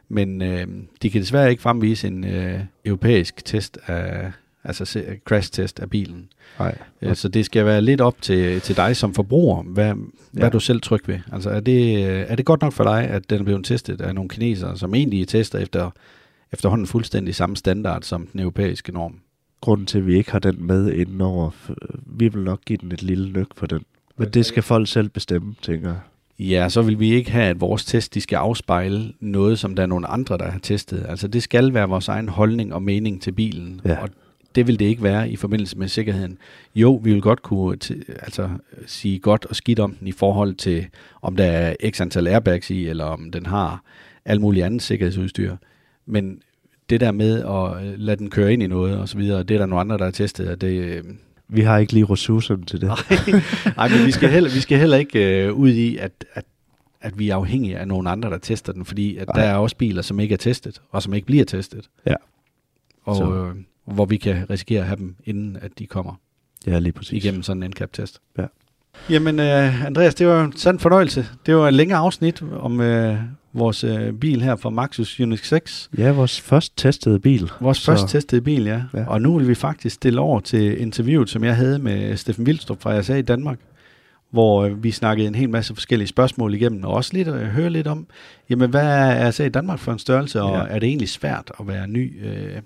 Men 0.08 0.42
øh, 0.42 0.66
de 1.02 1.10
kan 1.10 1.20
desværre 1.20 1.50
ikke 1.50 1.62
fremvise 1.62 2.06
en 2.06 2.24
øh, 2.24 2.60
europæisk 2.84 3.44
test 3.44 3.78
af, 3.86 4.32
altså 4.64 4.84
se- 4.84 5.18
crash 5.24 5.52
test 5.52 5.80
af 5.80 5.90
bilen. 5.90 6.28
Nej. 6.58 6.78
Øh, 7.02 7.16
Så 7.16 7.28
det 7.28 7.44
skal 7.46 7.64
være 7.66 7.82
lidt 7.82 8.00
op 8.00 8.22
til, 8.22 8.60
til 8.60 8.76
dig 8.76 8.96
som 8.96 9.14
forbruger, 9.14 9.62
hvad, 9.62 9.86
ja. 9.86 9.94
hvad 10.32 10.50
du 10.50 10.60
selv 10.60 10.80
tryg 10.80 11.08
ved. 11.08 11.18
Altså 11.32 11.50
er 11.50 11.60
det, 11.60 11.96
øh, 12.08 12.24
er 12.28 12.36
det 12.36 12.44
godt 12.46 12.62
nok 12.62 12.72
for 12.72 12.84
dig, 12.84 13.02
at 13.08 13.30
den 13.30 13.40
er 13.40 13.44
blevet 13.44 13.64
testet 13.64 14.00
af 14.00 14.14
nogle 14.14 14.28
kinesere, 14.30 14.76
som 14.76 14.94
egentlig 14.94 15.28
tester 15.28 15.58
efter 15.58 15.90
efterhånden 16.52 16.86
fuldstændig 16.86 17.34
samme 17.34 17.56
standard 17.56 18.02
som 18.02 18.26
den 18.26 18.40
europæiske 18.40 18.92
norm? 18.92 19.20
Grunden 19.60 19.86
til, 19.86 19.98
at 19.98 20.06
vi 20.06 20.16
ikke 20.16 20.32
har 20.32 20.38
den 20.38 20.66
med 20.66 20.92
indenover, 20.92 21.50
vi 22.06 22.28
vil 22.28 22.42
nok 22.42 22.60
give 22.66 22.76
den 22.76 22.92
et 22.92 23.02
lille 23.02 23.32
nyk 23.32 23.48
for 23.56 23.66
den. 23.66 23.80
Men 24.16 24.28
det 24.28 24.46
skal 24.46 24.62
folk 24.62 24.88
selv 24.88 25.08
bestemme, 25.08 25.54
tænker 25.62 25.88
jeg. 25.88 25.98
Ja, 26.38 26.68
så 26.68 26.82
vil 26.82 27.00
vi 27.00 27.12
ikke 27.12 27.30
have, 27.30 27.44
at 27.44 27.60
vores 27.60 27.84
test 27.84 28.14
de 28.14 28.20
skal 28.20 28.36
afspejle 28.36 29.12
noget, 29.20 29.58
som 29.58 29.74
der 29.74 29.82
er 29.82 29.86
nogle 29.86 30.06
andre, 30.06 30.38
der 30.38 30.50
har 30.50 30.58
testet. 30.58 31.06
Altså 31.08 31.28
det 31.28 31.42
skal 31.42 31.74
være 31.74 31.88
vores 31.88 32.08
egen 32.08 32.28
holdning 32.28 32.74
og 32.74 32.82
mening 32.82 33.22
til 33.22 33.32
bilen. 33.32 33.80
Ja. 33.84 34.02
Og 34.02 34.08
det 34.54 34.66
vil 34.66 34.78
det 34.78 34.84
ikke 34.84 35.02
være 35.02 35.30
i 35.30 35.36
forbindelse 35.36 35.78
med 35.78 35.88
sikkerheden. 35.88 36.38
Jo, 36.74 37.00
vi 37.04 37.12
vil 37.12 37.22
godt 37.22 37.42
kunne 37.42 37.78
altså, 38.08 38.48
sige 38.86 39.18
godt 39.18 39.44
og 39.44 39.56
skidt 39.56 39.80
om 39.80 39.94
den 39.94 40.08
i 40.08 40.12
forhold 40.12 40.54
til, 40.54 40.86
om 41.22 41.36
der 41.36 41.44
er 41.44 41.74
x 41.90 42.00
antal 42.00 42.26
airbags 42.26 42.70
i, 42.70 42.88
eller 42.88 43.04
om 43.04 43.30
den 43.30 43.46
har 43.46 43.82
alt 44.24 44.40
muligt 44.40 44.66
andet 44.66 44.82
sikkerhedsudstyr. 44.82 45.56
Men 46.06 46.40
det 46.90 47.00
der 47.00 47.12
med 47.12 47.42
at 47.44 47.86
øh, 47.86 47.98
lade 47.98 48.16
den 48.16 48.30
køre 48.30 48.52
ind 48.52 48.62
i 48.62 48.66
noget 48.66 48.98
og 48.98 49.08
så 49.08 49.16
videre, 49.18 49.42
det 49.42 49.54
er 49.54 49.58
der 49.58 49.66
nogle 49.66 49.80
andre, 49.80 49.98
der 49.98 50.04
har 50.04 50.10
testet, 50.10 50.48
og 50.48 50.60
det, 50.60 50.68
øh, 50.82 51.04
Vi 51.48 51.60
har 51.60 51.78
ikke 51.78 51.92
lige 51.92 52.04
ressourcerne 52.04 52.64
til 52.64 52.80
det. 52.80 52.88
Nej, 53.76 53.88
men 53.88 54.06
vi 54.06 54.10
skal 54.10 54.28
heller, 54.30 54.50
vi 54.50 54.60
skal 54.60 54.78
heller 54.78 54.96
ikke 54.96 55.44
øh, 55.46 55.52
ud 55.54 55.70
i, 55.70 55.96
at, 55.96 56.12
at, 56.34 56.44
at 57.00 57.18
vi 57.18 57.28
er 57.28 57.34
afhængige 57.36 57.78
af 57.78 57.88
nogle 57.88 58.10
andre, 58.10 58.30
der 58.30 58.38
tester 58.38 58.72
den, 58.72 58.84
fordi 58.84 59.16
at 59.16 59.28
der 59.34 59.42
er 59.42 59.54
også 59.54 59.76
biler, 59.76 60.02
som 60.02 60.20
ikke 60.20 60.32
er 60.32 60.36
testet, 60.36 60.80
og 60.90 61.02
som 61.02 61.14
ikke 61.14 61.26
bliver 61.26 61.44
testet. 61.44 61.88
Ja. 62.06 62.14
Og 63.04 63.16
Så. 63.16 63.34
øh, 63.34 63.54
hvor 63.94 64.04
vi 64.04 64.16
kan 64.16 64.50
risikere 64.50 64.80
at 64.80 64.86
have 64.86 64.96
dem, 64.96 65.16
inden 65.24 65.56
at 65.60 65.78
de 65.78 65.86
kommer 65.86 66.14
Ja, 66.66 66.78
lige 66.78 66.92
præcis. 66.92 67.24
igennem 67.24 67.42
sådan 67.42 67.62
en 67.62 67.70
NCAP-test. 67.70 68.20
Ja. 68.38 68.44
Jamen, 69.10 69.40
øh, 69.40 69.84
Andreas, 69.86 70.14
det 70.14 70.26
var 70.26 70.44
en 70.44 70.56
sand 70.56 70.78
fornøjelse. 70.78 71.26
Det 71.46 71.56
var 71.56 71.68
et 71.68 71.74
længere 71.74 71.98
afsnit 71.98 72.42
om 72.52 72.80
øh, 72.80 73.16
vores 73.52 73.84
øh, 73.84 74.12
bil 74.12 74.42
her 74.42 74.56
fra 74.56 74.70
Maxus 74.70 75.20
Unix 75.20 75.46
6. 75.48 75.90
Ja, 75.98 76.12
vores 76.12 76.40
først 76.40 76.72
testede 76.76 77.18
bil. 77.20 77.50
Vores 77.60 77.78
Så- 77.78 77.84
første 77.92 78.08
testede 78.18 78.40
bil, 78.40 78.62
ja. 78.64 78.82
ja. 78.94 79.04
Og 79.06 79.22
nu 79.22 79.38
vil 79.38 79.48
vi 79.48 79.54
faktisk 79.54 79.94
stille 79.94 80.20
over 80.20 80.40
til 80.40 80.80
interviewet, 80.80 81.30
som 81.30 81.44
jeg 81.44 81.56
havde 81.56 81.78
med 81.78 82.16
Steffen 82.16 82.46
Vildstrup 82.46 82.80
fra 82.82 82.98
RSA 83.00 83.14
i 83.14 83.22
Danmark, 83.22 83.58
hvor 84.30 84.62
øh, 84.64 84.84
vi 84.84 84.90
snakkede 84.90 85.28
en 85.28 85.34
hel 85.34 85.50
masse 85.50 85.74
forskellige 85.74 86.08
spørgsmål 86.08 86.54
igennem, 86.54 86.84
og 86.84 86.92
også 86.94 87.10
lidt 87.14 87.28
at 87.28 87.46
høre 87.46 87.70
lidt 87.70 87.86
om, 87.86 88.06
jamen 88.50 88.70
hvad 88.70 88.86
er 88.86 89.28
RSA 89.30 89.44
i 89.44 89.48
Danmark 89.48 89.78
for 89.78 89.92
en 89.92 89.98
størrelse, 89.98 90.42
og 90.42 90.66
Ja. 90.66 90.74
er 90.74 90.78
det 90.78 90.86
egentlig 90.86 91.08
svært 91.08 91.52
at 91.60 91.68
være 91.68 91.88
ny 91.88 92.26
øh, 92.26 92.56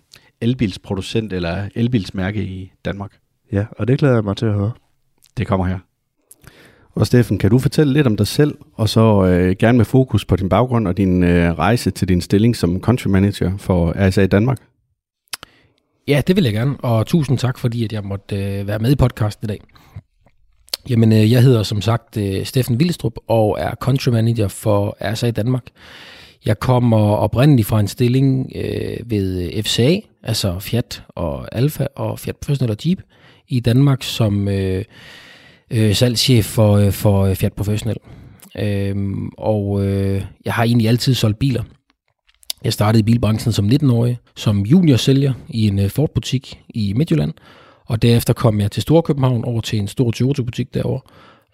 elbilsproducent 0.40 1.32
eller 1.32 1.68
elbilsmærke 1.74 2.44
i 2.44 2.72
Danmark? 2.84 3.10
Ja, 3.52 3.64
og 3.78 3.88
det 3.88 3.98
glæder 3.98 4.14
jeg 4.14 4.24
mig 4.24 4.36
til 4.36 4.46
at 4.46 4.54
høre. 4.54 4.72
Det 5.36 5.46
kommer 5.46 5.66
her. 5.66 5.78
Og 6.94 7.06
Steffen, 7.06 7.38
kan 7.38 7.50
du 7.50 7.58
fortælle 7.58 7.92
lidt 7.92 8.06
om 8.06 8.16
dig 8.16 8.26
selv, 8.26 8.54
og 8.74 8.88
så 8.88 9.24
øh, 9.24 9.56
gerne 9.58 9.78
med 9.78 9.84
fokus 9.84 10.24
på 10.24 10.36
din 10.36 10.48
baggrund 10.48 10.88
og 10.88 10.96
din 10.96 11.22
øh, 11.22 11.52
rejse 11.52 11.90
til 11.90 12.08
din 12.08 12.20
stilling 12.20 12.56
som 12.56 12.80
country 12.80 13.08
manager 13.08 13.56
for 13.58 14.08
RSA 14.08 14.22
i 14.22 14.26
Danmark? 14.26 14.58
Ja, 16.08 16.22
det 16.26 16.36
vil 16.36 16.44
jeg 16.44 16.52
gerne, 16.52 16.76
og 16.80 17.06
tusind 17.06 17.38
tak, 17.38 17.58
fordi 17.58 17.84
at 17.84 17.92
jeg 17.92 18.04
måtte 18.04 18.36
øh, 18.36 18.66
være 18.66 18.78
med 18.78 18.92
i 18.92 18.96
podcasten 18.96 19.46
i 19.46 19.48
dag. 19.48 19.60
Jamen, 20.90 21.12
øh, 21.12 21.32
jeg 21.32 21.42
hedder 21.42 21.62
som 21.62 21.80
sagt 21.80 22.16
øh, 22.16 22.44
Steffen 22.44 22.80
Vildstrup 22.80 23.14
og 23.28 23.56
er 23.60 23.74
country 23.74 24.10
manager 24.10 24.48
for 24.48 24.96
RSA 25.00 25.26
i 25.26 25.30
Danmark. 25.30 25.64
Jeg 26.46 26.58
kommer 26.58 27.16
oprindeligt 27.16 27.68
fra 27.68 27.80
en 27.80 27.88
stilling 27.88 28.52
øh, 28.54 29.10
ved 29.10 29.42
øh, 29.42 29.62
FCA, 29.62 30.00
altså 30.22 30.58
Fiat 30.58 31.02
og 31.08 31.56
Alfa 31.56 31.86
og 31.96 32.18
Fiat 32.18 32.36
Professional 32.36 32.70
og 32.70 32.86
Jeep 32.86 33.02
i 33.48 33.60
Danmark 33.60 34.02
som 34.02 34.48
øh, 34.48 34.84
øh, 35.72 35.94
salgschef 35.94 36.44
for, 36.44 36.76
øh, 36.76 36.92
for 36.92 37.24
øh, 37.24 37.36
Fiat 37.36 37.52
Professional. 37.52 37.96
Øhm, 38.58 39.28
og 39.38 39.86
øh, 39.86 40.24
jeg 40.44 40.54
har 40.54 40.64
egentlig 40.64 40.88
altid 40.88 41.14
solgt 41.14 41.38
biler. 41.38 41.62
Jeg 42.64 42.72
startede 42.72 43.00
i 43.00 43.02
bilbranchen 43.02 43.52
som 43.52 43.66
19-årig, 43.68 44.18
som 44.36 44.60
juniorsælger 44.60 45.32
i 45.48 45.66
en 45.66 45.78
øh, 45.78 45.90
Ford-butik 45.90 46.60
i 46.68 46.92
Midtjylland, 46.96 47.32
og 47.86 48.02
derefter 48.02 48.32
kom 48.32 48.60
jeg 48.60 48.70
til 48.70 48.82
Storkøbenhavn 48.82 49.44
over 49.44 49.60
til 49.60 49.78
en 49.78 49.88
stor 49.88 50.10
Toyota-butik 50.10 50.74
derovre, 50.74 51.00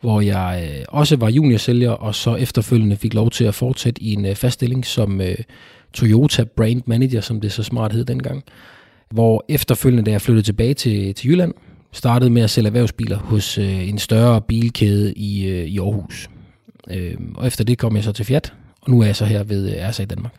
hvor 0.00 0.20
jeg 0.20 0.70
øh, 0.78 0.84
også 0.88 1.16
var 1.16 1.30
juniorsælger, 1.30 1.90
og 1.90 2.14
så 2.14 2.34
efterfølgende 2.34 2.96
fik 2.96 3.14
lov 3.14 3.30
til 3.30 3.44
at 3.44 3.54
fortsætte 3.54 4.02
i 4.02 4.12
en 4.12 4.26
øh, 4.26 4.34
fast 4.34 4.54
stilling 4.54 4.86
som 4.86 5.20
øh, 5.20 5.36
Toyota 5.92 6.44
Brand 6.44 6.82
Manager, 6.86 7.20
som 7.20 7.40
det 7.40 7.52
så 7.52 7.62
smart 7.62 7.92
hed 7.92 8.04
dengang. 8.04 8.44
Hvor 9.10 9.44
efterfølgende, 9.48 10.04
da 10.04 10.10
jeg 10.10 10.20
flyttede 10.22 10.46
tilbage 10.46 10.74
til, 10.74 11.14
til 11.14 11.30
Jylland, 11.30 11.54
startede 11.92 12.30
med 12.30 12.42
at 12.42 12.50
sælge 12.50 12.66
erhvervsbiler 12.66 13.18
hos 13.18 13.58
øh, 13.58 13.88
en 13.88 13.98
større 13.98 14.40
bilkæde 14.40 15.12
i, 15.14 15.48
øh, 15.48 15.64
i 15.64 15.78
Aarhus. 15.78 16.30
Øh, 16.90 17.14
og 17.34 17.46
efter 17.46 17.64
det 17.64 17.78
kom 17.78 17.96
jeg 17.96 18.04
så 18.04 18.12
til 18.12 18.24
Fiat, 18.24 18.52
og 18.80 18.90
nu 18.90 19.00
er 19.00 19.06
jeg 19.06 19.16
så 19.16 19.24
her 19.24 19.44
ved 19.44 19.76
øh, 19.76 19.88
RSA 19.88 20.04
Danmark. 20.04 20.32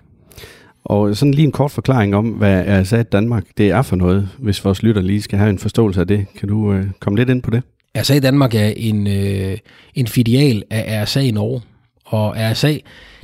Og 0.83 1.17
sådan 1.17 1.33
lige 1.33 1.45
en 1.45 1.51
kort 1.51 1.71
forklaring 1.71 2.15
om, 2.15 2.29
hvad 2.29 2.81
RSA 2.81 3.03
Danmark 3.03 3.43
det 3.57 3.69
er 3.69 3.81
for 3.81 3.95
noget, 3.95 4.29
hvis 4.39 4.65
vores 4.65 4.83
lytter 4.83 5.01
lige 5.01 5.21
skal 5.21 5.39
have 5.39 5.49
en 5.49 5.59
forståelse 5.59 5.99
af 6.01 6.07
det. 6.07 6.25
Kan 6.39 6.49
du 6.49 6.73
øh, 6.73 6.85
komme 6.99 7.19
lidt 7.19 7.29
ind 7.29 7.41
på 7.41 7.51
det? 7.51 7.63
RSA 7.97 8.19
Danmark 8.19 8.55
er 8.55 8.73
en, 8.77 9.07
øh, 9.07 9.57
en 9.95 10.07
filial 10.07 10.63
af 10.69 11.03
RSA 11.03 11.19
i 11.19 11.31
Norge, 11.31 11.61
og 12.05 12.35
RSA 12.37 12.77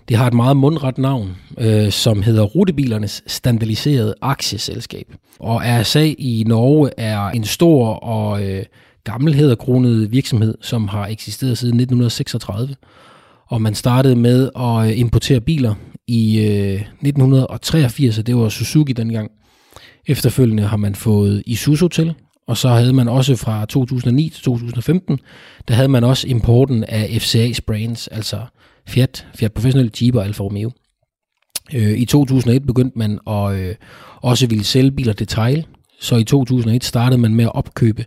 det 0.09 0.17
har 0.17 0.27
et 0.27 0.33
meget 0.33 0.57
mundret 0.57 0.97
navn, 0.97 1.35
øh, 1.57 1.91
som 1.91 2.21
hedder 2.21 2.43
Rutebilernes 2.43 3.23
Standardiserede 3.27 4.15
Aktieselskab. 4.21 5.05
Og 5.39 5.61
RSA 5.65 6.13
i 6.17 6.43
Norge 6.47 6.89
er 6.97 7.29
en 7.29 7.43
stor 7.43 7.93
og 7.93 8.43
øh, 8.43 8.63
gammel 9.03 9.57
kronet 9.57 10.11
virksomhed, 10.11 10.55
som 10.61 10.87
har 10.87 11.07
eksisteret 11.07 11.57
siden 11.57 11.79
1936. 11.79 12.75
Og 13.47 13.61
man 13.61 13.75
startede 13.75 14.15
med 14.15 14.49
at 14.55 14.89
øh, 14.89 14.99
importere 14.99 15.41
biler 15.41 15.75
i 16.07 16.39
øh, 16.39 16.81
1983, 16.81 18.17
og 18.17 18.27
det 18.27 18.35
var 18.35 18.49
Suzuki 18.49 18.93
dengang. 18.93 19.31
Efterfølgende 20.07 20.63
har 20.63 20.77
man 20.77 20.95
fået 20.95 21.43
Isuzu 21.45 21.87
til, 21.87 22.13
og 22.47 22.57
så 22.57 22.69
havde 22.69 22.93
man 22.93 23.07
også 23.07 23.35
fra 23.35 23.65
2009 23.65 24.29
til 24.29 24.43
2015, 24.43 25.19
der 25.67 25.73
havde 25.73 25.87
man 25.87 26.03
også 26.03 26.27
importen 26.27 26.83
af 26.83 27.05
FCA's 27.05 27.59
brands, 27.67 28.07
altså 28.07 28.37
Fiat, 28.87 29.27
Fiat 29.35 29.53
Professional, 29.53 29.91
Jeep 30.01 30.15
og 30.15 30.25
Alfa 30.25 30.43
Romeo. 30.43 30.71
Øh, 31.73 31.97
I 31.97 32.05
2001 32.05 32.65
begyndte 32.65 32.97
man 32.97 33.19
at 33.27 33.59
øh, 33.59 33.75
også 34.21 34.47
ville 34.47 34.63
sælge 34.63 34.91
biler 34.91 35.13
detail, 35.13 35.65
så 35.99 36.15
i 36.15 36.23
2001 36.23 36.83
startede 36.83 37.21
man 37.21 37.35
med 37.35 37.45
at 37.45 37.55
opkøbe 37.55 38.05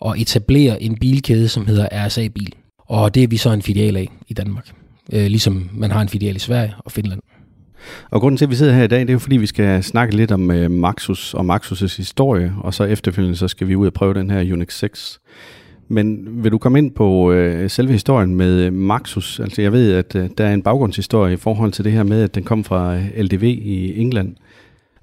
og 0.00 0.20
etablere 0.20 0.82
en 0.82 0.98
bilkæde, 0.98 1.48
som 1.48 1.66
hedder 1.66 2.06
RSA 2.06 2.28
Bil. 2.28 2.54
Og 2.78 3.14
det 3.14 3.22
er 3.22 3.28
vi 3.28 3.36
så 3.36 3.50
en 3.50 3.62
filial 3.62 3.96
af 3.96 4.08
i 4.28 4.34
Danmark, 4.34 4.70
øh, 5.12 5.26
ligesom 5.26 5.70
man 5.72 5.90
har 5.90 6.02
en 6.02 6.08
filial 6.08 6.36
i 6.36 6.38
Sverige 6.38 6.74
og 6.78 6.92
Finland. 6.92 7.20
Og 8.10 8.20
grunden 8.20 8.38
til, 8.38 8.44
at 8.44 8.50
vi 8.50 8.54
sidder 8.54 8.74
her 8.74 8.84
i 8.84 8.86
dag, 8.86 9.00
det 9.00 9.08
er 9.08 9.12
jo 9.12 9.18
fordi, 9.18 9.36
vi 9.36 9.46
skal 9.46 9.82
snakke 9.82 10.16
lidt 10.16 10.32
om 10.32 10.50
øh, 10.50 10.70
Maxus 10.70 11.34
og 11.34 11.56
Maxus' 11.56 11.96
historie, 11.96 12.54
og 12.60 12.74
så 12.74 12.84
efterfølgende 12.84 13.36
så 13.36 13.48
skal 13.48 13.68
vi 13.68 13.76
ud 13.76 13.86
og 13.86 13.92
prøve 13.92 14.14
den 14.14 14.30
her 14.30 14.52
Unix 14.52 14.78
6. 14.78 15.20
Men 15.88 16.26
vil 16.44 16.52
du 16.52 16.58
komme 16.58 16.78
ind 16.78 16.90
på 16.90 17.32
øh, 17.32 17.70
selve 17.70 17.92
historien 17.92 18.34
med 18.34 18.60
øh, 18.60 18.72
Maxus? 18.72 19.40
Altså 19.40 19.62
jeg 19.62 19.72
ved, 19.72 19.92
at 19.92 20.16
øh, 20.16 20.30
der 20.38 20.44
er 20.44 20.54
en 20.54 20.62
baggrundshistorie 20.62 21.34
i 21.34 21.36
forhold 21.36 21.72
til 21.72 21.84
det 21.84 21.92
her 21.92 22.02
med, 22.02 22.22
at 22.22 22.34
den 22.34 22.42
kom 22.42 22.64
fra 22.64 22.96
øh, 22.96 23.04
LDV 23.16 23.42
i 23.42 24.00
England. 24.00 24.36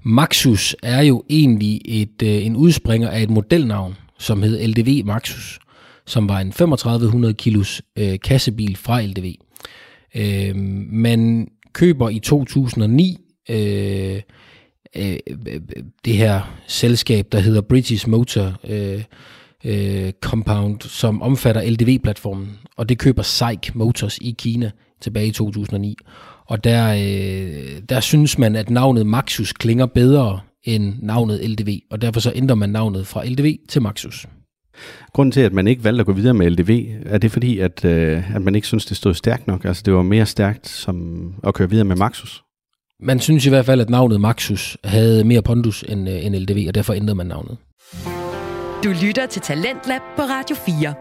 Maxus 0.02 0.76
er 0.82 1.02
jo 1.02 1.22
egentlig 1.30 1.80
et, 1.84 2.22
øh, 2.22 2.46
en 2.46 2.56
udspringer 2.56 3.08
af 3.08 3.22
et 3.22 3.30
modelnavn, 3.30 3.94
som 4.18 4.42
hed 4.42 4.68
LDV 4.68 5.06
Maxus, 5.06 5.58
som 6.06 6.28
var 6.28 6.40
en 6.40 6.52
3500 6.52 7.34
kilos 7.34 7.82
øh, 7.98 8.18
kassebil 8.24 8.76
fra 8.76 9.02
LDV. 9.02 9.34
Øh, 10.14 10.56
man 10.92 11.48
køber 11.72 12.08
i 12.08 12.18
2009 12.18 13.18
øh, 13.50 14.20
øh, 14.96 15.16
øh, 15.46 15.60
det 16.04 16.16
her 16.16 16.58
selskab, 16.66 17.26
der 17.32 17.38
hedder 17.38 17.60
British 17.60 18.08
Motor 18.08 18.60
øh, 18.68 19.02
øh, 19.64 20.12
Compound, 20.20 20.80
som 20.80 21.22
omfatter 21.22 21.70
LDV-platformen, 21.70 22.58
og 22.76 22.88
det 22.88 22.98
køber 22.98 23.22
SAIC 23.22 23.74
Motors 23.74 24.18
i 24.18 24.34
Kina 24.38 24.70
tilbage 25.00 25.26
i 25.26 25.30
2009. 25.30 25.96
Og 26.46 26.64
der, 26.64 26.92
øh, 26.92 27.82
der 27.88 28.00
synes 28.00 28.38
man, 28.38 28.56
at 28.56 28.70
navnet 28.70 29.06
Maxus 29.06 29.52
klinger 29.52 29.86
bedre 29.86 30.40
end 30.64 30.94
navnet 31.02 31.50
LDV, 31.50 31.78
og 31.90 32.02
derfor 32.02 32.20
så 32.20 32.32
ændrer 32.34 32.56
man 32.56 32.70
navnet 32.70 33.06
fra 33.06 33.24
LDV 33.24 33.56
til 33.68 33.82
Maxus. 33.82 34.26
Grunden 35.12 35.32
til, 35.32 35.40
at 35.40 35.52
man 35.52 35.66
ikke 35.66 35.84
valgte 35.84 36.00
at 36.00 36.06
gå 36.06 36.12
videre 36.12 36.34
med 36.34 36.50
LDV, 36.50 36.86
er 37.06 37.18
det 37.18 37.32
fordi, 37.32 37.58
at, 37.58 37.84
øh, 37.84 38.36
at 38.36 38.42
man 38.42 38.54
ikke 38.54 38.66
synes, 38.66 38.86
det 38.86 38.96
stod 38.96 39.14
stærkt 39.14 39.46
nok? 39.46 39.64
Altså 39.64 39.82
det 39.86 39.94
var 39.94 40.02
mere 40.02 40.26
stærkt 40.26 40.68
som 40.68 41.26
at 41.44 41.54
køre 41.54 41.70
videre 41.70 41.84
med 41.84 41.96
Maxus? 41.96 42.42
Man 43.00 43.20
synes 43.20 43.46
i 43.46 43.48
hvert 43.48 43.66
fald, 43.66 43.80
at 43.80 43.90
navnet 43.90 44.20
Maxus 44.20 44.76
havde 44.84 45.24
mere 45.24 45.42
pondus 45.42 45.84
end, 45.88 46.08
øh, 46.08 46.26
end 46.26 46.36
LDV, 46.36 46.64
og 46.68 46.74
derfor 46.74 46.94
ændrede 46.94 47.14
man 47.14 47.26
navnet. 47.26 47.56
Du 48.84 48.94
lytter 49.02 49.26
til 49.26 49.42
Talentlab 49.42 50.00
på 50.16 50.22
Radio 50.22 50.56
4. 50.56 50.94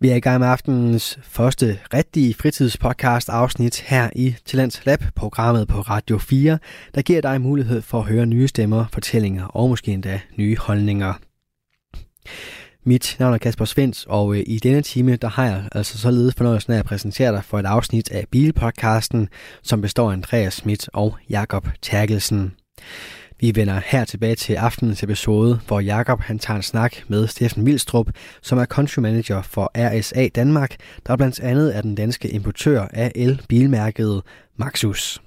Vi 0.00 0.08
er 0.08 0.14
i 0.14 0.20
gang 0.20 0.40
med 0.40 0.48
aftenens 0.48 1.18
første 1.22 1.78
rigtige 1.94 2.34
fritidspodcast 2.34 3.28
afsnit 3.28 3.80
her 3.80 4.10
i 4.16 4.34
Talents 4.44 4.86
Lab, 4.86 5.02
programmet 5.16 5.68
på 5.68 5.80
Radio 5.80 6.18
4, 6.18 6.58
der 6.94 7.02
giver 7.02 7.20
dig 7.20 7.40
mulighed 7.40 7.82
for 7.82 7.98
at 7.98 8.04
høre 8.04 8.26
nye 8.26 8.48
stemmer, 8.48 8.84
fortællinger 8.92 9.44
og 9.44 9.68
måske 9.68 9.92
endda 9.92 10.20
nye 10.36 10.56
holdninger. 10.56 11.14
Mit 12.84 13.16
navn 13.18 13.34
er 13.34 13.38
Kasper 13.38 13.64
Svens, 13.64 14.06
og 14.08 14.34
øh, 14.36 14.42
i 14.46 14.58
denne 14.58 14.82
time, 14.82 15.16
der 15.16 15.28
har 15.28 15.44
jeg 15.44 15.64
altså 15.72 15.98
således 15.98 16.34
fornøjelsen 16.34 16.72
af 16.72 16.78
at 16.78 16.84
præsentere 16.84 17.32
dig 17.32 17.44
for 17.44 17.58
et 17.58 17.66
afsnit 17.66 18.10
af 18.10 18.24
Bilpodcasten, 18.30 19.28
som 19.62 19.80
består 19.80 20.08
af 20.08 20.12
Andreas 20.12 20.54
Schmidt 20.54 20.88
og 20.92 21.16
Jakob 21.30 21.68
Terkelsen. 21.82 22.52
Vi 23.40 23.52
vender 23.54 23.80
her 23.86 24.04
tilbage 24.04 24.34
til 24.34 24.54
aftenens 24.54 25.02
episode, 25.02 25.60
hvor 25.66 25.80
Jakob 25.80 26.20
han 26.20 26.38
tager 26.38 26.56
en 26.56 26.62
snak 26.62 26.96
med 27.08 27.26
Steffen 27.26 27.66
Vilstrup, 27.66 28.10
som 28.42 28.58
er 28.58 28.64
country 28.64 29.00
manager 29.00 29.42
for 29.42 29.70
RSA 29.74 30.28
Danmark, 30.34 30.76
der 31.06 31.16
blandt 31.16 31.40
andet 31.40 31.76
er 31.76 31.80
den 31.80 31.94
danske 31.94 32.28
importør 32.28 32.80
af 32.90 33.12
el-bilmærket 33.14 34.22
Maxus. 34.56 35.22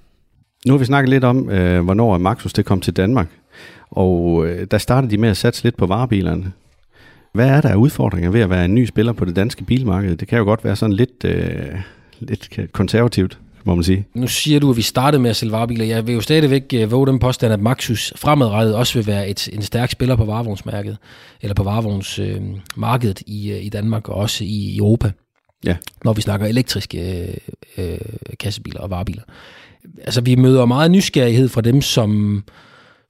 Nu 0.66 0.72
har 0.72 0.78
vi 0.78 0.84
snakket 0.84 1.08
lidt 1.08 1.24
om, 1.24 1.50
øh, 1.50 1.84
hvornår 1.84 2.18
Maxus 2.18 2.52
det 2.52 2.64
kom 2.64 2.80
til 2.80 2.96
Danmark, 2.96 3.28
og 3.90 4.46
øh, 4.46 4.66
der 4.70 4.78
startede 4.78 5.10
de 5.10 5.18
med 5.18 5.28
at 5.28 5.36
satse 5.36 5.64
lidt 5.64 5.76
på 5.76 5.86
varebilerne. 5.86 6.52
Hvad 7.32 7.48
er 7.48 7.60
der 7.60 7.68
af 7.68 7.76
udfordringer 7.76 8.30
ved 8.30 8.40
at 8.40 8.50
være 8.50 8.64
en 8.64 8.74
ny 8.74 8.86
spiller 8.86 9.12
på 9.12 9.24
det 9.24 9.36
danske 9.36 9.64
bilmarked? 9.64 10.16
Det 10.16 10.28
kan 10.28 10.38
jo 10.38 10.44
godt 10.44 10.64
være 10.64 10.76
sådan 10.76 10.92
lidt, 10.92 11.24
øh, 11.24 11.80
lidt 12.20 12.58
konservativt 12.72 13.38
må 13.64 13.74
man 13.74 13.84
sige. 13.84 14.06
Nu 14.14 14.26
siger 14.26 14.60
du, 14.60 14.70
at 14.70 14.76
vi 14.76 14.82
startede 14.82 15.22
med 15.22 15.30
at 15.30 15.36
sælge 15.36 15.52
varebiler. 15.52 15.84
Jeg 15.84 16.06
vil 16.06 16.14
jo 16.14 16.20
stadigvæk 16.20 16.74
uh, 16.74 16.90
våge 16.90 17.06
den 17.06 17.18
påstand, 17.18 17.52
at 17.52 17.60
Maxus 17.60 18.12
fremadrettet 18.16 18.74
også 18.74 18.98
vil 18.98 19.06
være 19.06 19.28
et, 19.28 19.48
en 19.52 19.62
stærk 19.62 19.90
spiller 19.90 20.16
på 20.16 20.24
varevognsmærket, 20.24 20.96
eller 21.42 21.54
på 21.54 21.62
varevognsmarkedet 21.62 23.22
øh, 23.28 23.34
i, 23.34 23.52
uh, 23.52 23.64
i 23.64 23.68
Danmark 23.68 24.08
og 24.08 24.14
også 24.14 24.44
i 24.44 24.76
Europa. 24.76 25.10
Ja. 25.64 25.76
Når 26.04 26.12
vi 26.12 26.22
snakker 26.22 26.46
elektriske 26.46 27.28
uh, 27.78 27.84
uh, 27.84 27.98
kassebiler 28.38 28.80
og 28.80 28.90
varebiler. 28.90 29.22
Altså, 30.04 30.20
vi 30.20 30.34
møder 30.34 30.64
meget 30.64 30.90
nysgerrighed 30.90 31.48
fra 31.48 31.60
dem, 31.60 31.82
som 31.82 32.42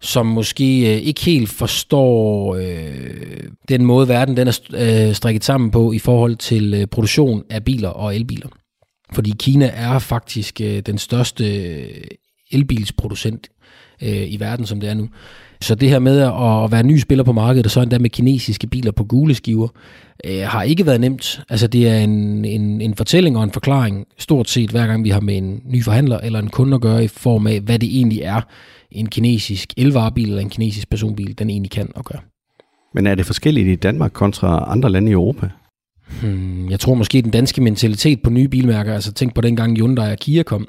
som 0.00 0.26
måske 0.26 0.94
øh, 0.94 1.02
ikke 1.02 1.20
helt 1.20 1.48
forstår 1.48 2.54
øh, 2.54 3.50
den 3.68 3.84
måde, 3.84 4.08
verden 4.08 4.36
den 4.36 4.48
er 4.48 4.60
øh, 4.74 5.14
strikket 5.14 5.44
sammen 5.44 5.70
på 5.70 5.92
i 5.92 5.98
forhold 5.98 6.36
til 6.36 6.74
øh, 6.74 6.86
produktion 6.86 7.42
af 7.50 7.64
biler 7.64 7.88
og 7.88 8.16
elbiler. 8.16 8.48
Fordi 9.14 9.34
Kina 9.38 9.70
er 9.74 9.98
faktisk 9.98 10.60
øh, 10.60 10.80
den 10.80 10.98
største 10.98 11.64
øh, 11.64 12.04
elbilsproducent 12.50 13.48
øh, 14.02 14.32
i 14.32 14.36
verden, 14.40 14.66
som 14.66 14.80
det 14.80 14.90
er 14.90 14.94
nu. 14.94 15.08
Så 15.60 15.74
det 15.74 15.88
her 15.88 15.98
med 15.98 16.20
at 16.20 16.72
være 16.72 16.82
ny 16.82 16.98
spiller 16.98 17.24
på 17.24 17.32
markedet, 17.32 17.66
og 17.66 17.70
så 17.70 17.80
endda 17.80 17.98
med 17.98 18.10
kinesiske 18.10 18.66
biler 18.66 18.92
på 18.92 19.04
gule 19.04 19.34
skiver, 19.34 19.68
øh, 20.24 20.42
har 20.42 20.62
ikke 20.62 20.86
været 20.86 21.00
nemt. 21.00 21.40
Altså 21.48 21.66
det 21.66 21.88
er 21.88 21.98
en, 21.98 22.44
en, 22.44 22.80
en 22.80 22.94
fortælling 22.94 23.36
og 23.36 23.44
en 23.44 23.50
forklaring, 23.50 24.06
stort 24.18 24.50
set 24.50 24.70
hver 24.70 24.86
gang 24.86 25.04
vi 25.04 25.10
har 25.10 25.20
med 25.20 25.36
en 25.36 25.62
ny 25.64 25.84
forhandler 25.84 26.18
eller 26.18 26.38
en 26.38 26.48
kunde 26.48 26.74
at 26.74 26.80
gøre, 26.80 27.04
i 27.04 27.08
form 27.08 27.46
af, 27.46 27.60
hvad 27.60 27.78
det 27.78 27.96
egentlig 27.96 28.20
er, 28.20 28.40
en 28.90 29.08
kinesisk 29.08 29.72
elvarebil 29.76 30.28
eller 30.28 30.40
en 30.40 30.50
kinesisk 30.50 30.90
personbil, 30.90 31.38
den 31.38 31.50
egentlig 31.50 31.70
kan 31.70 31.88
at 31.96 32.04
gøre. 32.04 32.20
Men 32.94 33.06
er 33.06 33.14
det 33.14 33.26
forskelligt 33.26 33.68
i 33.68 33.74
Danmark 33.74 34.12
kontra 34.12 34.72
andre 34.72 34.90
lande 34.90 35.10
i 35.10 35.12
Europa? 35.12 35.48
Hmm, 36.22 36.70
jeg 36.70 36.80
tror 36.80 36.94
måske 36.94 37.22
den 37.22 37.30
danske 37.30 37.60
mentalitet 37.60 38.22
på 38.22 38.30
nye 38.30 38.48
bilmærker, 38.48 38.94
altså 38.94 39.12
tænk 39.12 39.34
på 39.34 39.40
dengang 39.40 39.76
Hyundai 39.76 40.12
og 40.12 40.18
Kia 40.18 40.42
kom, 40.42 40.68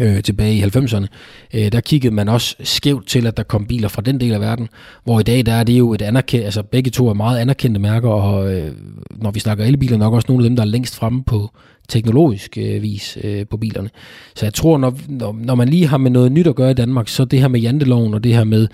øh, 0.00 0.22
tilbage 0.22 0.54
i 0.54 0.62
90'erne, 0.62 1.06
øh, 1.54 1.72
der 1.72 1.80
kiggede 1.80 2.14
man 2.14 2.28
også 2.28 2.56
skævt 2.60 3.06
til, 3.06 3.26
at 3.26 3.36
der 3.36 3.42
kom 3.42 3.66
biler 3.66 3.88
fra 3.88 4.02
den 4.02 4.20
del 4.20 4.32
af 4.32 4.40
verden, 4.40 4.68
hvor 5.04 5.20
i 5.20 5.22
dag 5.22 5.46
der 5.46 5.52
er 5.52 5.64
det 5.64 5.78
jo 5.78 5.94
et 5.94 6.02
anerkendt, 6.02 6.44
altså 6.44 6.62
begge 6.62 6.90
to 6.90 7.08
er 7.08 7.14
meget 7.14 7.38
anerkendte 7.38 7.80
mærker, 7.80 8.08
og 8.08 8.54
øh, 8.54 8.72
når 9.10 9.30
vi 9.30 9.40
snakker 9.40 9.64
elbiler, 9.64 9.96
nok 9.96 10.14
også 10.14 10.26
nogle 10.28 10.44
af 10.44 10.50
dem, 10.50 10.56
der 10.56 10.62
er 10.62 10.66
længst 10.66 10.96
fremme 10.96 11.24
på 11.24 11.50
teknologisk 11.88 12.58
øh, 12.58 12.82
vis 12.82 13.18
øh, 13.24 13.46
på 13.50 13.56
bilerne. 13.56 13.90
Så 14.36 14.46
jeg 14.46 14.54
tror, 14.54 14.78
når, 14.78 14.98
når, 15.08 15.36
når 15.40 15.54
man 15.54 15.68
lige 15.68 15.86
har 15.86 15.98
med 15.98 16.10
noget 16.10 16.32
nyt 16.32 16.46
at 16.46 16.54
gøre 16.54 16.70
i 16.70 16.74
Danmark, 16.74 17.08
så 17.08 17.24
det 17.24 17.40
her 17.40 17.48
med 17.48 17.60
janteloven 17.60 18.14
og 18.14 18.24
det 18.24 18.34
her 18.34 18.44
med, 18.44 18.68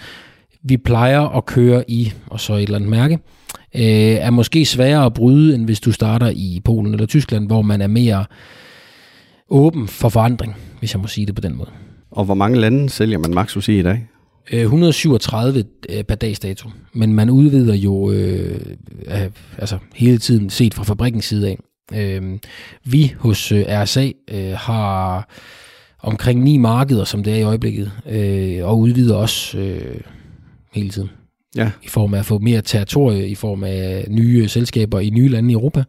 vi 0.63 0.77
plejer 0.77 1.21
at 1.21 1.47
køre 1.47 1.91
i, 1.91 2.13
og 2.27 2.41
så 2.41 2.55
et 2.55 2.63
eller 2.63 2.77
andet 2.77 2.91
mærke, 2.91 3.15
øh, 3.15 3.21
er 3.73 4.31
måske 4.31 4.65
sværere 4.65 5.07
at 5.07 5.15
bryde, 5.15 5.55
end 5.55 5.65
hvis 5.65 5.81
du 5.81 5.93
starter 5.93 6.29
i 6.35 6.61
Polen 6.65 6.95
eller 6.95 7.07
Tyskland, 7.07 7.47
hvor 7.47 7.63
man 7.63 7.81
er 7.81 7.87
mere 7.87 8.25
åben 9.49 9.89
for 9.89 10.09
forandring, 10.09 10.57
hvis 10.79 10.95
jeg 10.95 11.01
må 11.01 11.07
sige 11.07 11.27
det 11.27 11.35
på 11.35 11.41
den 11.41 11.57
måde. 11.57 11.71
Og 12.11 12.25
hvor 12.25 12.35
mange 12.35 12.61
lande 12.61 12.91
sælger 12.91 13.19
man 13.19 13.35
Maxus 13.35 13.69
i 13.69 13.79
i 13.79 13.83
dag? 13.83 14.07
Øh, 14.53 14.61
137 14.61 15.65
øh, 15.89 16.05
per 16.05 16.15
dags 16.15 16.41
dato, 16.41 16.71
men 16.93 17.15
man 17.15 17.31
udvider 17.31 17.75
jo 17.75 18.11
øh, 18.11 18.61
øh, 19.07 19.31
altså 19.59 19.79
hele 19.95 20.19
tiden 20.19 20.51
set 20.51 20.75
fra 20.75 20.85
fabrikkens 20.85 21.25
side 21.25 21.49
af. 21.49 21.59
Øh, 21.95 22.39
vi 22.85 23.15
hos 23.19 23.53
øh, 23.53 23.65
RSA 23.69 24.11
øh, 24.31 24.53
har 24.57 25.29
omkring 26.03 26.43
ni 26.43 26.57
markeder, 26.57 27.05
som 27.05 27.25
det 27.25 27.33
er 27.33 27.39
i 27.39 27.43
øjeblikket, 27.43 27.93
øh, 28.09 28.67
og 28.67 28.79
udvider 28.79 29.17
også 29.17 29.59
øh, 29.59 30.01
hele 30.73 30.91
tiden. 30.91 31.11
Ja. 31.57 31.71
I 31.83 31.89
form 31.89 32.15
af 32.15 32.19
at 32.19 32.27
få 32.27 32.39
mere 32.39 32.61
territorie, 32.61 33.29
i 33.29 33.35
form 33.35 33.65
af 33.65 34.05
nye 34.09 34.49
selskaber 34.49 35.01
i 35.01 35.11
nye 35.11 35.29
lande 35.29 35.51
i 35.51 35.53
Europa. 35.53 35.85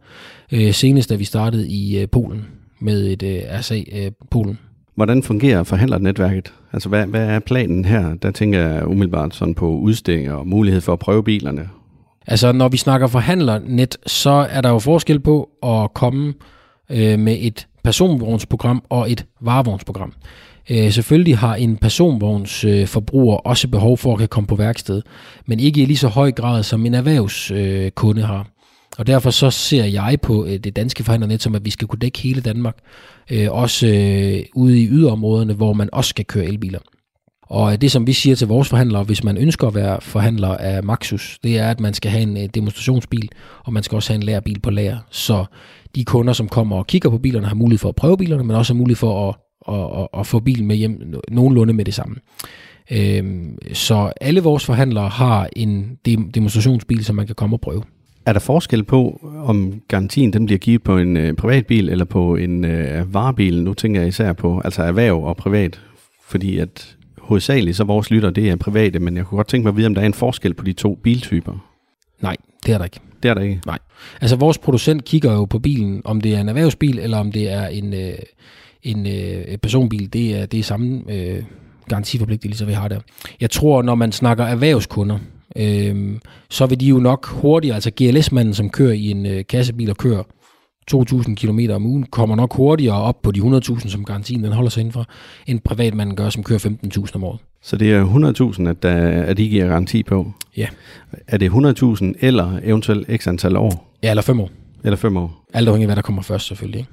Øh, 0.52 0.72
senest 0.72 1.10
da 1.10 1.14
vi 1.14 1.24
startede 1.24 1.68
i 1.68 1.98
øh, 1.98 2.08
Polen 2.08 2.46
med 2.80 3.06
et 3.06 3.22
øh, 3.22 3.58
RSA 3.58 3.82
øh, 3.92 4.12
Polen. 4.30 4.58
Hvordan 4.94 5.22
fungerer 5.22 5.62
forhandlernetværket? 5.62 6.52
Altså, 6.72 6.88
hvad, 6.88 7.06
hvad 7.06 7.26
er 7.28 7.38
planen 7.38 7.84
her? 7.84 8.14
Der 8.14 8.30
tænker 8.30 8.60
jeg 8.60 8.86
umiddelbart 8.86 9.34
sådan 9.34 9.54
på 9.54 9.68
udstillinger 9.68 10.32
og 10.32 10.46
mulighed 10.46 10.80
for 10.80 10.92
at 10.92 10.98
prøve 10.98 11.24
bilerne. 11.24 11.68
Altså, 12.26 12.52
når 12.52 12.68
vi 12.68 12.76
snakker 12.76 13.06
forhandlernet, 13.06 13.96
så 14.06 14.30
er 14.30 14.60
der 14.60 14.68
jo 14.68 14.78
forskel 14.78 15.20
på 15.20 15.48
at 15.62 15.94
komme 15.94 16.34
øh, 16.90 17.18
med 17.18 17.36
et 17.40 17.66
personvognsprogram 17.84 18.82
og 18.88 19.10
et 19.10 19.26
varevognsprogram. 19.40 20.12
Øh, 20.70 20.92
selvfølgelig 20.92 21.38
har 21.38 21.54
en 21.54 21.76
personvognsforbruger 21.76 22.82
øh, 22.82 22.86
forbruger 22.86 23.36
også 23.36 23.68
behov 23.68 23.98
for 23.98 24.12
at 24.12 24.18
kan 24.18 24.28
komme 24.28 24.46
på 24.46 24.54
værksted, 24.54 25.02
men 25.46 25.60
ikke 25.60 25.82
i 25.82 25.84
lige 25.84 25.96
så 25.96 26.08
høj 26.08 26.32
grad 26.32 26.62
som 26.62 26.86
en 26.86 26.94
erhvervskunde 26.94 28.22
øh, 28.22 28.28
har. 28.28 28.46
Og 28.98 29.06
derfor 29.06 29.30
så 29.30 29.50
ser 29.50 29.84
jeg 29.84 30.18
på 30.22 30.44
øh, 30.44 30.58
det 30.58 30.76
danske 30.76 31.04
forhandlernet 31.04 31.42
som, 31.42 31.54
at 31.54 31.64
vi 31.64 31.70
skal 31.70 31.88
kunne 31.88 31.98
dække 31.98 32.18
hele 32.18 32.40
Danmark, 32.40 32.76
øh, 33.30 33.52
også 33.52 33.86
øh, 33.86 34.44
ude 34.54 34.82
i 34.82 34.88
yderområderne, 34.88 35.52
hvor 35.52 35.72
man 35.72 35.88
også 35.92 36.08
skal 36.08 36.24
køre 36.24 36.44
elbiler. 36.44 36.78
Og 37.42 37.72
øh, 37.72 37.80
det, 37.80 37.90
som 37.90 38.06
vi 38.06 38.12
siger 38.12 38.36
til 38.36 38.48
vores 38.48 38.68
forhandlere, 38.68 39.02
hvis 39.02 39.24
man 39.24 39.36
ønsker 39.36 39.66
at 39.66 39.74
være 39.74 40.00
forhandler 40.00 40.48
af 40.48 40.82
Maxus, 40.82 41.38
det 41.44 41.58
er, 41.58 41.70
at 41.70 41.80
man 41.80 41.94
skal 41.94 42.10
have 42.10 42.22
en 42.22 42.36
øh, 42.36 42.48
demonstrationsbil, 42.54 43.28
og 43.64 43.72
man 43.72 43.82
skal 43.82 43.96
også 43.96 44.12
have 44.12 44.16
en 44.16 44.22
lærerbil 44.22 44.60
på 44.60 44.70
lager. 44.70 44.98
Så 45.10 45.44
de 45.94 46.04
kunder, 46.04 46.32
som 46.32 46.48
kommer 46.48 46.76
og 46.76 46.86
kigger 46.86 47.10
på 47.10 47.18
bilerne, 47.18 47.46
har 47.46 47.54
mulighed 47.54 47.78
for 47.78 47.88
at 47.88 47.96
prøve 47.96 48.16
bilerne, 48.16 48.44
men 48.44 48.56
også 48.56 48.74
har 48.74 48.78
mulighed 48.78 48.96
for 48.96 49.28
at, 49.28 49.34
at, 49.68 50.00
at, 50.02 50.20
at 50.20 50.26
få 50.26 50.40
bilen 50.40 50.66
med 50.66 50.76
hjem 50.76 51.14
nogenlunde 51.30 51.72
med 51.72 51.84
det 51.84 51.94
samme. 51.94 52.16
Øhm, 52.90 53.58
så 53.72 54.12
alle 54.20 54.40
vores 54.40 54.64
forhandlere 54.64 55.08
har 55.08 55.48
en 55.56 55.98
demonstrationsbil, 56.34 57.04
som 57.04 57.16
man 57.16 57.26
kan 57.26 57.34
komme 57.34 57.56
og 57.56 57.60
prøve. 57.60 57.82
Er 58.26 58.32
der 58.32 58.40
forskel 58.40 58.84
på, 58.84 59.20
om 59.44 59.82
garantien 59.88 60.32
den 60.32 60.46
bliver 60.46 60.58
givet 60.58 60.82
på 60.82 60.98
en 60.98 61.16
øh, 61.16 61.34
privatbil 61.34 61.88
eller 61.88 62.04
på 62.04 62.36
en 62.36 62.64
øh, 62.64 63.14
varebil? 63.14 63.64
Nu 63.64 63.74
tænker 63.74 64.00
jeg 64.00 64.08
især 64.08 64.32
på 64.32 64.60
altså 64.64 64.82
erhverv 64.82 65.24
og 65.24 65.36
privat, 65.36 65.80
fordi 66.26 66.58
at 66.58 66.96
hovedsageligt 67.18 67.76
så 67.76 67.84
vores 67.84 68.10
lytter, 68.10 68.30
det 68.30 68.50
er 68.50 68.56
private, 68.56 68.98
men 68.98 69.16
jeg 69.16 69.26
kunne 69.26 69.36
godt 69.36 69.48
tænke 69.48 69.64
mig 69.64 69.70
at 69.70 69.76
vide, 69.76 69.86
om 69.86 69.94
der 69.94 70.02
er 70.02 70.06
en 70.06 70.14
forskel 70.14 70.54
på 70.54 70.64
de 70.64 70.72
to 70.72 70.94
biltyper. 70.94 71.68
Nej, 72.20 72.36
det 72.66 72.74
er 72.74 72.78
der 72.78 72.84
ikke. 72.84 73.00
Det 73.22 73.28
er 73.28 73.34
der 73.34 73.40
ikke? 73.40 73.60
Nej. 73.66 73.78
Altså 74.20 74.36
vores 74.36 74.58
producent 74.58 75.04
kigger 75.04 75.32
jo 75.32 75.44
på 75.44 75.58
bilen, 75.58 76.02
om 76.04 76.20
det 76.20 76.34
er 76.34 76.40
en 76.40 76.48
erhvervsbil, 76.48 76.98
eller 76.98 77.18
om 77.18 77.32
det 77.32 77.52
er 77.52 77.66
en, 77.66 77.94
øh, 77.94 78.12
en 78.82 79.06
øh, 79.06 79.58
personbil. 79.58 80.12
Det 80.12 80.40
er, 80.40 80.46
det 80.46 80.60
er 80.60 80.64
samme 80.64 81.02
øh, 81.08 81.42
garantiforpligtelse, 81.88 82.66
vi 82.66 82.72
har 82.72 82.88
der. 82.88 83.00
Jeg 83.40 83.50
tror, 83.50 83.82
når 83.82 83.94
man 83.94 84.12
snakker 84.12 84.44
erhvervskunder, 84.44 85.18
øh, 85.56 86.18
så 86.50 86.66
vil 86.66 86.80
de 86.80 86.86
jo 86.86 86.98
nok 86.98 87.26
hurtigere, 87.26 87.74
altså 87.74 87.90
GLS-manden, 87.96 88.54
som 88.54 88.70
kører 88.70 88.92
i 88.92 89.10
en 89.10 89.26
øh, 89.26 89.44
kassebil 89.48 89.90
og 89.90 89.96
kører 89.96 90.22
2.000 90.94 91.34
km 91.34 91.60
om 91.70 91.86
ugen, 91.86 92.02
kommer 92.02 92.36
nok 92.36 92.54
hurtigere 92.54 93.02
op 93.02 93.22
på 93.22 93.30
de 93.30 93.40
100.000, 93.40 93.88
som 93.88 94.04
garantien 94.04 94.44
den 94.44 94.52
holder 94.52 94.70
sig 94.70 94.80
indenfor, 94.80 95.06
end 95.46 95.60
privatmanden 95.60 96.16
gør, 96.16 96.30
som 96.30 96.42
kører 96.42 96.58
15.000 96.58 97.14
om 97.14 97.24
året. 97.24 97.40
Så 97.62 97.76
det 97.76 97.92
er 97.92 98.54
100.000, 98.56 98.68
at, 98.68 98.82
der, 98.82 99.22
at 99.22 99.38
I 99.38 99.48
giver 99.48 99.66
garanti 99.66 100.02
på? 100.02 100.32
Ja. 100.56 100.66
Er 101.26 101.36
det 101.36 101.50
100.000 101.50 102.12
eller 102.20 102.58
eventuelt 102.62 103.22
x 103.22 103.28
antal 103.28 103.56
år? 103.56 103.98
Ja, 104.02 104.10
eller 104.10 104.22
5 104.22 104.40
år. 104.40 104.50
Eller 104.84 104.96
5 104.96 105.16
år? 105.16 105.44
Alt 105.54 105.68
afhængig 105.68 105.84
af, 105.84 105.88
hvad 105.88 105.96
der 105.96 106.02
kommer 106.02 106.22
først 106.22 106.46
selvfølgelig. 106.46 106.78
Ikke? 106.78 106.90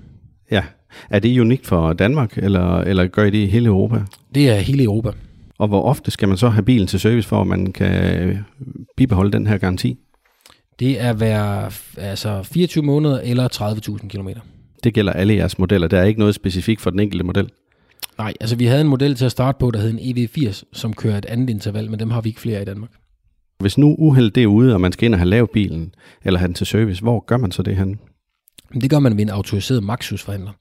Ja. 0.52 0.64
Er 1.10 1.20
det 1.20 1.40
unikt 1.40 1.68
for 1.68 1.94
Danmark, 1.94 2.38
eller, 2.38 2.78
eller 2.78 3.08
gør 3.08 3.24
I 3.24 3.30
det 3.30 3.38
i 3.38 3.46
hele 3.46 3.68
Europa? 3.68 4.02
Det 4.36 4.50
er 4.50 4.56
hele 4.56 4.84
Europa. 4.84 5.12
Og 5.58 5.68
hvor 5.68 5.82
ofte 5.82 6.12
skal 6.12 6.28
man 6.28 6.38
så 6.38 6.50
have 6.50 6.64
bilen 6.64 6.88
til 6.88 7.00
service, 7.00 7.28
for 7.28 7.42
at 7.42 7.48
man 7.48 7.72
kan 7.72 8.38
bibeholde 8.98 9.32
den 9.32 9.48
her 9.48 9.58
garanti? 9.58 9.98
Det 10.80 11.02
er 11.02 11.14
hver 11.14 11.70
altså 11.98 12.44
24 12.44 12.84
måneder 12.84 13.20
eller 13.20 13.48
30.000 14.02 14.08
km. 14.08 14.30
Det 14.84 14.94
gælder 14.94 15.14
alle 15.14 15.34
jeres 15.34 15.60
modeller. 15.60 15.88
Der 15.88 16.00
er 16.00 16.04
ikke 16.04 16.20
noget 16.20 16.36
specifikt 16.36 16.82
for 16.82 16.90
den 16.90 17.00
enkelte 17.00 17.26
model? 17.26 17.50
Nej, 18.18 18.34
altså 18.42 18.56
vi 18.56 18.66
havde 18.66 18.82
en 18.82 18.88
model 18.88 19.16
til 19.16 19.26
at 19.26 19.32
starte 19.32 19.58
på, 19.60 19.72
der 19.72 19.80
hed 19.80 20.00
en 20.00 20.00
EV80, 20.00 20.64
som 20.74 20.94
kører 20.94 21.18
et 21.18 21.26
andet 21.26 21.50
interval, 21.50 21.90
men 21.90 22.00
dem 22.00 22.12
har 22.12 22.22
vi 22.22 22.30
ikke 22.30 22.42
flere 22.42 22.62
i 22.62 22.66
Danmark. 22.66 22.90
Hvis 23.60 23.78
nu 23.78 23.96
uheld 23.98 24.32
det 24.32 24.44
er 24.44 24.48
ude, 24.48 24.74
og 24.74 24.82
man 24.82 24.92
skal 24.92 25.06
ind 25.06 25.14
og 25.14 25.20
have 25.20 25.30
lavet 25.30 25.50
bilen, 25.50 25.94
eller 26.24 26.40
have 26.40 26.48
den 26.48 26.54
til 26.54 26.68
service, 26.68 27.02
hvor 27.02 27.24
gør 27.26 27.38
man 27.38 27.52
så 27.52 27.64
det 27.64 27.76
hen? 27.76 28.00
Det 28.74 28.90
gør 28.90 29.00
man 29.00 29.18
ved 29.18 29.22
en 29.22 29.30
autoriseret 29.30 29.84
Maxus-forhandler. 29.84 30.52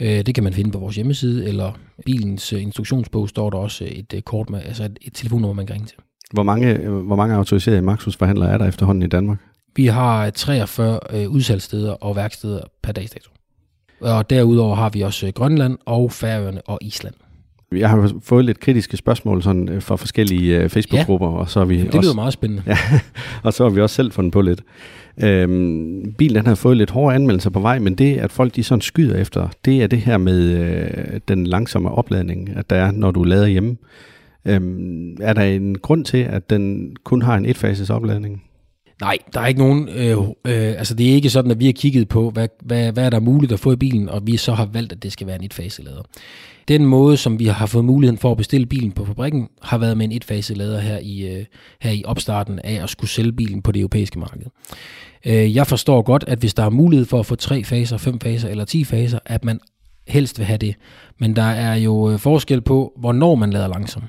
Øh, 0.00 0.26
det 0.26 0.34
kan 0.34 0.44
man 0.44 0.52
finde 0.52 0.70
på 0.70 0.78
vores 0.78 0.96
hjemmeside, 0.96 1.48
eller 1.48 1.72
bilens 2.06 2.52
øh, 2.52 2.62
instruktionsbog 2.62 3.28
står 3.28 3.50
der 3.50 3.58
også 3.58 3.84
et 3.88 4.14
øh, 4.14 4.22
kort 4.22 4.50
med, 4.50 4.62
altså 4.62 4.84
et, 4.84 4.98
et 5.02 5.14
telefonnummer, 5.14 5.54
man 5.54 5.66
kan 5.66 5.74
ringe 5.74 5.86
til. 5.86 5.98
Hvor 6.32 6.42
mange, 6.42 6.88
hvor 6.88 7.16
mange 7.16 7.34
autoriserede 7.34 7.82
Maxus-forhandlere 7.82 8.50
er 8.50 8.58
der 8.58 8.66
efterhånden 8.66 9.02
i 9.02 9.06
Danmark? 9.06 9.38
Vi 9.76 9.86
har 9.86 10.30
43 10.30 11.00
øh, 11.10 11.30
udsalgssteder 11.30 11.92
og 11.92 12.16
værksteder 12.16 12.60
per 12.82 12.92
dagsdato. 12.92 13.30
Og 14.00 14.30
derudover 14.30 14.74
har 14.74 14.90
vi 14.90 15.00
også 15.00 15.32
Grønland 15.34 15.78
og 15.86 16.12
Færøerne 16.12 16.62
og 16.62 16.78
Island. 16.82 17.14
Jeg 17.78 17.90
har 17.90 18.12
fået 18.22 18.44
lidt 18.44 18.60
kritiske 18.60 18.96
spørgsmål 18.96 19.42
sådan, 19.42 19.80
fra 19.80 19.96
forskellige 19.96 20.68
Facebook-grupper. 20.68 21.30
Ja, 21.30 21.36
og 21.36 21.50
så 21.50 21.60
har 21.60 21.66
vi 21.66 21.78
det 21.78 21.86
også, 21.86 22.00
lyder 22.00 22.14
meget 22.14 22.32
spændende. 22.32 22.62
Ja, 22.66 22.76
og 23.44 23.52
så 23.52 23.62
har 23.62 23.70
vi 23.70 23.80
også 23.80 23.96
selv 23.96 24.12
fundet 24.12 24.32
på 24.32 24.40
lidt. 24.40 24.62
Øhm, 25.22 26.14
bilen 26.18 26.36
den 26.36 26.46
har 26.46 26.54
fået 26.54 26.76
lidt 26.76 26.90
hårde 26.90 27.14
anmeldelser 27.14 27.50
på 27.50 27.60
vej, 27.60 27.78
men 27.78 27.94
det, 27.94 28.16
at 28.16 28.32
folk 28.32 28.56
de 28.56 28.64
sådan 28.64 28.80
skyder 28.80 29.16
efter, 29.16 29.48
det 29.64 29.82
er 29.82 29.86
det 29.86 29.98
her 29.98 30.18
med 30.18 30.40
øh, 30.40 31.20
den 31.28 31.46
langsomme 31.46 31.90
opladning, 31.90 32.50
at 32.56 32.70
der 32.70 32.76
er, 32.76 32.90
når 32.90 33.10
du 33.10 33.22
lader 33.22 33.46
hjemme. 33.46 33.76
Øhm, 34.44 35.16
er 35.20 35.32
der 35.32 35.42
en 35.42 35.78
grund 35.78 36.04
til, 36.04 36.18
at 36.18 36.50
den 36.50 36.96
kun 37.04 37.22
har 37.22 37.36
en 37.36 37.46
etfases 37.46 37.90
opladning? 37.90 38.42
Nej, 39.04 39.18
der 39.34 39.40
er 39.40 39.46
ikke 39.46 39.60
nogen, 39.60 39.88
øh, 39.88 40.18
øh, 40.18 40.78
altså 40.78 40.94
det 40.94 41.10
er 41.10 41.14
ikke 41.14 41.30
sådan, 41.30 41.50
at 41.50 41.60
vi 41.60 41.66
har 41.66 41.72
kigget 41.72 42.08
på, 42.08 42.30
hvad, 42.30 42.48
hvad, 42.62 42.92
hvad 42.92 43.04
er 43.04 43.10
der 43.10 43.20
muligt 43.20 43.52
at 43.52 43.60
få 43.60 43.72
i 43.72 43.76
bilen, 43.76 44.08
og 44.08 44.26
vi 44.26 44.36
så 44.36 44.52
har 44.52 44.66
valgt, 44.72 44.92
at 44.92 45.02
det 45.02 45.12
skal 45.12 45.26
være 45.26 45.36
en 45.36 45.44
etfaselader. 45.44 46.02
Den 46.68 46.86
måde, 46.86 47.16
som 47.16 47.38
vi 47.38 47.46
har 47.46 47.66
fået 47.66 47.84
muligheden 47.84 48.18
for 48.18 48.30
at 48.30 48.36
bestille 48.36 48.66
bilen 48.66 48.92
på 48.92 49.04
fabrikken, 49.04 49.48
har 49.62 49.78
været 49.78 49.96
med 49.96 50.04
en 50.06 50.12
etfaselader 50.12 50.80
her 50.80 50.98
i, 50.98 51.26
øh, 51.26 51.44
her 51.80 51.90
i 51.90 52.02
opstarten 52.06 52.58
af 52.58 52.82
at 52.82 52.90
skulle 52.90 53.10
sælge 53.10 53.32
bilen 53.32 53.62
på 53.62 53.72
det 53.72 53.80
europæiske 53.80 54.18
marked. 54.18 54.46
Øh, 55.26 55.56
jeg 55.56 55.66
forstår 55.66 56.02
godt, 56.02 56.24
at 56.26 56.38
hvis 56.38 56.54
der 56.54 56.64
er 56.64 56.70
mulighed 56.70 57.06
for 57.06 57.20
at 57.20 57.26
få 57.26 57.34
tre 57.34 57.64
faser, 57.64 57.96
fem 57.96 58.20
faser 58.20 58.48
eller 58.48 58.64
ti 58.64 58.84
faser, 58.84 59.18
at 59.26 59.44
man 59.44 59.60
helst 60.08 60.38
vil 60.38 60.46
have 60.46 60.58
det. 60.58 60.74
Men 61.18 61.36
der 61.36 61.42
er 61.42 61.74
jo 61.74 62.10
øh, 62.10 62.18
forskel 62.18 62.60
på, 62.60 62.92
hvornår 62.98 63.34
man 63.34 63.50
lader 63.50 63.68
langsomt. 63.68 64.04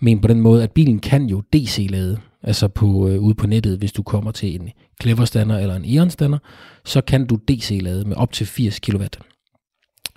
Men 0.00 0.20
på 0.20 0.28
den 0.28 0.40
måde, 0.40 0.62
at 0.62 0.70
bilen 0.70 0.98
kan 0.98 1.26
jo 1.26 1.42
DC-lade, 1.52 2.18
altså 2.42 2.68
på, 2.68 3.08
øh, 3.08 3.20
ude 3.20 3.34
på 3.34 3.46
nettet, 3.46 3.78
hvis 3.78 3.92
du 3.92 4.02
kommer 4.02 4.30
til 4.30 4.60
en 4.60 4.70
Clever-stander 5.02 5.58
eller 5.58 5.76
en 5.76 5.84
Eon-stander, 5.84 6.38
så 6.84 7.00
kan 7.00 7.26
du 7.26 7.38
DC-lade 7.48 8.04
med 8.04 8.16
op 8.16 8.32
til 8.32 8.46
80 8.46 8.80
kW. 8.80 9.02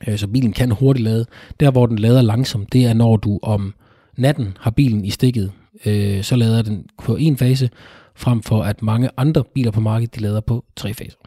Øh, 0.08 0.18
så 0.18 0.28
bilen 0.28 0.54
kan 0.54 0.72
hurtigt 0.72 1.04
lade. 1.04 1.26
Der, 1.60 1.72
hvor 1.72 1.86
den 1.86 2.00
lader 2.00 2.22
langsomt, 2.22 2.74
det 2.74 2.86
er, 2.86 2.94
når 2.94 3.18
du 3.18 3.40
om 3.44 3.74
natten 4.18 4.58
har 4.60 4.72
bilen 4.72 5.06
i 5.06 5.10
stikket, 5.10 5.52
øh, 5.86 6.24
så 6.24 6.36
lader 6.36 6.62
den 6.62 6.86
på 7.04 7.16
en 7.16 7.38
fase, 7.38 7.70
frem 8.16 8.42
for 8.42 8.64
at 8.64 8.82
mange 8.82 9.10
andre 9.18 9.44
biler 9.56 9.72
på 9.72 9.80
markedet, 9.80 10.16
de 10.16 10.22
lader 10.22 10.42
på 10.42 10.66
tre 10.76 10.94
faser. 10.94 11.18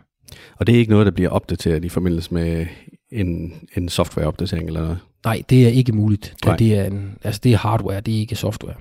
Og 0.56 0.66
det 0.66 0.74
er 0.74 0.78
ikke 0.78 0.90
noget, 0.90 1.06
der 1.06 1.12
bliver 1.12 1.30
opdateret 1.30 1.84
i 1.84 1.88
forbindelse 1.88 2.34
med 2.34 2.66
en, 3.12 3.52
en 3.76 3.88
softwareopdatering 3.88 4.66
eller 4.66 4.80
noget? 4.80 4.98
Nej, 5.24 5.42
det 5.50 5.64
er 5.64 5.68
ikke 5.68 5.92
muligt. 5.92 6.34
Det, 6.44 6.58
det, 6.58 6.78
er 6.78 6.84
en, 6.84 7.18
altså 7.24 7.40
det 7.44 7.52
er 7.52 7.56
hardware, 7.56 8.00
det 8.00 8.14
er 8.14 8.18
ikke 8.18 8.36
software. 8.36 8.74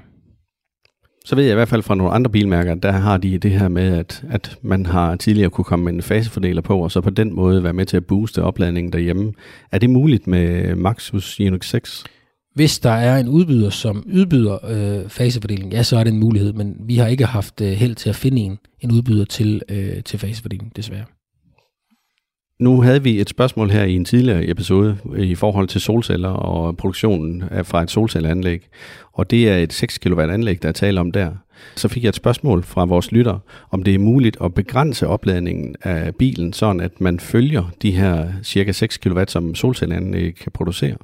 Så 1.25 1.35
ved 1.35 1.43
jeg 1.43 1.51
i 1.51 1.55
hvert 1.55 1.69
fald 1.69 1.83
fra 1.83 1.95
nogle 1.95 2.13
andre 2.13 2.31
bilmærker, 2.31 2.75
der 2.75 2.91
har 2.91 3.17
de 3.17 3.37
det 3.37 3.51
her 3.51 3.67
med, 3.67 3.97
at, 3.97 4.23
at 4.29 4.57
man 4.61 4.85
har 4.85 5.15
tidligere 5.15 5.49
kunne 5.49 5.65
komme 5.65 5.85
med 5.85 5.93
en 5.93 6.01
fasefordeler 6.01 6.61
på, 6.61 6.79
og 6.79 6.91
så 6.91 7.01
på 7.01 7.09
den 7.09 7.35
måde 7.35 7.63
være 7.63 7.73
med 7.73 7.85
til 7.85 7.97
at 7.97 8.05
booste 8.05 8.43
opladningen 8.43 8.93
derhjemme. 8.93 9.33
Er 9.71 9.77
det 9.77 9.89
muligt 9.89 10.27
med 10.27 10.75
Maxus 10.75 11.39
Unix 11.39 11.65
6? 11.65 12.03
Hvis 12.55 12.79
der 12.79 12.91
er 12.91 13.17
en 13.17 13.27
udbyder, 13.27 13.69
som 13.69 14.07
udbyder 14.13 14.57
øh, 14.67 15.09
fasefordeling, 15.09 15.73
ja, 15.73 15.83
så 15.83 15.97
er 15.97 16.03
det 16.03 16.13
en 16.13 16.19
mulighed, 16.19 16.53
men 16.53 16.75
vi 16.79 16.95
har 16.95 17.07
ikke 17.07 17.25
haft 17.25 17.61
øh, 17.61 17.67
held 17.67 17.95
til 17.95 18.09
at 18.09 18.15
finde 18.15 18.41
en, 18.41 18.57
en 18.79 18.91
udbyder 18.91 19.25
til, 19.25 19.61
øh, 19.69 20.03
til 20.03 20.19
fasefordeling, 20.19 20.75
desværre. 20.75 21.05
Nu 22.59 22.81
havde 22.81 23.03
vi 23.03 23.21
et 23.21 23.29
spørgsmål 23.29 23.69
her 23.69 23.83
i 23.83 23.95
en 23.95 24.05
tidligere 24.05 24.49
episode 24.49 24.97
i 25.17 25.35
forhold 25.35 25.67
til 25.67 25.81
solceller 25.81 26.29
og 26.29 26.77
produktionen 26.77 27.43
fra 27.63 27.81
et 27.81 27.91
solcelleanlæg. 27.91 28.67
Og 29.13 29.31
det 29.31 29.49
er 29.49 29.57
et 29.57 29.73
6 29.73 29.97
kW 29.97 30.21
anlæg, 30.21 30.61
der 30.61 30.67
er 30.67 30.73
tale 30.73 30.99
om 30.99 31.11
der. 31.11 31.31
Så 31.75 31.87
fik 31.87 32.03
jeg 32.03 32.09
et 32.09 32.15
spørgsmål 32.15 32.63
fra 32.63 32.85
vores 32.85 33.11
lytter, 33.11 33.39
om 33.71 33.83
det 33.83 33.95
er 33.95 33.99
muligt 33.99 34.37
at 34.41 34.53
begrænse 34.53 35.07
opladningen 35.07 35.75
af 35.81 36.15
bilen, 36.15 36.53
sådan 36.53 36.81
at 36.81 37.01
man 37.01 37.19
følger 37.19 37.63
de 37.81 37.91
her 37.91 38.27
cirka 38.43 38.71
6 38.71 38.97
kW, 38.97 39.23
som 39.27 39.55
solcelleanlæg 39.55 40.35
kan 40.35 40.51
producere. 40.51 40.97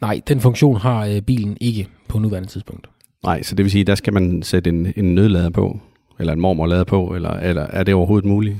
Nej, 0.00 0.20
den 0.28 0.40
funktion 0.40 0.76
har 0.76 1.06
øh, 1.06 1.20
bilen 1.20 1.56
ikke 1.60 1.88
på 2.08 2.18
nuværende 2.18 2.48
tidspunkt. 2.48 2.88
Nej, 3.24 3.42
så 3.42 3.54
det 3.54 3.64
vil 3.64 3.70
sige, 3.70 3.84
der 3.84 3.94
skal 3.94 4.12
man 4.12 4.42
sætte 4.42 4.70
en, 4.70 4.92
en 4.96 5.14
nødlader 5.14 5.50
på, 5.50 5.80
eller 6.18 6.32
en 6.32 6.40
mormorlader 6.40 6.84
på, 6.84 7.14
eller, 7.14 7.30
eller 7.30 7.62
er 7.62 7.82
det 7.82 7.94
overhovedet 7.94 8.28
muligt? 8.28 8.56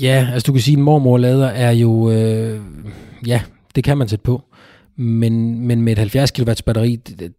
Ja, 0.00 0.28
altså 0.32 0.46
du 0.46 0.52
kan 0.52 0.62
sige, 0.62 0.74
at 0.74 0.78
en 0.78 0.84
mormorlader 0.84 1.46
er 1.46 1.70
jo, 1.70 2.10
øh, 2.10 2.60
ja, 3.26 3.42
det 3.74 3.84
kan 3.84 3.98
man 3.98 4.08
sætte 4.08 4.22
på. 4.22 4.42
Men, 4.96 5.66
men 5.66 5.82
med 5.82 5.92
et 5.92 5.98
70 5.98 6.30
kW 6.30 6.52
batteri, 6.66 6.96
det, 6.96 7.32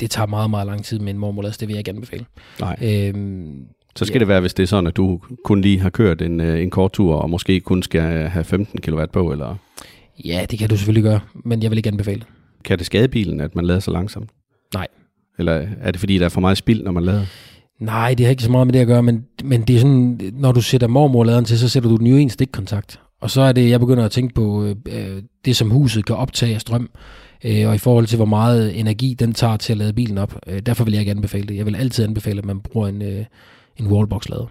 det 0.00 0.10
tager 0.10 0.26
meget, 0.26 0.50
meget 0.50 0.66
lang 0.66 0.84
tid 0.84 0.98
med 0.98 1.12
en 1.12 1.18
mormorlader, 1.18 1.52
så 1.52 1.58
det 1.60 1.68
vil 1.68 1.74
jeg 1.74 1.80
ikke 1.80 1.90
anbefale. 1.90 2.24
Nej. 2.60 2.76
Øhm, 2.82 3.64
Så 3.96 4.04
skal 4.04 4.14
ja. 4.14 4.18
det 4.18 4.28
være, 4.28 4.40
hvis 4.40 4.54
det 4.54 4.62
er 4.62 4.66
sådan, 4.66 4.86
at 4.86 4.96
du 4.96 5.20
kun 5.44 5.60
lige 5.60 5.80
har 5.80 5.90
kørt 5.90 6.22
en, 6.22 6.40
øh, 6.40 6.62
en 6.62 6.70
kort 6.70 6.92
tur, 6.92 7.14
og 7.14 7.30
måske 7.30 7.60
kun 7.60 7.82
skal 7.82 8.28
have 8.28 8.44
15 8.44 8.80
kW 8.80 9.04
på, 9.12 9.32
eller 9.32 9.56
ja, 10.24 10.46
det 10.50 10.58
kan 10.58 10.68
du 10.68 10.76
selvfølgelig 10.76 11.02
gøre, 11.02 11.20
men 11.44 11.62
jeg 11.62 11.70
vil 11.70 11.76
ikke 11.76 11.88
anbefale 11.90 12.24
kan 12.64 12.78
det 12.78 12.86
skade 12.86 13.08
bilen, 13.08 13.40
at 13.40 13.54
man 13.54 13.64
lader 13.64 13.80
så 13.80 13.90
langsomt? 13.90 14.30
Nej. 14.74 14.86
Eller 15.38 15.66
er 15.80 15.90
det 15.90 16.00
fordi, 16.00 16.18
der 16.18 16.24
er 16.24 16.28
for 16.28 16.40
meget 16.40 16.58
spild, 16.58 16.82
når 16.82 16.92
man 16.92 17.04
lader? 17.04 17.26
Nej, 17.80 18.14
det 18.14 18.26
har 18.26 18.30
ikke 18.30 18.42
så 18.42 18.50
meget 18.50 18.66
med 18.66 18.72
det 18.72 18.80
at 18.80 18.86
gøre, 18.86 19.02
men, 19.02 19.24
men 19.44 19.62
det 19.62 19.76
er 19.76 19.80
sådan, 19.80 20.20
når 20.32 20.52
du 20.52 20.60
sætter 20.60 20.86
mormorladeren 20.86 21.44
til, 21.44 21.58
så 21.58 21.68
sætter 21.68 21.88
du 21.90 21.96
den 21.96 22.06
jo 22.06 22.16
i 22.16 22.22
en 22.22 22.30
stikkontakt. 22.30 23.00
Og 23.20 23.30
så 23.30 23.40
er 23.40 23.52
det, 23.52 23.70
jeg 23.70 23.80
begynder 23.80 24.04
at 24.04 24.10
tænke 24.10 24.34
på 24.34 24.64
øh, 24.64 25.22
det, 25.44 25.56
som 25.56 25.70
huset 25.70 26.06
kan 26.06 26.16
optage 26.16 26.54
af 26.54 26.60
strøm, 26.60 26.90
øh, 27.44 27.68
og 27.68 27.74
i 27.74 27.78
forhold 27.78 28.06
til, 28.06 28.16
hvor 28.16 28.24
meget 28.26 28.80
energi 28.80 29.14
den 29.18 29.32
tager 29.32 29.56
til 29.56 29.72
at 29.72 29.76
lade 29.76 29.92
bilen 29.92 30.18
op. 30.18 30.34
Øh, 30.46 30.58
derfor 30.58 30.84
vil 30.84 30.92
jeg 30.92 31.00
ikke 31.00 31.10
anbefale 31.10 31.46
det. 31.46 31.56
Jeg 31.56 31.66
vil 31.66 31.76
altid 31.76 32.04
anbefale, 32.04 32.38
at 32.38 32.44
man 32.44 32.60
bruger 32.60 32.88
en, 32.88 33.02
øh, 33.02 33.24
en 33.76 33.86
wallbox-lader. 33.86 34.50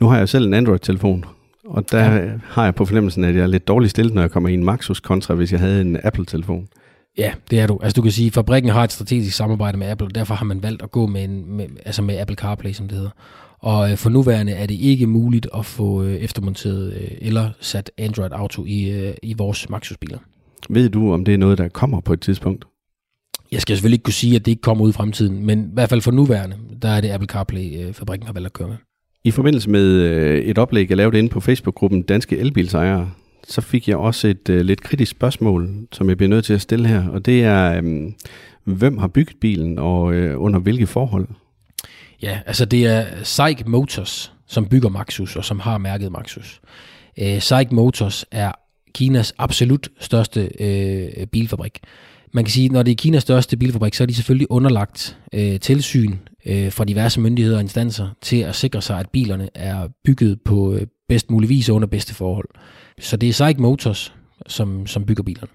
Nu 0.00 0.06
har 0.08 0.18
jeg 0.18 0.28
selv 0.28 0.46
en 0.46 0.54
Android-telefon, 0.54 1.24
og 1.64 1.90
der 1.90 2.12
Ja. 2.14 2.28
har 2.44 2.64
jeg 2.64 2.74
på 2.74 2.84
fornemmelsen, 2.84 3.24
at 3.24 3.34
jeg 3.34 3.42
er 3.42 3.46
lidt 3.46 3.68
dårligt 3.68 3.90
stillet, 3.90 4.14
når 4.14 4.22
jeg 4.22 4.30
kommer 4.30 4.48
i 4.48 4.54
en 4.54 4.64
Maxus, 4.64 5.00
kontra 5.00 5.34
hvis 5.34 5.52
jeg 5.52 5.60
havde 5.60 5.80
en 5.80 5.98
Apple-telefon. 6.04 6.68
Ja, 7.18 7.32
det 7.50 7.60
er 7.60 7.66
du. 7.66 7.78
Altså 7.82 7.94
du 7.94 8.02
kan 8.02 8.12
sige, 8.12 8.26
at 8.26 8.32
fabrikken 8.32 8.70
har 8.70 8.84
et 8.84 8.92
strategisk 8.92 9.36
samarbejde 9.36 9.78
med 9.78 9.86
Apple, 9.86 10.06
og 10.06 10.14
derfor 10.14 10.34
har 10.34 10.44
man 10.44 10.62
valgt 10.62 10.82
at 10.82 10.90
gå 10.90 11.06
med, 11.06 11.24
en, 11.24 11.56
med, 11.56 11.66
altså 11.86 12.02
med 12.02 12.18
Apple 12.18 12.36
CarPlay, 12.36 12.72
som 12.72 12.88
det 12.88 12.96
hedder. 12.96 13.10
Og 13.58 13.90
øh, 13.90 13.96
for 13.96 14.10
nuværende 14.10 14.52
er 14.52 14.66
det 14.66 14.74
ikke 14.74 15.06
muligt 15.06 15.48
at 15.54 15.66
få 15.66 16.02
øh, 16.02 16.14
eftermonteret 16.14 16.92
øh, 16.92 17.10
eller 17.20 17.50
sat 17.60 17.90
Android 17.98 18.30
Auto 18.32 18.64
i, 18.66 18.90
øh, 18.90 19.14
i 19.22 19.34
vores 19.34 19.70
Maxus-biler. 19.70 20.18
Ved 20.68 20.88
du, 20.88 21.12
om 21.12 21.24
det 21.24 21.34
er 21.34 21.38
noget, 21.38 21.58
der 21.58 21.68
kommer 21.68 22.00
på 22.00 22.12
et 22.12 22.20
tidspunkt? 22.20 22.64
Jeg 23.52 23.60
skal 23.60 23.76
selvfølgelig 23.76 23.94
ikke 23.94 24.04
kunne 24.04 24.14
sige, 24.14 24.36
at 24.36 24.44
det 24.44 24.52
ikke 24.52 24.62
kommer 24.62 24.84
ud 24.84 24.90
i 24.90 24.92
fremtiden, 24.92 25.46
men 25.46 25.60
i 25.60 25.70
hvert 25.72 25.88
fald 25.88 26.00
for 26.00 26.10
nuværende, 26.10 26.56
der 26.82 26.88
er 26.88 27.00
det 27.00 27.10
Apple 27.10 27.28
CarPlay, 27.28 27.86
øh, 27.86 27.92
fabrikken 27.92 28.26
har 28.26 28.32
valgt 28.32 28.46
at 28.46 28.52
køre 28.52 28.68
med. 28.68 28.76
I 29.24 29.30
forbindelse 29.30 29.70
med 29.70 29.84
øh, 29.84 30.38
et 30.38 30.58
oplæg, 30.58 30.88
jeg 30.88 30.96
lavede 30.96 31.18
inde 31.18 31.28
på 31.28 31.40
Facebook-gruppen 31.40 32.02
Danske 32.02 32.38
Elbilsejere, 32.38 33.10
så 33.48 33.60
fik 33.60 33.88
jeg 33.88 33.96
også 33.96 34.28
et 34.28 34.48
øh, 34.48 34.60
lidt 34.60 34.80
kritisk 34.80 35.10
spørgsmål, 35.10 35.86
som 35.92 36.08
jeg 36.08 36.16
bliver 36.16 36.30
nødt 36.30 36.44
til 36.44 36.54
at 36.54 36.60
stille 36.60 36.88
her, 36.88 37.08
og 37.08 37.26
det 37.26 37.44
er, 37.44 37.82
øh, 37.82 38.12
hvem 38.64 38.98
har 38.98 39.08
bygget 39.08 39.36
bilen, 39.40 39.78
og 39.78 40.14
øh, 40.14 40.42
under 40.42 40.58
hvilke 40.58 40.86
forhold? 40.86 41.28
Ja, 42.22 42.40
altså 42.46 42.64
det 42.64 42.86
er 42.86 43.04
SAIC 43.22 43.62
Motors, 43.66 44.32
som 44.46 44.66
bygger 44.66 44.88
Maxus, 44.88 45.36
og 45.36 45.44
som 45.44 45.60
har 45.60 45.78
mærket 45.78 46.12
Maxus. 46.12 46.60
Øh, 47.18 47.40
SAIC 47.40 47.68
Motors 47.70 48.24
er 48.30 48.52
Kinas 48.94 49.34
absolut 49.38 49.88
største 50.00 50.50
øh, 50.60 51.26
bilfabrik. 51.26 51.80
Man 52.32 52.44
kan 52.44 52.52
sige, 52.52 52.68
når 52.68 52.82
det 52.82 52.92
er 52.92 52.96
Kinas 52.96 53.22
største 53.22 53.56
bilfabrik, 53.56 53.94
så 53.94 54.04
er 54.04 54.06
de 54.06 54.14
selvfølgelig 54.14 54.50
underlagt 54.50 55.18
øh, 55.34 55.60
tilsyn 55.60 56.16
øh, 56.46 56.72
fra 56.72 56.84
diverse 56.84 57.20
myndigheder 57.20 57.56
og 57.56 57.62
instanser 57.62 58.08
til 58.20 58.36
at 58.36 58.54
sikre 58.54 58.82
sig, 58.82 58.98
at 58.98 59.10
bilerne 59.10 59.48
er 59.54 59.88
bygget 60.04 60.40
på 60.44 60.74
øh, 60.74 60.86
bedst 61.12 61.30
mulig 61.30 61.48
vis 61.48 61.68
og 61.68 61.76
under 61.76 61.88
bedste 61.88 62.14
forhold. 62.14 62.48
Så 63.00 63.16
det 63.16 63.28
er 63.28 63.32
SAIC 63.32 63.58
Motors, 63.58 64.14
som, 64.46 64.86
som 64.86 65.04
bygger 65.04 65.22
bilerne. 65.22 65.48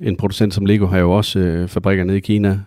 En 0.00 0.16
producent 0.16 0.54
som 0.54 0.66
Lego 0.66 0.86
har 0.86 0.98
jo 0.98 1.12
også 1.12 1.38
øh, 1.38 1.68
fabrikker 1.68 2.04
nede 2.04 2.18
i 2.18 2.20
Kina, 2.20 2.60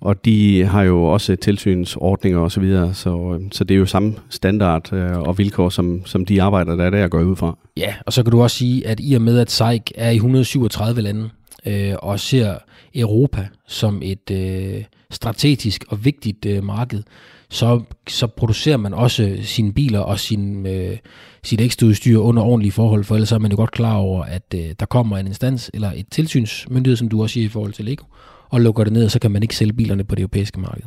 og 0.00 0.24
de 0.24 0.64
har 0.64 0.82
jo 0.82 1.04
også 1.04 1.36
tilsynsordninger 1.36 2.38
og 2.38 2.52
så 2.52 2.60
videre, 2.60 2.94
så, 2.94 3.38
øh, 3.40 3.50
så 3.52 3.64
det 3.64 3.74
er 3.74 3.78
jo 3.78 3.86
samme 3.86 4.14
standard 4.30 4.92
øh, 4.92 5.18
og 5.18 5.38
vilkår, 5.38 5.68
som, 5.68 6.06
som 6.06 6.24
de 6.24 6.42
arbejder, 6.42 6.76
der 6.76 6.84
er 6.84 6.90
der 6.90 7.08
går 7.08 7.22
ud 7.22 7.36
fra. 7.36 7.58
Ja, 7.76 7.94
og 8.06 8.12
så 8.12 8.22
kan 8.22 8.30
du 8.30 8.42
også 8.42 8.56
sige, 8.56 8.86
at 8.86 9.00
i 9.02 9.14
og 9.14 9.22
med, 9.22 9.38
at 9.38 9.50
SAIC 9.50 9.82
er 9.94 10.10
i 10.10 10.14
137 10.14 11.02
lande, 11.02 11.30
øh, 11.66 11.94
og 11.98 12.20
ser 12.20 12.54
Europa 12.94 13.48
som 13.68 14.02
et 14.02 14.30
øh, 14.30 14.84
strategisk 15.10 15.84
og 15.88 16.04
vigtigt 16.04 16.46
øh, 16.46 16.64
marked, 16.64 17.02
så, 17.50 17.82
så 18.08 18.26
producerer 18.26 18.76
man 18.76 18.94
også 18.94 19.36
sine 19.42 19.72
biler 19.72 20.00
og 20.00 20.18
sin, 20.18 20.66
øh, 20.66 20.96
sit 21.44 21.60
ekstraudstyr 21.60 22.18
under 22.18 22.42
ordentlige 22.42 22.72
forhold, 22.72 23.04
for 23.04 23.14
ellers 23.14 23.32
er 23.32 23.38
man 23.38 23.50
jo 23.50 23.56
godt 23.56 23.70
klar 23.70 23.96
over, 23.96 24.22
at 24.22 24.54
øh, 24.54 24.60
der 24.80 24.86
kommer 24.86 25.18
en 25.18 25.26
instans 25.26 25.70
eller 25.74 25.92
et 25.96 26.06
tilsynsmyndighed, 26.10 26.96
som 26.96 27.08
du 27.08 27.22
også 27.22 27.32
siger 27.32 27.44
i 27.44 27.48
forhold 27.48 27.72
til 27.72 27.84
Lego, 27.84 28.04
og 28.48 28.60
lukker 28.60 28.84
det 28.84 28.92
ned, 28.92 29.04
og 29.04 29.10
så 29.10 29.18
kan 29.18 29.30
man 29.30 29.42
ikke 29.42 29.56
sælge 29.56 29.72
bilerne 29.72 30.04
på 30.04 30.14
det 30.14 30.20
europæiske 30.20 30.60
marked. 30.60 30.84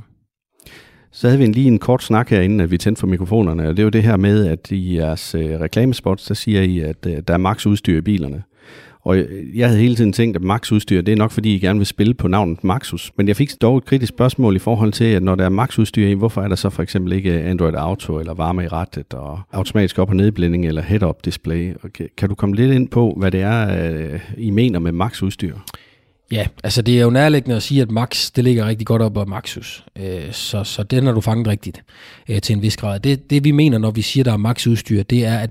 Så 1.11 1.27
havde 1.27 1.39
vi 1.39 1.45
en, 1.45 1.51
lige 1.51 1.67
en 1.67 1.79
kort 1.79 2.03
snak 2.03 2.29
herinde, 2.29 2.63
at 2.63 2.71
vi 2.71 2.77
tændte 2.77 2.99
for 2.99 3.07
mikrofonerne, 3.07 3.69
og 3.69 3.77
det 3.77 3.79
er 3.79 3.83
jo 3.83 3.89
det 3.89 4.03
her 4.03 4.17
med, 4.17 4.45
at 4.45 4.71
i 4.71 4.95
jeres 4.95 5.35
øh, 5.35 5.59
reklamespots, 5.59 6.25
der 6.25 6.33
siger 6.33 6.61
I, 6.61 6.79
at 6.79 7.05
øh, 7.07 7.17
der 7.27 7.33
er 7.33 7.37
max 7.37 7.65
udstyr 7.65 7.97
i 7.97 8.01
bilerne. 8.01 8.43
Og 9.07 9.17
jeg- 9.55 9.67
havde 9.67 9.79
hele 9.81 9.95
tiden 9.95 10.13
tænkt, 10.13 10.35
at 10.35 10.43
max 10.43 10.71
udstyr, 10.71 11.01
det 11.01 11.11
er 11.11 11.15
nok 11.15 11.31
fordi, 11.31 11.55
I 11.55 11.59
gerne 11.59 11.79
vil 11.79 11.85
spille 11.85 12.13
på 12.13 12.27
navnet 12.27 12.63
Maxus. 12.63 13.11
Men 13.17 13.27
jeg 13.27 13.35
fik 13.35 13.49
dog 13.61 13.77
et 13.77 13.85
kritisk 13.85 14.09
spørgsmål 14.09 14.55
i 14.55 14.59
forhold 14.59 14.91
til, 14.91 15.03
at 15.05 15.23
når 15.23 15.35
der 15.35 15.45
er 15.45 15.49
max 15.49 15.79
udstyr 15.79 16.07
i, 16.07 16.13
hvorfor 16.13 16.41
er 16.41 16.47
der 16.47 16.55
så 16.55 16.69
for 16.69 16.83
eksempel 16.83 17.13
ikke 17.13 17.33
Android 17.33 17.73
Auto, 17.75 18.19
eller 18.19 18.33
varme 18.33 18.63
i 18.63 18.67
rettet, 18.67 19.13
og 19.13 19.39
automatisk 19.51 19.99
op- 19.99 20.09
og 20.09 20.15
nedblænding, 20.15 20.67
eller 20.67 20.81
head-up 20.81 21.25
display. 21.25 21.73
Okay. 21.85 22.07
Kan 22.17 22.29
du 22.29 22.35
komme 22.35 22.55
lidt 22.55 22.71
ind 22.73 22.87
på, 22.87 23.13
hvad 23.17 23.31
det 23.31 23.41
er, 23.41 23.89
øh, 24.13 24.19
I 24.37 24.49
mener 24.49 24.79
med 24.79 24.91
max 24.91 25.23
udstyr? 25.23 25.55
Ja, 26.31 26.47
altså 26.63 26.81
det 26.81 26.97
er 26.97 27.01
jo 27.01 27.09
nærliggende 27.09 27.55
at 27.55 27.63
sige, 27.63 27.81
at 27.81 27.91
Max, 27.91 28.31
det 28.35 28.43
ligger 28.43 28.65
rigtig 28.67 28.87
godt 28.87 29.01
op 29.01 29.17
af 29.17 29.27
Maxus. 29.27 29.85
Øh, 29.99 30.31
så, 30.31 30.63
så 30.63 30.83
den 30.83 31.05
har 31.05 31.13
du 31.13 31.21
fanget 31.21 31.47
rigtigt 31.47 31.83
øh, 32.29 32.41
til 32.41 32.55
en 32.55 32.61
vis 32.61 32.77
grad. 32.77 32.99
Det, 32.99 33.29
det 33.29 33.43
vi 33.43 33.51
mener, 33.51 33.77
når 33.77 33.91
vi 33.91 34.01
siger, 34.01 34.23
der 34.23 34.33
er 34.33 34.37
Max 34.37 34.67
udstyr, 34.67 35.03
det 35.03 35.25
er, 35.25 35.37
at 35.37 35.49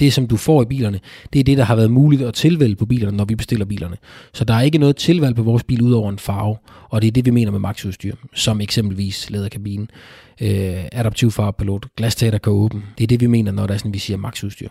det, 0.00 0.12
som 0.12 0.26
du 0.26 0.36
får 0.36 0.62
i 0.62 0.64
bilerne, 0.64 1.00
det 1.32 1.40
er 1.40 1.44
det, 1.44 1.58
der 1.58 1.64
har 1.64 1.76
været 1.76 1.90
muligt 1.90 2.22
at 2.22 2.34
tilvælge 2.34 2.76
på 2.76 2.86
bilerne, 2.86 3.16
når 3.16 3.24
vi 3.24 3.34
bestiller 3.34 3.64
bilerne. 3.64 3.96
Så 4.32 4.44
der 4.44 4.54
er 4.54 4.60
ikke 4.60 4.78
noget 4.78 4.96
tilvalg 4.96 5.36
på 5.36 5.42
vores 5.42 5.64
bil 5.64 5.82
ud 5.82 5.92
over 5.92 6.10
en 6.10 6.18
farve, 6.18 6.56
og 6.90 7.02
det 7.02 7.08
er 7.08 7.12
det, 7.12 7.24
vi 7.24 7.30
mener 7.30 7.50
med 7.50 7.60
Max-udstyr, 7.60 8.14
som 8.34 8.60
eksempelvis 8.60 9.30
læderkabine, 9.30 9.86
øh, 10.40 10.84
adaptiv 10.92 11.30
fartpilot, 11.30 11.86
glastager, 11.96 12.30
der 12.30 12.38
kan 12.38 12.52
åbne. 12.52 12.82
Det 12.98 13.04
er 13.04 13.08
det, 13.08 13.20
vi 13.20 13.26
mener, 13.26 13.52
når 13.52 13.66
der 13.66 13.74
er 13.74 13.78
sådan, 13.78 13.94
vi 13.94 13.98
siger 13.98 14.16
Max-udstyr. 14.16 14.68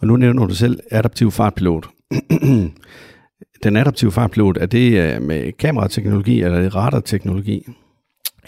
Og 0.00 0.06
nu 0.06 0.16
nævner 0.16 0.46
du 0.46 0.54
selv 0.54 0.80
adaptiv 0.90 1.30
fartpilot. 1.30 1.86
Den 3.62 3.76
adaptive 3.76 4.12
fartpilot, 4.12 4.56
er 4.56 4.66
det 4.66 4.98
øh, 4.98 5.22
med 5.22 5.52
kamerateknologi, 5.52 6.42
eller 6.42 6.58
er 6.58 6.62
det 6.62 6.74
radarteknologi? 6.74 7.66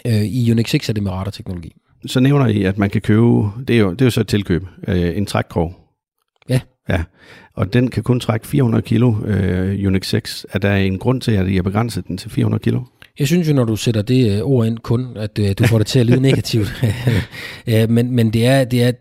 Øh, 0.07 0.23
I 0.23 0.51
Unix 0.51 0.69
6 0.69 0.89
er 0.89 0.93
det 0.93 1.03
med 1.03 1.11
radarteknologi. 1.11 1.75
Så 2.05 2.19
nævner 2.19 2.47
I, 2.47 2.63
at 2.63 2.77
man 2.77 2.89
kan 2.89 3.01
købe, 3.01 3.49
det 3.67 3.75
er 3.75 3.79
jo, 3.79 3.91
det 3.91 4.01
er 4.01 4.05
jo 4.05 4.09
så 4.09 4.21
et 4.21 4.27
tilkøb, 4.27 4.65
øh, 4.87 5.17
en 5.17 5.25
trækkrog. 5.25 5.75
Ja. 6.89 7.03
Og 7.53 7.73
den 7.73 7.89
kan 7.89 8.03
kun 8.03 8.19
trække 8.19 8.47
400 8.47 8.81
kilo 8.81 9.15
øh, 9.25 9.87
Unix 9.87 10.07
6. 10.07 10.45
Er 10.53 10.59
der 10.59 10.75
en 10.75 10.99
grund 10.99 11.21
til, 11.21 11.31
at 11.31 11.47
I 11.47 11.55
har 11.55 11.63
begrænset 11.63 12.07
den 12.07 12.17
til 12.17 12.31
400 12.31 12.63
kilo? 12.63 12.81
Jeg 13.19 13.27
synes 13.27 13.47
jo, 13.49 13.53
når 13.53 13.65
du 13.65 13.75
sætter 13.75 14.01
det 14.01 14.37
øh, 14.37 14.41
ord 14.41 14.67
ind 14.67 14.77
kun, 14.77 15.07
at 15.15 15.39
øh, 15.39 15.55
du 15.59 15.67
får 15.67 15.77
det 15.77 15.87
til 15.87 15.99
at 15.99 16.05
lyde 16.05 16.21
negativt. 16.29 16.83
Øh, 17.67 17.89
men 17.89 18.11
men 18.11 18.33
det, 18.33 18.45
er, 18.45 18.63
det, 18.63 18.83
er, 18.83 18.91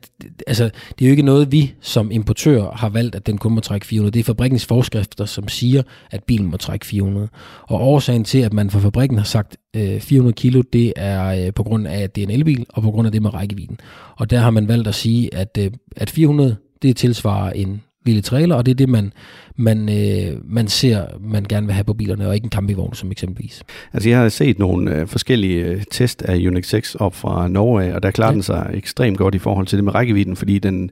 altså, 0.47 0.64
det 0.99 1.05
er 1.05 1.09
jo 1.09 1.11
ikke 1.11 1.22
noget, 1.22 1.53
vi 1.53 1.74
som 1.80 2.11
importør 2.11 2.70
har 2.70 2.89
valgt, 2.89 3.14
at 3.14 3.26
den 3.26 3.39
kun 3.39 3.53
må 3.53 3.61
trække 3.61 3.87
400. 3.87 4.12
Det 4.12 4.20
er 4.20 4.24
fabrikkens 4.24 4.66
forskrifter, 4.66 5.24
som 5.24 5.49
siger, 5.49 5.83
at 6.11 6.24
bilen 6.24 6.47
må 6.47 6.57
trække 6.57 6.87
400. 6.87 7.28
Og 7.62 7.80
årsagen 7.80 8.24
til, 8.24 8.39
at 8.39 8.53
man 8.53 8.70
fra 8.70 8.80
fabrikken 8.80 9.18
har 9.18 9.24
sagt 9.24 9.57
øh, 9.76 10.01
400 10.01 10.35
kilo, 10.35 10.62
det 10.72 10.93
er 10.97 11.47
øh, 11.47 11.55
på 11.55 11.62
grund 11.62 11.89
af, 11.89 12.03
at 12.03 12.14
det 12.14 12.22
er 12.22 12.26
en 12.26 12.33
elbil, 12.35 12.66
og 12.68 12.83
på 12.83 12.91
grund 12.91 13.07
af 13.07 13.12
det 13.12 13.22
med 13.22 13.35
rækkevidden. 13.35 13.80
Og 14.16 14.30
der 14.30 14.39
har 14.39 14.51
man 14.51 14.68
valgt 14.68 14.89
at 14.89 14.95
sige, 14.95 15.35
at, 15.35 15.59
øh, 15.61 15.70
at 15.97 16.11
400, 16.11 16.57
det 16.83 16.97
tilsvarer 16.97 17.51
en 17.51 17.83
lille 18.07 18.22
trailer, 18.22 18.55
og 18.57 18.66
det 18.66 18.72
er 18.72 18.76
det, 18.76 18.89
man, 18.89 19.12
man, 19.57 19.89
øh, 19.89 20.39
man 20.45 20.68
ser, 20.68 21.07
man 21.20 21.45
gerne 21.45 21.66
vil 21.66 21.74
have 21.74 21.85
på 21.85 21.95
bilerne, 21.95 22.28
og 22.28 22.35
ikke 22.35 22.45
en 22.45 22.51
campingvogn 22.51 22.95
som 22.95 23.11
eksempelvis. 23.11 23.62
Altså 23.93 24.09
jeg 24.09 24.18
har 24.18 24.28
set 24.28 24.59
nogle 24.59 24.95
øh, 24.97 25.07
forskellige 25.07 25.64
øh, 25.64 25.83
test 25.91 26.22
af 26.22 26.37
Unix 26.37 26.66
6 26.66 26.95
op 26.95 27.14
fra 27.14 27.49
Norge, 27.49 27.95
og 27.95 28.03
der 28.03 28.11
klarer 28.11 28.30
Ja. 28.30 28.35
den 28.35 28.43
sig 28.43 28.70
ekstremt 28.74 29.18
godt 29.18 29.35
i 29.35 29.39
forhold 29.39 29.66
til 29.66 29.76
det 29.78 29.85
med 29.85 29.95
rækkevidden, 29.95 30.37
fordi 30.37 30.59
den, 30.59 30.91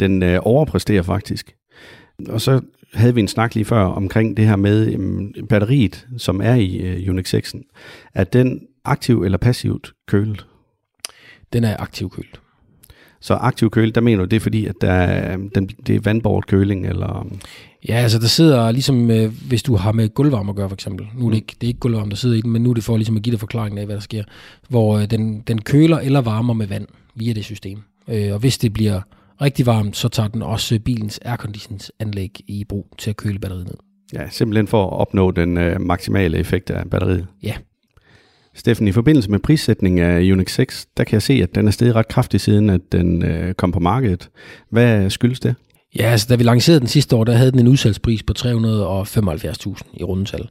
den 0.00 0.22
øh, 0.22 0.38
overpræsterer 0.42 1.02
faktisk. 1.02 1.54
Og 2.28 2.40
så 2.40 2.60
havde 2.94 3.14
vi 3.14 3.20
en 3.20 3.28
snak 3.28 3.54
lige 3.54 3.64
før 3.64 3.84
omkring 3.84 4.36
det 4.36 4.46
her 4.46 4.56
med 4.56 4.92
øhm, 4.92 5.32
batteriet, 5.48 6.06
som 6.18 6.40
er 6.40 6.54
i 6.54 6.76
øh, 6.76 7.10
Unix 7.10 7.34
6'en. 7.34 8.10
Er 8.14 8.24
den 8.24 8.60
aktiv 8.84 9.22
eller 9.22 9.38
passivt 9.38 9.92
kølet? 10.08 10.46
Den 11.52 11.64
er 11.64 11.76
aktiv 11.78 12.10
kølt. 12.10 12.40
Så 13.20 13.34
aktiv 13.34 13.70
køl, 13.70 13.94
der 13.94 14.00
mener 14.00 14.18
du, 14.18 14.24
det 14.24 14.36
er 14.36 14.40
fordi, 14.40 14.66
at 14.66 14.74
der 14.80 14.90
er, 14.92 15.36
den, 15.54 15.66
det 15.86 15.96
er 15.96 16.00
vandbåret 16.00 16.46
køling, 16.46 16.86
eller... 16.86 17.26
Ja, 17.88 17.94
altså 17.94 18.18
der 18.18 18.26
sidder 18.26 18.70
ligesom, 18.70 19.10
øh, 19.10 19.32
hvis 19.48 19.62
du 19.62 19.76
har 19.76 19.92
med 19.92 20.08
gulvvarme 20.14 20.50
at 20.50 20.56
gøre 20.56 20.68
for 20.68 20.74
eksempel. 20.76 21.06
Nu 21.14 21.20
er 21.20 21.24
Mm. 21.24 21.30
det 21.30 21.36
ikke, 21.36 21.54
det 21.60 21.66
er 21.66 21.68
ikke 21.68 21.80
gulvvarme, 21.80 22.10
der 22.10 22.16
sidder 22.16 22.36
i 22.36 22.40
den, 22.40 22.50
men 22.50 22.62
nu 22.62 22.70
er 22.70 22.74
det 22.74 22.84
for 22.84 22.96
ligesom 22.96 23.16
at 23.16 23.22
give 23.22 23.30
dig 23.32 23.40
forklaringen 23.40 23.78
af, 23.78 23.84
hvad 23.86 23.94
der 23.96 24.00
sker. 24.02 24.24
Hvor 24.68 24.98
øh, 24.98 25.10
den, 25.10 25.40
den 25.40 25.60
køler 25.60 25.98
eller 25.98 26.20
varmer 26.20 26.54
med 26.54 26.66
vand 26.66 26.86
via 27.14 27.32
det 27.32 27.44
system. 27.44 27.78
Øh, 28.08 28.32
og 28.32 28.38
hvis 28.38 28.58
det 28.58 28.72
bliver 28.72 29.00
rigtig 29.42 29.66
varmt, 29.66 29.96
så 29.96 30.08
tager 30.08 30.28
den 30.28 30.42
også 30.42 30.78
bilens 30.84 31.20
airconditionsanlæg 31.24 32.30
i 32.48 32.64
brug 32.68 32.86
til 32.98 33.10
at 33.10 33.16
køle 33.16 33.38
batteriet 33.38 33.64
ned. 33.66 33.74
Ja, 34.14 34.28
simpelthen 34.30 34.66
for 34.66 34.84
at 34.86 34.92
opnå 34.92 35.30
den 35.30 35.56
øh, 35.56 35.80
maksimale 35.80 36.38
effekt 36.38 36.70
af 36.70 36.90
batteriet. 36.90 37.26
Ja. 37.42 37.54
Steffen, 38.56 38.88
i 38.88 38.92
forbindelse 38.92 39.30
med 39.30 39.38
prissætningen 39.38 40.04
af 40.04 40.32
Unix 40.32 40.54
6, 40.54 40.86
der 40.96 41.04
kan 41.04 41.12
jeg 41.12 41.22
se, 41.22 41.32
at 41.32 41.54
den 41.54 41.66
er 41.66 41.70
steget 41.70 41.94
ret 41.94 42.08
kraftigt 42.08 42.42
siden, 42.42 42.70
at 42.70 42.80
den 42.92 43.22
øh, 43.24 43.54
kom 43.54 43.72
på 43.72 43.80
markedet. 43.80 44.28
Hvad 44.70 45.10
skyldes 45.10 45.40
det? 45.40 45.54
Ja, 45.98 46.04
altså 46.04 46.26
da 46.30 46.34
vi 46.34 46.42
lancerede 46.42 46.80
den 46.80 46.88
sidste 46.88 47.16
år, 47.16 47.24
der 47.24 47.32
havde 47.32 47.52
den 47.52 47.60
en 47.60 47.68
udsalgspris 47.68 48.22
på 48.22 48.32
375.000 48.38 48.48
i 49.94 50.04
rundetal. 50.04 50.48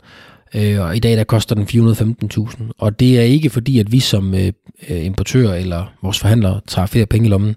Øh, 0.54 0.82
og 0.82 0.96
i 0.96 1.00
dag 1.00 1.18
der 1.18 1.24
koster 1.24 1.56
den 1.56 1.64
415.000. 1.64 2.64
Og 2.78 3.00
det 3.00 3.20
er 3.20 3.24
ikke 3.24 3.50
fordi, 3.50 3.80
at 3.80 3.92
vi 3.92 4.00
som 4.00 4.34
øh, 4.34 4.52
øh 4.90 5.06
importør 5.06 5.54
eller 5.54 5.94
vores 6.02 6.20
forhandlere 6.20 6.62
tager 6.68 6.86
flere 6.86 7.06
penge 7.06 7.28
i 7.28 7.30
lommen, 7.30 7.56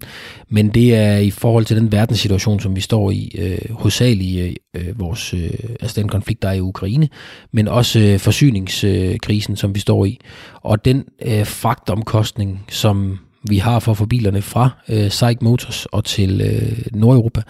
men 0.48 0.68
det 0.68 0.94
er 0.94 1.16
i 1.16 1.30
forhold 1.30 1.64
til 1.64 1.76
den 1.76 1.92
verdenssituation, 1.92 2.60
som 2.60 2.76
vi 2.76 2.80
står 2.80 3.10
i, 3.10 3.34
øh, 3.38 3.74
hovedsageligt 3.74 4.58
øh, 4.74 4.88
øh 4.88 5.00
vores, 5.00 5.34
øh, 5.34 5.50
altså 5.80 6.00
den 6.00 6.08
konflikt, 6.08 6.42
der 6.42 6.48
er 6.48 6.52
i 6.52 6.60
Ukraine, 6.60 7.08
men 7.52 7.68
også 7.68 8.00
øh, 8.00 8.18
forsyningskrisen, 8.18 9.52
øh, 9.52 9.58
som 9.58 9.74
vi 9.74 9.80
står 9.80 10.04
i. 10.04 10.20
Og 10.62 10.84
den 10.84 11.04
øh, 11.22 11.46
fragtomkostning, 11.46 12.64
som 12.68 13.18
vi 13.50 13.56
har 13.58 13.78
for 13.78 13.92
at 13.92 13.98
få 13.98 14.06
bilerne 14.06 14.42
fra 14.42 14.70
øh, 14.88 15.10
Seik 15.10 15.42
Motors 15.42 15.86
og 15.86 16.04
til 16.04 16.40
øh, 16.40 16.78
Nordeuropa, 17.00 17.42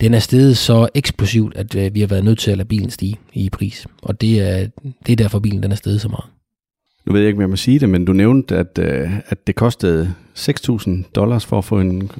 den 0.00 0.14
er 0.14 0.18
steget 0.18 0.56
så 0.56 0.88
eksplosivt, 0.94 1.56
at 1.56 1.74
øh, 1.74 1.94
vi 1.94 2.00
har 2.00 2.06
været 2.06 2.24
nødt 2.24 2.38
til 2.38 2.50
at 2.50 2.56
lade 2.56 2.68
bilen 2.68 2.90
stige 2.90 3.16
i 3.32 3.50
pris. 3.50 3.86
Og 4.02 4.20
det 4.20 4.40
er, 4.40 4.66
det 5.06 5.12
er 5.12 5.16
derfor, 5.16 5.38
bilen 5.38 5.62
den 5.62 5.72
er 5.72 5.76
steget 5.76 6.00
så 6.00 6.08
meget. 6.08 6.24
Nu 7.06 7.12
ved 7.12 7.20
jeg 7.20 7.28
ikke, 7.28 7.36
om 7.38 7.40
jeg 7.40 7.50
må 7.50 7.56
sige 7.56 7.78
det, 7.78 7.88
men 7.88 8.04
du 8.04 8.12
nævnte, 8.12 8.56
at, 8.56 8.78
øh, 8.78 9.10
at 9.28 9.46
det 9.46 9.54
kostede 9.54 10.14
6.000 10.38 10.90
dollars 11.14 11.46
for 11.46 11.58
at 11.58 11.64
få 11.64 11.80
en... 11.80 12.10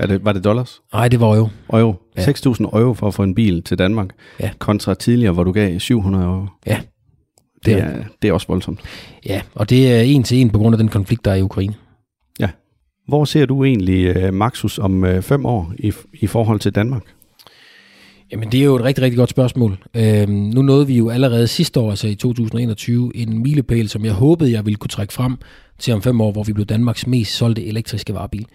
Er 0.00 0.06
det, 0.06 0.24
var 0.24 0.32
det 0.32 0.44
dollars? 0.44 0.80
Nej, 0.92 1.08
det 1.08 1.20
var 1.20 1.26
euro. 1.36 1.48
Euro. 1.72 1.94
Ja. 2.16 2.22
6.000 2.22 2.76
euro 2.78 2.94
for 2.94 3.08
at 3.08 3.14
få 3.14 3.22
en 3.22 3.34
bil 3.34 3.62
til 3.62 3.78
Danmark, 3.78 4.08
Ja. 4.40 4.50
kontra 4.58 4.94
tidligere, 4.94 5.32
hvor 5.32 5.44
du 5.44 5.52
gav 5.52 5.78
700 5.78 6.24
euro. 6.24 6.46
Ja, 6.66 6.80
Det 7.54 7.66
det 7.66 7.74
er- 7.74 7.78
er, 7.78 8.02
det 8.22 8.28
er 8.28 8.32
også 8.32 8.46
voldsomt. 8.46 8.80
ja, 9.26 9.40
og 9.54 9.70
det 9.70 9.92
er 9.92 10.00
en 10.00 10.22
til 10.22 10.38
en 10.38 10.50
på 10.50 10.58
grund 10.58 10.74
af 10.74 10.78
den 10.78 10.88
konflikt, 10.88 11.24
der 11.24 11.30
er 11.30 11.34
i 11.34 11.42
Ukraine. 11.42 11.74
Hvor 13.10 13.24
ser 13.24 13.46
du 13.46 13.64
egentlig 13.64 14.16
øh, 14.16 14.34
Maxus 14.34 14.78
om 14.78 15.02
uh, 15.02 15.22
fem 15.22 15.46
år 15.46 15.72
i, 15.78 15.92
i 16.12 16.26
forhold 16.26 16.60
til 16.60 16.74
Danmark? 16.74 17.02
Jamen, 18.32 18.52
det 18.52 18.60
er 18.60 18.64
jo 18.64 18.76
et 18.76 18.84
rigtig, 18.84 19.04
rigtig 19.04 19.18
godt 19.18 19.30
spørgsmål. 19.30 19.78
Øhm, 19.94 20.32
nu 20.32 20.62
nåede 20.62 20.86
vi 20.86 20.96
jo 20.96 21.08
allerede 21.08 21.46
sidste 21.46 21.80
år, 21.80 21.90
altså 21.90 22.08
i 22.08 22.14
2021, 22.14 23.12
en 23.14 23.42
milepæl, 23.42 23.88
som 23.88 24.04
jeg 24.04 24.12
håbede, 24.12 24.52
jeg 24.52 24.66
ville 24.66 24.76
kunne 24.76 24.88
trække 24.88 25.12
frem 25.12 25.36
til 25.78 25.94
om 25.94 26.02
fem 26.02 26.20
år, 26.20 26.32
hvor 26.32 26.42
vi 26.42 26.52
blev 26.52 26.66
Danmarks 26.66 27.06
mest 27.06 27.36
solgte 27.36 27.66
elektriske 27.66 28.14
varebil. 28.14 28.46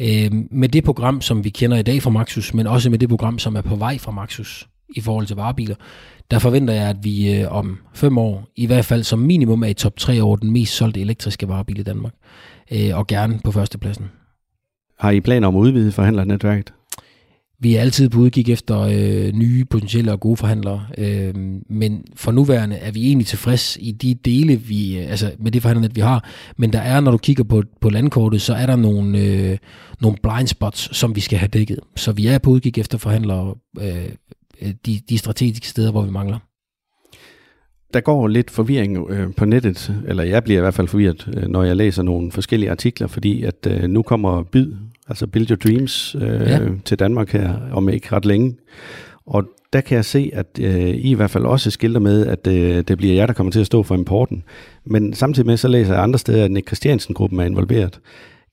Øhm, 0.00 0.48
med 0.50 0.68
det 0.68 0.84
program, 0.84 1.20
som 1.20 1.44
vi 1.44 1.48
kender 1.50 1.76
i 1.76 1.82
dag 1.82 2.02
fra 2.02 2.10
Maxus, 2.10 2.54
men 2.54 2.66
også 2.66 2.90
med 2.90 2.98
det 2.98 3.08
program, 3.08 3.38
som 3.38 3.56
er 3.56 3.60
på 3.62 3.76
vej 3.76 3.98
fra 3.98 4.12
Maxus 4.12 4.68
i 4.96 5.00
forhold 5.00 5.26
til 5.26 5.36
varebiler, 5.36 5.74
der 6.30 6.38
forventer 6.38 6.74
jeg, 6.74 6.88
at 6.88 6.96
vi 7.02 7.34
øh, 7.34 7.52
om 7.52 7.78
fem 7.94 8.18
år, 8.18 8.48
i 8.56 8.66
hvert 8.66 8.84
fald 8.84 9.02
som 9.02 9.18
minimum, 9.18 9.62
er 9.62 9.68
i 9.68 9.74
top 9.74 9.96
3 9.96 10.20
over 10.20 10.36
den 10.36 10.50
mest 10.50 10.74
solgte 10.74 11.00
elektriske 11.00 11.48
varebil 11.48 11.78
i 11.78 11.82
Danmark. 11.82 12.12
Øh, 12.72 12.98
og 12.98 13.06
gerne 13.06 13.40
på 13.44 13.52
førstepladsen. 13.52 14.04
Har 14.98 15.10
I 15.10 15.20
planer 15.20 15.48
om 15.48 15.56
at 15.56 15.60
udvide 15.60 15.92
forhandlernetværket? 15.92 16.72
Vi 17.62 17.74
er 17.74 17.80
altid 17.80 18.08
på 18.08 18.18
udkig 18.18 18.50
efter 18.50 18.80
øh, 18.80 19.32
nye 19.32 19.64
potentielle 19.64 20.12
og 20.12 20.20
gode 20.20 20.36
forhandlere, 20.36 20.86
øh, 20.98 21.34
men 21.68 22.04
for 22.16 22.32
nuværende 22.32 22.76
er 22.76 22.90
vi 22.90 23.06
egentlig 23.06 23.26
tilfreds 23.26 23.76
i 23.80 23.92
de 23.92 24.14
dele, 24.14 24.56
vi, 24.56 24.98
øh, 24.98 25.10
altså 25.10 25.32
med 25.38 25.52
det 25.52 25.62
forhandlernet, 25.62 25.96
vi 25.96 26.00
har. 26.00 26.28
Men 26.56 26.72
der 26.72 26.78
er, 26.78 27.00
når 27.00 27.10
du 27.10 27.18
kigger 27.18 27.44
på, 27.44 27.62
på 27.80 27.90
landkortet, 27.90 28.42
så 28.42 28.54
er 28.54 28.66
der 28.66 28.76
nogle, 28.76 29.18
øh, 29.18 29.58
nogle 30.00 30.18
blind 30.22 30.48
spots, 30.48 30.96
som 30.96 31.16
vi 31.16 31.20
skal 31.20 31.38
have 31.38 31.48
dækket. 31.48 31.80
Så 31.96 32.12
vi 32.12 32.26
er 32.26 32.38
på 32.38 32.50
udkig 32.50 32.78
efter 32.78 32.98
forhandlere 32.98 33.54
øh, 33.80 34.08
øh, 34.62 34.74
de, 34.86 35.00
de 35.08 35.18
strategiske 35.18 35.68
steder, 35.68 35.90
hvor 35.90 36.02
vi 36.02 36.10
mangler. 36.10 36.38
Der 37.94 38.00
går 38.00 38.28
lidt 38.28 38.50
forvirring 38.50 39.10
øh, 39.10 39.28
på 39.36 39.44
nettet, 39.44 39.94
eller 40.08 40.22
jeg 40.22 40.44
bliver 40.44 40.58
i 40.58 40.60
hvert 40.60 40.74
fald 40.74 40.88
forvirret, 40.88 41.28
øh, 41.36 41.48
når 41.48 41.62
jeg 41.62 41.76
læser 41.76 42.02
nogle 42.02 42.32
forskellige 42.32 42.70
artikler, 42.70 43.06
fordi 43.06 43.42
at 43.44 43.66
øh, 43.66 43.82
nu 43.82 44.02
kommer 44.02 44.42
Byd, 44.42 44.72
altså 45.08 45.26
Build 45.26 45.50
Your 45.50 45.56
Dreams, 45.56 46.14
øh, 46.14 46.22
ja. 46.22 46.58
til 46.84 46.98
Danmark 46.98 47.30
her 47.32 47.54
om 47.72 47.88
ikke 47.88 48.12
ret 48.12 48.24
længe. 48.24 48.56
Og 49.26 49.44
der 49.72 49.80
kan 49.80 49.96
jeg 49.96 50.04
se, 50.04 50.30
at 50.34 50.46
øh, 50.60 50.88
I 50.88 51.10
i 51.10 51.14
hvert 51.14 51.30
fald 51.30 51.44
også 51.44 51.70
skilter 51.70 52.00
med, 52.00 52.26
at 52.26 52.46
øh, 52.46 52.84
det 52.88 52.98
bliver 52.98 53.14
jer, 53.14 53.26
der 53.26 53.32
kommer 53.32 53.52
til 53.52 53.60
at 53.60 53.66
stå 53.66 53.82
for 53.82 53.94
importen. 53.94 54.42
Men 54.84 55.14
samtidig 55.14 55.46
med, 55.46 55.56
så 55.56 55.68
læser 55.68 55.94
jeg 55.94 56.02
andre 56.02 56.18
steder, 56.18 56.44
at 56.44 56.50
Nick 56.50 56.68
Christiansen-gruppen 56.68 57.40
er 57.40 57.44
involveret. 57.44 58.00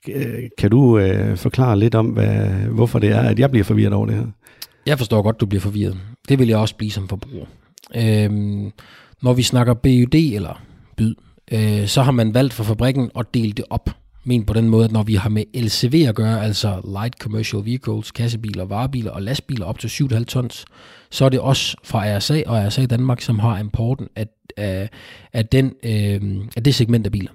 Øh, 0.10 0.24
Kan 0.58 0.72
du 0.72 0.98
øh, 0.98 1.38
forklare 1.38 1.80
lidt 1.80 1.96
om, 1.96 2.06
hvad, 2.06 2.48
hvorfor 2.50 3.00
det 3.00 3.10
er, 3.10 3.20
at 3.22 3.40
jeg 3.40 3.52
bliver 3.52 3.64
forvirret 3.64 3.94
over 3.94 4.06
det 4.06 4.16
her? 4.16 4.26
Jeg 4.86 4.98
forstår 4.98 5.22
godt, 5.22 5.42
du 5.42 5.46
bliver 5.46 5.62
forvirret. 5.62 5.98
Det 6.30 6.40
vil 6.40 6.48
jeg 6.48 6.58
også 6.58 6.76
blive 6.76 6.92
som 6.92 7.08
forbruger. 7.08 7.46
Øhm, 7.96 8.72
når 9.22 9.34
vi 9.34 9.44
snakker 9.44 9.74
BUD 9.74 10.16
eller 10.16 10.62
byd, 10.98 11.16
øh, 11.52 11.88
så 11.88 12.02
har 12.02 12.12
man 12.12 12.34
valgt 12.34 12.54
for 12.54 12.64
fabrikken 12.64 13.12
at 13.20 13.26
dele 13.34 13.52
det 13.52 13.66
op. 13.70 13.90
Men 14.24 14.46
på 14.46 14.54
den 14.54 14.70
måde, 14.70 14.86
at 14.86 14.92
når 14.92 15.04
vi 15.04 15.16
har 15.16 15.30
med 15.30 15.44
LCV 15.54 16.06
at 16.08 16.16
gøre, 16.16 16.44
altså 16.44 16.82
Light 16.94 17.16
Commercial 17.22 17.66
Vehicles, 17.66 18.12
kassebiler, 18.12 18.66
varebiler 18.66 19.12
og 19.12 19.22
lastbiler 19.22 19.66
op 19.66 19.80
til 19.80 19.88
7,5 19.88 20.24
tons, 20.24 20.66
så 21.12 21.26
er 21.26 21.30
det 21.30 21.40
os 21.42 21.76
fra 21.84 22.18
RSA 22.18 22.42
og 22.46 22.68
RSA 22.68 22.86
Danmark, 22.86 23.22
som 23.22 23.40
har 23.40 23.60
importen 23.60 24.08
af, 24.16 24.28
af, 24.58 24.90
af, 25.34 25.46
den, 25.46 25.66
øh, 25.84 26.46
af 26.56 26.64
det 26.64 26.76
segment 26.76 27.06
af 27.06 27.12
biler. 27.12 27.32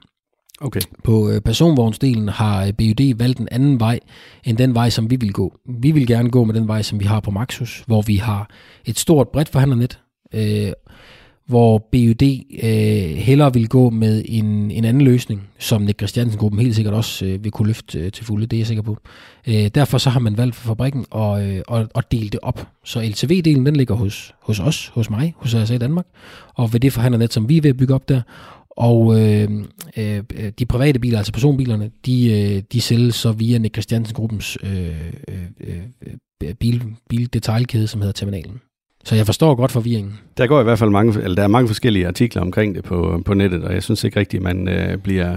Okay. 0.61 0.81
På 1.05 1.31
øh, 1.31 1.41
personvognsdelen 1.41 2.29
har 2.29 2.73
BUD 2.73 3.15
valgt 3.17 3.39
en 3.39 3.49
anden 3.51 3.81
vej 3.81 4.01
end 4.45 4.59
den 4.59 4.75
vej, 4.75 4.91
som 4.91 5.11
vi 5.11 5.17
vil 5.17 5.33
gå. 5.33 5.59
Vi 5.81 5.91
vil 5.91 6.07
gerne 6.07 6.31
gå 6.31 6.45
med 6.45 6.55
den 6.55 6.69
vej, 6.69 6.83
som 6.83 7.01
vi 7.01 7.05
har 7.05 7.21
på 7.21 7.31
Maxus, 7.31 7.83
hvor 7.87 8.03
vi 8.03 8.17
har 8.17 8.51
et 8.85 8.99
stort 8.99 9.29
bredt 9.29 9.49
forhandlernet, 9.49 10.01
øh, 10.35 10.73
hvor 11.47 11.79
BUD 11.79 12.23
øh, 12.63 13.17
hellere 13.17 13.53
vil 13.55 13.69
gå 13.69 13.91
med 13.91 14.23
en, 14.29 14.71
en 14.71 14.85
anden 14.85 15.03
løsning, 15.03 15.49
som 15.59 15.83
Nick 15.83 15.99
Christiansen-gruppen 15.99 16.61
helt 16.61 16.75
sikkert 16.75 16.95
også 16.95 17.27
øh, 17.27 17.45
vil 17.45 17.53
kunne 17.53 17.67
løfte 17.67 17.99
øh, 17.99 18.13
til 18.13 18.25
fulde, 18.25 18.47
det 18.47 18.57
er 18.57 18.61
jeg 18.61 18.67
sikker 18.67 18.83
på. 18.83 18.97
Øh, 19.49 19.69
derfor 19.75 19.99
så 19.99 20.11
har 20.11 20.21
man 20.21 20.37
valgt 20.37 20.55
for 20.55 20.67
fabrikken 20.67 21.07
at, 21.15 21.43
øh, 21.43 21.63
at, 21.73 21.89
at 21.95 22.13
dele 22.13 22.29
det 22.29 22.41
op. 22.43 22.69
Så 22.85 23.01
LTV-delen, 23.01 23.67
den 23.67 23.77
ligger 23.77 23.95
hos, 23.95 24.35
hos 24.43 24.61
os, 24.61 24.89
hos 24.89 25.11
mig, 25.11 25.35
hos 25.37 25.55
RSA 25.55 25.79
Danmark, 25.79 26.07
og 26.55 26.73
ved 26.73 26.81
det 26.81 26.93
forhandlernet, 26.93 27.33
som 27.33 27.49
vi 27.49 27.57
er 27.57 27.63
ved 27.63 27.71
at 27.71 27.77
bygge 27.77 27.95
op 27.95 28.09
der, 28.09 28.23
og 28.71 29.21
øh, 29.21 29.49
øh, 29.97 30.23
de 30.59 30.67
private 30.67 30.99
biler, 30.99 31.19
altså 31.19 31.33
personbilerne, 31.33 31.91
de, 32.07 32.33
øh, 32.33 32.63
de 32.73 32.81
sælges 32.81 33.15
så 33.15 33.33
via 33.33 33.59
Nick 33.59 33.75
Christiansen-gruppens 33.75 34.59
øh, 34.63 34.87
øh, 35.29 35.45
øh, 35.61 35.77
øh 36.45 36.55
bil, 36.55 36.83
bildetailkæde, 37.09 37.87
som 37.87 38.01
hedder 38.01 38.13
Terminalen. 38.13 38.61
Så 39.05 39.15
jeg 39.15 39.27
forstår 39.27 39.55
godt 39.55 39.73
forvirringen. 39.73 40.19
Der 40.37 40.47
går 40.47 40.61
i 40.61 40.65
hvert 40.65 40.79
fald 40.79 40.91
mange, 40.91 41.23
eller 41.23 41.35
der 41.35 41.43
er 41.43 41.49
mange 41.49 41.69
forskellige 41.69 42.07
artikler 42.07 42.43
omkring 42.43 42.75
det 42.75 42.85
på, 42.85 43.23
på 43.25 43.35
nettet, 43.35 43.65
og 43.65 43.75
jeg 43.75 43.83
synes 43.83 44.05
ikke 44.05 44.21
rigtigt, 44.21 44.47
at 44.47 44.55
man 44.55 44.69
øh, 44.69 44.99
bliver 44.99 45.37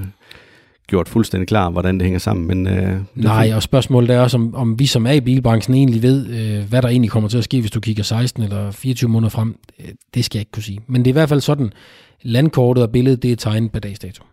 gjort 0.87 1.09
fuldstændig 1.09 1.47
klar, 1.47 1.69
hvordan 1.69 1.95
det 1.95 2.03
hænger 2.03 2.19
sammen. 2.19 2.47
Men, 2.47 2.67
øh, 2.67 2.97
Nej, 3.15 3.51
og 3.55 3.63
spørgsmålet 3.63 4.09
er 4.09 4.19
også, 4.19 4.37
om, 4.37 4.55
om 4.55 4.79
vi 4.79 4.85
som 4.85 5.07
er 5.07 5.11
i 5.11 5.21
bilbranchen 5.21 5.75
egentlig 5.75 6.01
ved, 6.03 6.27
øh, 6.27 6.69
hvad 6.69 6.81
der 6.81 6.87
egentlig 6.87 7.11
kommer 7.11 7.29
til 7.29 7.37
at 7.37 7.43
ske, 7.43 7.59
hvis 7.61 7.71
du 7.71 7.79
kigger 7.79 8.03
16 8.03 8.43
eller 8.43 8.71
24 8.71 9.09
måneder 9.09 9.29
frem. 9.29 9.55
Øh, 9.79 9.85
Det 10.13 10.25
skal 10.25 10.37
jeg 10.37 10.41
ikke 10.41 10.51
kunne 10.51 10.63
sige. 10.63 10.79
Men 10.87 11.05
det 11.05 11.09
er 11.09 11.11
i 11.11 11.19
hvert 11.19 11.29
fald 11.29 11.41
sådan, 11.41 11.73
landkortet 12.21 12.83
og 12.83 12.91
billedet, 12.91 13.23
det 13.23 13.31
er 13.31 13.35
tegnet 13.35 13.71
på 13.71 13.79
dags 13.79 13.99
dato. 13.99 14.23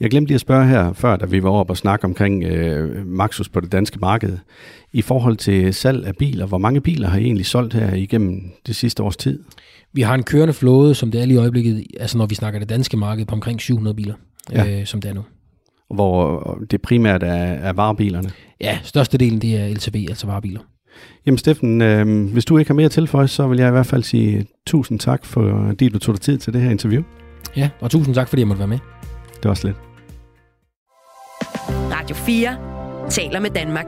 Jeg 0.00 0.10
glemte 0.10 0.28
lige 0.28 0.34
at 0.34 0.40
spørge 0.40 0.66
her 0.66 0.92
før, 0.92 1.16
da 1.16 1.26
vi 1.26 1.42
var 1.42 1.50
oppe 1.50 1.72
og 1.72 1.76
snakke 1.76 2.04
omkring 2.04 2.44
øh, 2.44 3.06
Maxus 3.06 3.48
på 3.48 3.60
det 3.60 3.72
danske 3.72 3.98
marked. 3.98 4.38
I 4.92 5.02
forhold 5.02 5.36
til 5.36 5.74
salg 5.74 6.06
af 6.06 6.16
biler, 6.16 6.46
hvor 6.46 6.58
mange 6.58 6.80
biler 6.80 7.08
har 7.08 7.18
I 7.18 7.22
egentlig 7.22 7.46
solgt 7.46 7.74
her 7.74 7.94
igennem 7.94 8.40
det 8.66 8.76
sidste 8.76 9.02
års 9.02 9.16
tid? 9.16 9.42
Vi 9.92 10.02
har 10.02 10.14
en 10.14 10.22
kørende 10.22 10.54
flåde, 10.54 10.94
som 10.94 11.10
det 11.10 11.20
er 11.20 11.24
lige 11.24 11.34
i 11.34 11.38
øjeblikket, 11.38 11.84
altså 12.00 12.18
når 12.18 12.26
vi 12.26 12.34
snakker 12.34 12.60
det 12.60 12.68
danske 12.68 12.96
marked, 12.96 13.26
på 13.26 13.34
omkring 13.34 13.60
700 13.60 13.94
biler, 13.94 14.14
Ja. 14.52 14.80
øh, 14.80 14.86
som 14.86 15.00
det 15.00 15.08
er 15.10 15.14
nu. 15.14 15.22
Hvor 15.94 16.58
det 16.70 16.82
primært 16.82 17.22
er, 17.22 17.28
er 17.34 17.72
varebilerne. 17.72 18.30
Ja, 18.60 18.78
størstedelen 18.82 19.38
det 19.38 19.56
er 19.56 19.68
LTV, 19.74 20.06
altså 20.08 20.26
varebiler. 20.26 20.60
Jamen 21.26 21.38
Steffen, 21.38 21.82
øh, 21.82 22.32
hvis 22.32 22.44
du 22.44 22.58
ikke 22.58 22.68
har 22.68 22.74
mere 22.74 22.84
at 22.84 22.90
tilføje, 22.90 23.28
så 23.28 23.46
vil 23.48 23.58
jeg 23.58 23.68
i 23.68 23.70
hvert 23.70 23.86
fald 23.86 24.02
sige 24.02 24.46
tusind 24.66 24.98
tak, 24.98 25.24
fordi 25.24 25.88
du 25.88 25.98
tog 25.98 26.14
dig 26.14 26.20
tid 26.20 26.38
til 26.38 26.52
det 26.52 26.60
her 26.62 26.70
interview. 26.70 27.02
Ja, 27.56 27.68
og 27.80 27.90
tusind 27.90 28.14
tak, 28.14 28.28
fordi 28.28 28.40
jeg 28.40 28.48
måtte 28.48 28.58
være 28.58 28.68
med. 28.68 28.78
Det 29.42 29.48
var 29.48 29.54
slet. 29.54 29.87
Radio 32.08 32.24
4 32.24 33.10
taler 33.10 33.40
med 33.40 33.50
Danmark. 33.50 33.86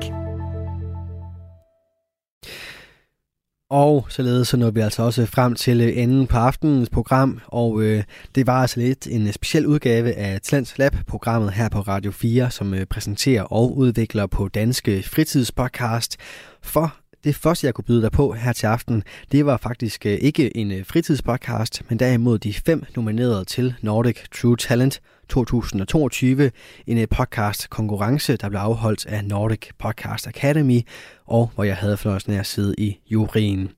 Og 3.70 4.06
således 4.08 4.48
så 4.48 4.56
nåede 4.56 4.74
vi 4.74 4.80
altså 4.80 5.02
også 5.02 5.26
frem 5.26 5.54
til 5.54 5.80
øh, 5.80 5.98
enden 5.98 6.26
på 6.26 6.36
aftenens 6.36 6.90
program, 6.90 7.40
og 7.46 7.82
øh, 7.82 8.04
det 8.34 8.46
var 8.46 8.60
altså 8.60 8.80
lidt 8.80 9.06
en 9.06 9.26
øh, 9.26 9.32
speciel 9.32 9.66
udgave 9.66 10.12
af 10.12 10.40
Talents 10.40 10.78
Lab-programmet 10.78 11.52
her 11.52 11.68
på 11.68 11.80
Radio 11.80 12.10
4, 12.10 12.50
som 12.50 12.74
øh, 12.74 12.86
præsenterer 12.86 13.42
og 13.42 13.76
udvikler 13.76 14.26
på 14.26 14.48
Danske 14.48 15.02
Fritidspodcast. 15.02 16.16
For 16.62 16.94
det 17.24 17.36
første, 17.36 17.66
jeg 17.66 17.74
kunne 17.74 17.84
byde 17.84 18.02
dig 18.02 18.12
på 18.12 18.32
her 18.32 18.52
til 18.52 18.66
aften, 18.66 19.02
det 19.32 19.46
var 19.46 19.56
faktisk 19.56 20.06
øh, 20.06 20.12
ikke 20.12 20.56
en 20.56 20.72
øh, 20.72 20.86
fritidspodcast, 20.86 21.82
men 21.88 21.98
derimod 21.98 22.38
de 22.38 22.54
fem 22.54 22.84
nominerede 22.96 23.44
til 23.44 23.74
Nordic 23.82 24.16
True 24.40 24.56
Talent 24.56 25.00
2022, 25.30 26.50
en 26.86 26.98
øh, 26.98 27.08
podcast 27.08 27.70
konkurrence, 27.70 28.36
der 28.36 28.48
blev 28.48 28.60
afholdt 28.60 29.06
af 29.06 29.24
Nordic 29.24 29.68
Podcast 29.78 30.26
Academy, 30.26 30.80
og 31.26 31.50
hvor 31.54 31.64
jeg 31.64 31.76
havde 31.76 31.96
fornøjelsen 31.96 32.32
af 32.32 32.38
at 32.38 32.46
sidde 32.46 32.74
i 32.78 32.98
juryen. 33.10 33.70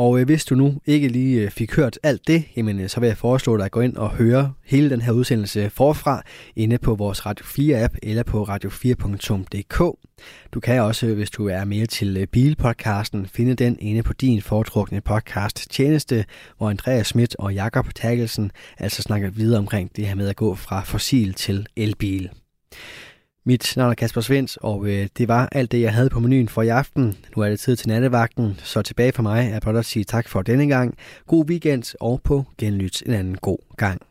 Og 0.00 0.20
øh, 0.20 0.26
hvis 0.26 0.44
du 0.44 0.54
nu 0.54 0.74
ikke 0.86 1.08
lige 1.08 1.42
øh, 1.42 1.50
fik 1.50 1.76
hørt 1.76 1.98
alt 2.02 2.26
det, 2.26 2.44
jamen, 2.56 2.80
øh, 2.80 2.88
så 2.88 3.00
vil 3.00 3.06
jeg 3.06 3.16
foreslå 3.16 3.56
dig 3.56 3.64
at 3.64 3.70
gå 3.70 3.80
ind 3.80 3.96
og 3.96 4.10
høre 4.10 4.52
hele 4.64 4.90
den 4.90 5.00
her 5.00 5.12
udsendelse 5.12 5.70
forfra 5.70 6.22
inde 6.56 6.78
på 6.78 6.94
vores 6.94 7.26
Radio 7.26 7.44
4-app 7.44 7.96
eller 8.02 8.22
på 8.22 8.44
radio4.dk. 8.44 9.98
Du 10.54 10.60
kan 10.60 10.80
også, 10.80 11.06
øh, 11.06 11.16
hvis 11.16 11.30
du 11.30 11.48
er 11.48 11.64
mere 11.64 11.86
til 11.86 12.16
øh, 12.16 12.26
bilpodcasten, 12.26 13.26
finde 13.26 13.54
den 13.54 13.76
inde 13.80 14.02
på 14.02 14.12
din 14.12 14.42
foretrukne 14.42 15.00
podcast 15.00 15.70
tjeneste, 15.70 16.24
hvor 16.58 16.70
Andreas 16.70 17.06
Schmidt 17.06 17.36
og 17.38 17.54
Jakob 17.54 17.94
Tagelsen 17.94 18.50
altså 18.78 19.02
snakker 19.02 19.30
videre 19.30 19.58
omkring 19.58 19.96
det 19.96 20.06
her 20.06 20.14
med 20.14 20.28
at 20.28 20.36
gå 20.36 20.54
fra 20.54 20.82
fossil 20.84 21.34
til 21.34 21.66
elbil. 21.76 22.30
Mit 23.44 23.72
navn 23.76 23.90
er 23.90 23.94
Kasper 23.94 24.20
Svens, 24.20 24.56
og 24.56 24.86
øh, 24.86 25.08
det 25.18 25.28
var 25.28 25.48
alt 25.52 25.72
det, 25.72 25.80
jeg 25.80 25.94
havde 25.94 26.10
på 26.10 26.20
menuen 26.20 26.48
for 26.48 26.62
i 26.62 26.68
aften. 26.68 27.16
Nu 27.36 27.42
er 27.42 27.48
det 27.48 27.60
tid 27.60 27.76
til 27.76 27.88
nattevagten, 27.88 28.60
så 28.62 28.82
tilbage 28.82 29.12
for 29.12 29.22
mig 29.22 29.50
er 29.52 29.60
blot 29.60 29.76
at 29.76 29.84
sige 29.84 30.04
tak 30.04 30.28
for 30.28 30.42
denne 30.42 30.68
gang. 30.68 30.94
God 31.26 31.44
weekend, 31.44 31.94
og 32.00 32.20
på 32.24 32.44
genlyt 32.58 33.02
en 33.06 33.12
anden 33.12 33.36
god 33.36 33.58
gang. 33.76 34.02